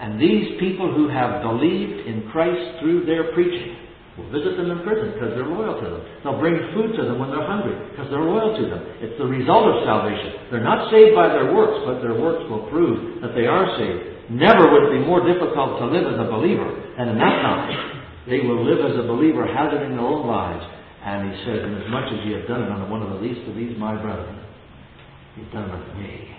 And 0.02 0.18
these 0.18 0.58
people 0.58 0.90
who 0.90 1.06
have 1.10 1.42
believed 1.42 2.06
in 2.10 2.26
Christ 2.34 2.82
through 2.82 3.06
their 3.06 3.30
preaching 3.34 3.78
will 4.18 4.28
visit 4.34 4.58
them 4.58 4.70
in 4.70 4.82
prison 4.82 5.14
because 5.14 5.30
they're 5.38 5.46
loyal 5.46 5.78
to 5.78 5.86
them. 5.88 6.02
They'll 6.26 6.42
bring 6.42 6.58
food 6.74 6.98
to 6.98 7.02
them 7.06 7.22
when 7.22 7.30
they're 7.30 7.46
hungry 7.46 7.78
because 7.94 8.10
they're 8.10 8.26
loyal 8.26 8.58
to 8.58 8.64
them. 8.66 8.82
It's 8.98 9.14
the 9.16 9.30
result 9.30 9.70
of 9.70 9.86
salvation. 9.86 10.50
They're 10.50 10.66
not 10.66 10.90
saved 10.90 11.14
by 11.14 11.30
their 11.30 11.54
works, 11.54 11.86
but 11.86 12.02
their 12.02 12.18
works 12.18 12.42
will 12.50 12.66
prove 12.66 13.22
that 13.22 13.32
they 13.38 13.46
are 13.46 13.66
saved. 13.78 14.34
Never 14.34 14.70
would 14.74 14.90
it 14.90 14.92
be 14.98 15.02
more 15.06 15.22
difficult 15.22 15.78
to 15.78 15.86
live 15.86 16.06
as 16.06 16.18
a 16.18 16.28
believer 16.28 16.66
than 16.98 17.14
in 17.14 17.18
that 17.22 17.36
time. 17.46 18.01
They 18.28 18.40
will 18.40 18.62
live 18.62 18.84
as 18.86 18.98
a 19.02 19.06
believer, 19.08 19.46
hazarding 19.46 19.96
their 19.96 20.06
own 20.06 20.26
lives. 20.26 20.64
And 21.02 21.30
he 21.30 21.34
says, 21.42 21.66
Inasmuch 21.66 22.14
as 22.14 22.20
ye 22.26 22.32
have 22.38 22.46
done 22.46 22.62
it 22.62 22.70
unto 22.70 22.86
one 22.86 23.02
of 23.02 23.10
the 23.10 23.20
least 23.20 23.42
of 23.48 23.56
these 23.56 23.74
my 23.78 23.98
brethren, 24.00 24.38
you've 25.36 25.50
done 25.50 25.66
it 25.68 25.74
unto 25.74 25.94
me. 25.98 26.30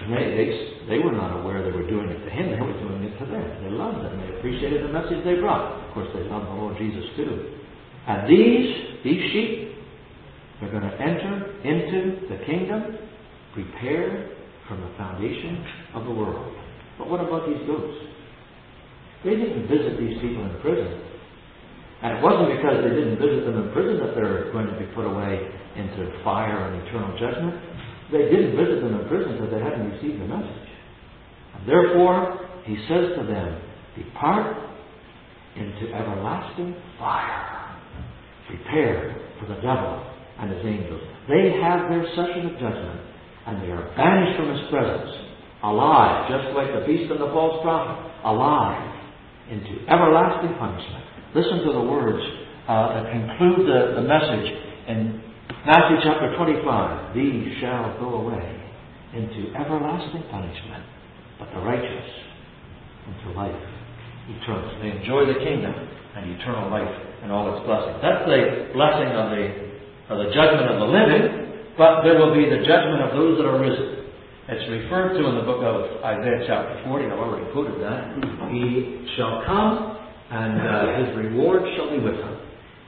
And 0.00 0.08
they, 0.16 0.24
they, 0.32 0.48
they 0.88 0.98
were 1.04 1.12
not 1.12 1.36
aware 1.36 1.60
they 1.60 1.76
were 1.76 1.86
doing 1.86 2.08
it 2.08 2.24
to 2.24 2.30
him, 2.30 2.48
they 2.48 2.60
were 2.60 2.72
doing 2.80 3.04
it 3.04 3.18
to 3.20 3.26
them. 3.28 3.44
They 3.62 3.68
loved 3.68 4.00
him, 4.00 4.16
they 4.16 4.38
appreciated 4.38 4.88
the 4.88 4.92
message 4.92 5.20
they 5.24 5.36
brought. 5.36 5.76
Of 5.88 5.92
course, 5.92 6.08
they 6.14 6.24
loved 6.24 6.46
the 6.48 6.56
Lord 6.56 6.76
Jesus 6.78 7.04
too. 7.16 7.60
And 8.08 8.24
these, 8.24 9.04
these 9.04 9.22
sheep, 9.32 9.76
they're 10.60 10.72
going 10.72 10.88
to 10.88 10.96
enter 10.96 11.52
into 11.60 12.28
the 12.32 12.44
kingdom 12.46 12.96
prepared 13.52 14.36
from 14.68 14.80
the 14.80 14.90
foundation 14.96 15.66
of 15.94 16.04
the 16.04 16.10
world. 16.10 16.56
But 16.96 17.10
what 17.10 17.20
about 17.20 17.46
these 17.46 17.60
ghosts? 17.66 18.09
They 19.24 19.36
didn't 19.36 19.68
visit 19.68 20.00
these 20.00 20.16
people 20.20 20.44
in 20.48 20.56
prison. 20.60 21.10
And 22.02 22.16
it 22.16 22.20
wasn't 22.24 22.56
because 22.56 22.80
they 22.80 22.96
didn't 22.96 23.20
visit 23.20 23.44
them 23.44 23.60
in 23.60 23.72
prison 23.76 24.00
that 24.00 24.16
they're 24.16 24.52
going 24.52 24.66
to 24.66 24.78
be 24.80 24.88
put 24.96 25.04
away 25.04 25.36
into 25.76 26.08
fire 26.24 26.72
and 26.72 26.80
eternal 26.88 27.12
judgment. 27.20 27.54
They 28.08 28.32
didn't 28.32 28.56
visit 28.56 28.80
them 28.80 28.96
in 28.96 29.04
prison 29.06 29.36
because 29.36 29.52
they 29.52 29.60
hadn't 29.60 29.84
received 29.92 30.20
the 30.20 30.26
message. 30.26 30.70
And 31.54 31.68
therefore, 31.68 32.40
he 32.64 32.76
says 32.88 33.12
to 33.20 33.22
them, 33.28 33.60
Depart 33.96 34.56
into 35.56 35.92
everlasting 35.92 36.74
fire, 36.98 37.76
prepared 38.48 39.20
for 39.38 39.46
the 39.46 39.60
devil 39.60 40.06
and 40.38 40.50
his 40.50 40.64
angels. 40.64 41.02
They 41.28 41.60
have 41.60 41.90
their 41.90 42.06
session 42.16 42.48
of 42.48 42.52
judgment, 42.56 43.00
and 43.46 43.62
they 43.62 43.70
are 43.70 43.92
banished 43.96 44.40
from 44.40 44.56
his 44.56 44.64
presence, 44.70 45.10
alive, 45.62 46.30
just 46.30 46.56
like 46.56 46.72
the 46.72 46.86
beast 46.86 47.10
and 47.10 47.20
the 47.20 47.28
false 47.34 47.60
prophet, 47.62 47.98
alive, 48.24 48.89
into 49.50 49.82
everlasting 49.90 50.54
punishment. 50.58 51.04
Listen 51.34 51.66
to 51.66 51.72
the 51.72 51.82
words 51.82 52.22
uh, 52.68 52.94
that 52.94 53.10
conclude 53.10 53.66
the, 53.66 54.00
the 54.00 54.04
message 54.06 54.46
in 54.86 55.20
Matthew 55.66 55.98
chapter 56.02 56.34
25. 56.36 57.14
These 57.14 57.58
shall 57.60 57.98
go 57.98 58.22
away 58.22 58.46
into 59.14 59.50
everlasting 59.58 60.22
punishment, 60.30 60.86
but 61.38 61.50
the 61.52 61.60
righteous 61.60 62.08
into 63.10 63.34
life 63.34 63.58
eternal. 64.38 64.70
They 64.82 64.94
enjoy 64.94 65.26
the 65.26 65.38
kingdom 65.42 65.74
and 65.74 66.30
eternal 66.38 66.70
life 66.70 66.94
and 67.22 67.32
all 67.32 67.50
its 67.50 67.66
blessings. 67.66 67.98
That's 68.02 68.24
the 68.26 68.70
blessing 68.72 69.10
of 69.10 69.34
the, 69.34 69.44
of 70.14 70.16
the 70.22 70.30
judgment 70.30 70.70
of 70.70 70.78
the 70.78 70.90
living, 70.90 71.74
but 71.74 72.02
there 72.06 72.18
will 72.18 72.34
be 72.34 72.46
the 72.46 72.62
judgment 72.62 73.02
of 73.02 73.10
those 73.18 73.38
that 73.38 73.46
are 73.46 73.58
risen. 73.58 73.99
It's 74.50 74.66
referred 74.66 75.14
to 75.14 75.22
in 75.30 75.38
the 75.38 75.46
book 75.46 75.62
of 75.62 76.02
Isaiah 76.02 76.42
chapter 76.42 76.82
40. 76.82 77.06
I've 77.06 77.22
already 77.22 77.46
quoted 77.54 77.78
that. 77.86 78.18
He 78.50 79.06
shall 79.14 79.46
come, 79.46 79.94
and 80.26 80.58
uh, 80.58 81.06
his 81.06 81.08
reward 81.22 81.62
shall 81.78 81.86
be 81.86 82.02
with 82.02 82.18
him. 82.18 82.34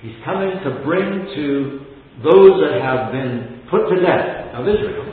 He's 0.02 0.18
coming 0.26 0.50
to 0.58 0.82
bring 0.82 1.06
to 1.06 1.46
those 2.26 2.58
that 2.66 2.82
have 2.82 3.14
been 3.14 3.62
put 3.70 3.86
to 3.94 3.96
death 4.02 4.58
of 4.58 4.66
Israel, 4.66 5.06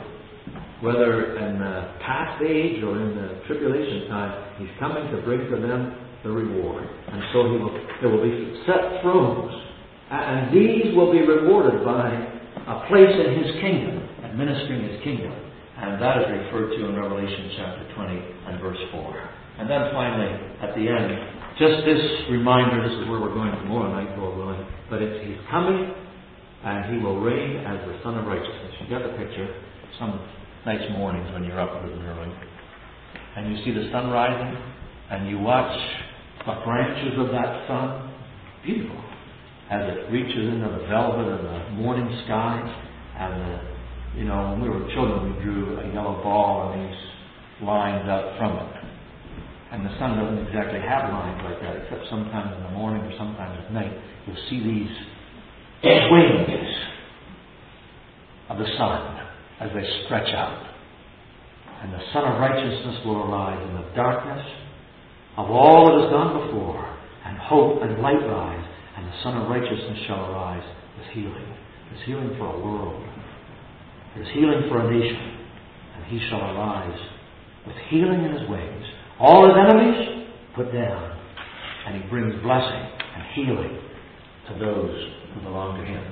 whether 0.82 1.38
in 1.38 1.62
the 1.62 1.94
past 2.02 2.42
age 2.42 2.82
or 2.82 2.98
in 2.98 3.14
the 3.14 3.46
tribulation 3.46 4.10
time, 4.10 4.58
he's 4.58 4.74
coming 4.82 5.06
to 5.14 5.22
bring 5.22 5.46
to 5.54 5.54
them 5.54 5.94
the 6.26 6.34
reward. 6.34 6.82
And 6.82 7.22
so 7.30 7.46
he 7.46 7.62
will, 7.62 7.78
there 8.02 8.10
will 8.10 8.26
be 8.26 8.58
set 8.66 8.98
thrones, 9.06 9.54
and 10.10 10.50
these 10.50 10.98
will 10.98 11.12
be 11.14 11.22
rewarded 11.22 11.86
by 11.86 12.10
a 12.10 12.90
place 12.90 13.14
in 13.14 13.38
his 13.38 13.54
kingdom, 13.62 14.02
administering 14.26 14.90
his 14.90 14.98
kingdom. 15.06 15.46
And 15.80 15.96
that 16.00 16.20
is 16.20 16.26
referred 16.28 16.76
to 16.76 16.80
in 16.88 16.96
Revelation 16.96 17.50
chapter 17.56 17.88
20 17.94 18.12
and 18.52 18.60
verse 18.60 18.78
4. 18.92 19.30
And 19.58 19.70
then 19.70 19.88
finally, 19.92 20.28
at 20.60 20.76
the 20.76 20.84
end, 20.88 21.08
just 21.56 21.84
this 21.84 22.30
reminder, 22.30 22.84
this 22.84 22.96
is 23.00 23.08
where 23.08 23.20
we're 23.20 23.32
going 23.32 23.52
tomorrow 23.64 23.88
night, 23.92 24.16
Lord 24.16 24.36
willing, 24.36 24.64
but 24.88 25.00
it's, 25.00 25.24
he's 25.24 25.40
coming 25.50 25.92
and 26.64 26.92
he 26.92 27.00
will 27.02 27.20
reign 27.20 27.64
as 27.64 27.80
the 27.88 27.96
Sun 28.02 28.18
of 28.18 28.26
Righteousness. 28.26 28.76
You 28.80 28.88
get 28.88 29.02
the 29.02 29.16
picture. 29.16 29.48
Some 29.98 30.20
nice 30.66 30.84
mornings 30.92 31.32
when 31.32 31.44
you're 31.44 31.60
up 31.60 31.72
him 31.82 32.00
early. 32.04 32.32
And 33.36 33.56
you 33.56 33.64
see 33.64 33.72
the 33.72 33.90
sun 33.92 34.10
rising, 34.10 34.60
and 35.10 35.28
you 35.28 35.38
watch 35.38 35.78
the 36.46 36.60
branches 36.64 37.18
of 37.18 37.28
that 37.32 37.66
sun, 37.66 38.12
beautiful, 38.64 39.00
as 39.70 39.82
it 39.88 40.12
reaches 40.12 40.48
into 40.48 40.68
the 40.68 40.86
velvet 40.88 41.28
of 41.28 41.42
the 41.42 41.70
morning 41.70 42.08
sky. 42.26 42.60
And, 43.16 43.40
the, 43.40 43.69
you 44.16 44.24
know, 44.24 44.50
when 44.50 44.60
we 44.62 44.68
were 44.68 44.86
children, 44.92 45.36
we 45.36 45.42
drew 45.42 45.78
a 45.78 45.92
yellow 45.92 46.22
ball 46.22 46.72
and 46.72 46.82
these 46.82 46.98
lines 47.62 48.08
out 48.08 48.36
from 48.38 48.56
it. 48.58 48.76
And 49.72 49.86
the 49.86 49.96
sun 49.98 50.18
doesn't 50.18 50.46
exactly 50.48 50.80
have 50.80 51.12
lines 51.12 51.40
like 51.44 51.60
that, 51.62 51.76
except 51.84 52.10
sometimes 52.10 52.56
in 52.56 52.62
the 52.64 52.70
morning 52.70 53.02
or 53.02 53.12
sometimes 53.16 53.56
at 53.64 53.72
night. 53.72 53.92
You'll 54.26 54.44
see 54.50 54.58
these 54.58 54.90
wings 55.82 56.74
of 58.48 58.58
the 58.58 58.66
sun 58.76 59.20
as 59.60 59.70
they 59.74 59.86
stretch 60.04 60.34
out. 60.34 60.66
And 61.82 61.94
the 61.94 62.00
Sun 62.12 62.24
of 62.24 62.40
Righteousness 62.40 63.00
will 63.06 63.22
arise 63.22 63.62
in 63.66 63.74
the 63.74 63.94
darkness 63.96 64.44
of 65.38 65.50
all 65.50 65.86
that 65.86 66.02
has 66.02 66.10
gone 66.10 66.46
before, 66.46 66.84
and 67.24 67.38
hope 67.38 67.80
and 67.82 68.02
light 68.02 68.20
rise, 68.20 68.66
and 68.96 69.06
the 69.06 69.22
Sun 69.22 69.36
of 69.38 69.48
Righteousness 69.48 69.98
shall 70.06 70.26
arise 70.30 70.66
with 70.98 71.06
healing. 71.14 71.56
There's 71.88 72.04
healing 72.04 72.34
for 72.36 72.52
a 72.54 72.58
world. 72.58 73.02
There's 74.14 74.28
healing 74.34 74.68
for 74.68 74.80
a 74.80 74.90
nation. 74.90 75.38
And 75.96 76.04
he 76.06 76.20
shall 76.28 76.40
arise 76.40 77.00
with 77.66 77.76
healing 77.90 78.24
in 78.24 78.32
his 78.32 78.48
wings. 78.48 78.84
All 79.20 79.46
his 79.46 79.56
enemies 79.56 80.26
put 80.54 80.72
down. 80.72 81.18
And 81.86 82.02
he 82.02 82.08
brings 82.08 82.34
blessing 82.42 82.84
and 83.16 83.22
healing 83.34 83.78
to 84.48 84.58
those 84.58 84.96
who 85.34 85.40
belong 85.42 85.78
to 85.78 85.84
him. 85.84 86.04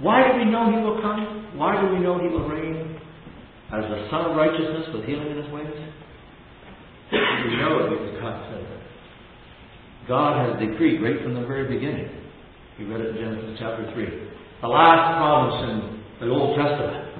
Why 0.00 0.26
do 0.26 0.38
we 0.38 0.44
know 0.44 0.70
he 0.70 0.82
will 0.82 1.00
come? 1.00 1.54
Why 1.56 1.80
do 1.80 1.94
we 1.94 2.00
know 2.00 2.18
he 2.18 2.28
will 2.28 2.48
reign 2.48 2.98
as 3.72 3.82
the 3.82 4.08
Sun 4.10 4.30
of 4.30 4.36
Righteousness 4.36 4.88
with 4.92 5.04
healing 5.04 5.30
in 5.30 5.36
his 5.38 5.52
wings? 5.52 5.70
We 7.12 7.56
know 7.56 7.86
it 7.86 7.90
because 7.90 8.20
God 8.20 8.50
said 8.50 8.60
it. 8.62 8.80
God 10.08 10.32
has 10.50 10.58
decreed 10.58 11.02
right 11.02 11.22
from 11.22 11.34
the 11.34 11.46
very 11.46 11.72
beginning. 11.72 12.10
We 12.78 12.86
read 12.86 13.00
it 13.00 13.16
in 13.16 13.16
Genesis 13.16 13.56
chapter 13.58 13.90
3. 13.94 14.06
The 14.62 14.68
last 14.68 15.16
promise 15.16 15.70
in 15.70 16.03
the 16.20 16.28
Old 16.30 16.56
Testament, 16.56 17.14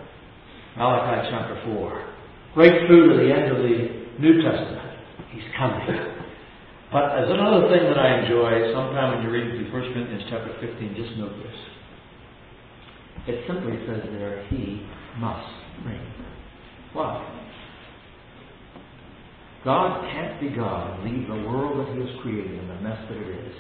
Malachi 0.77 1.29
chapter 1.31 1.61
4. 1.65 2.15
Right 2.57 2.87
through 2.87 3.11
to 3.11 3.17
the 3.25 3.31
end 3.35 3.51
of 3.51 3.59
the 3.59 4.23
New 4.23 4.43
Testament. 4.43 4.99
He's 5.33 5.43
coming. 5.59 6.15
But 6.93 7.19
as 7.19 7.27
another 7.27 7.67
thing 7.75 7.91
that 7.91 7.99
I 7.99 8.23
enjoy, 8.23 8.71
sometime 8.73 9.15
when 9.15 9.23
you're 9.23 9.33
reading 9.33 9.67
through 9.67 9.83
1 9.83 9.93
Corinthians 9.93 10.23
chapter 10.31 10.55
15, 10.61 10.95
just 10.95 11.19
note 11.19 11.35
this. 11.43 11.59
It 13.27 13.45
simply 13.49 13.75
says 13.87 14.07
there, 14.13 14.47
He 14.47 14.87
must 15.19 15.51
reign. 15.85 16.15
Why? 16.93 17.19
God 19.65 20.07
can't 20.13 20.41
be 20.41 20.55
God 20.55 21.01
and 21.01 21.11
leave 21.11 21.27
the 21.27 21.49
world 21.49 21.81
that 21.81 21.95
He 21.95 22.01
has 22.01 22.21
created 22.23 22.53
in 22.61 22.69
the 22.69 22.75
mess 22.75 22.99
that 23.09 23.17
it 23.17 23.47
is. 23.47 23.57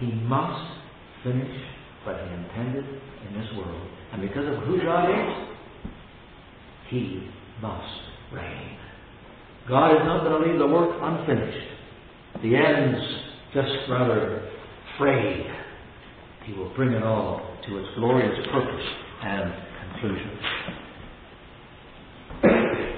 He 0.00 0.12
must 0.12 0.68
finish 1.24 1.56
what 2.04 2.16
He 2.16 2.34
intended 2.34 2.84
in 2.84 3.40
this 3.40 3.48
world. 3.56 3.88
And 4.12 4.22
because 4.22 4.46
of 4.46 4.62
who 4.64 4.82
God 4.82 5.08
is, 5.08 5.48
He 6.90 7.28
must 7.60 8.00
reign. 8.32 8.76
God 9.68 9.92
is 9.92 10.02
not 10.04 10.24
going 10.24 10.42
to 10.42 10.48
leave 10.50 10.58
the 10.58 10.66
work 10.66 10.96
unfinished. 11.00 11.68
The 12.42 12.56
end's 12.56 13.04
just 13.54 13.70
rather 13.88 14.50
frayed. 14.98 15.46
He 16.44 16.54
will 16.54 16.74
bring 16.74 16.92
it 16.92 17.02
all 17.02 17.40
to 17.68 17.78
its 17.78 17.88
glorious 17.96 18.46
purpose 18.50 18.86
and 19.22 19.52
conclusion. 19.92 20.30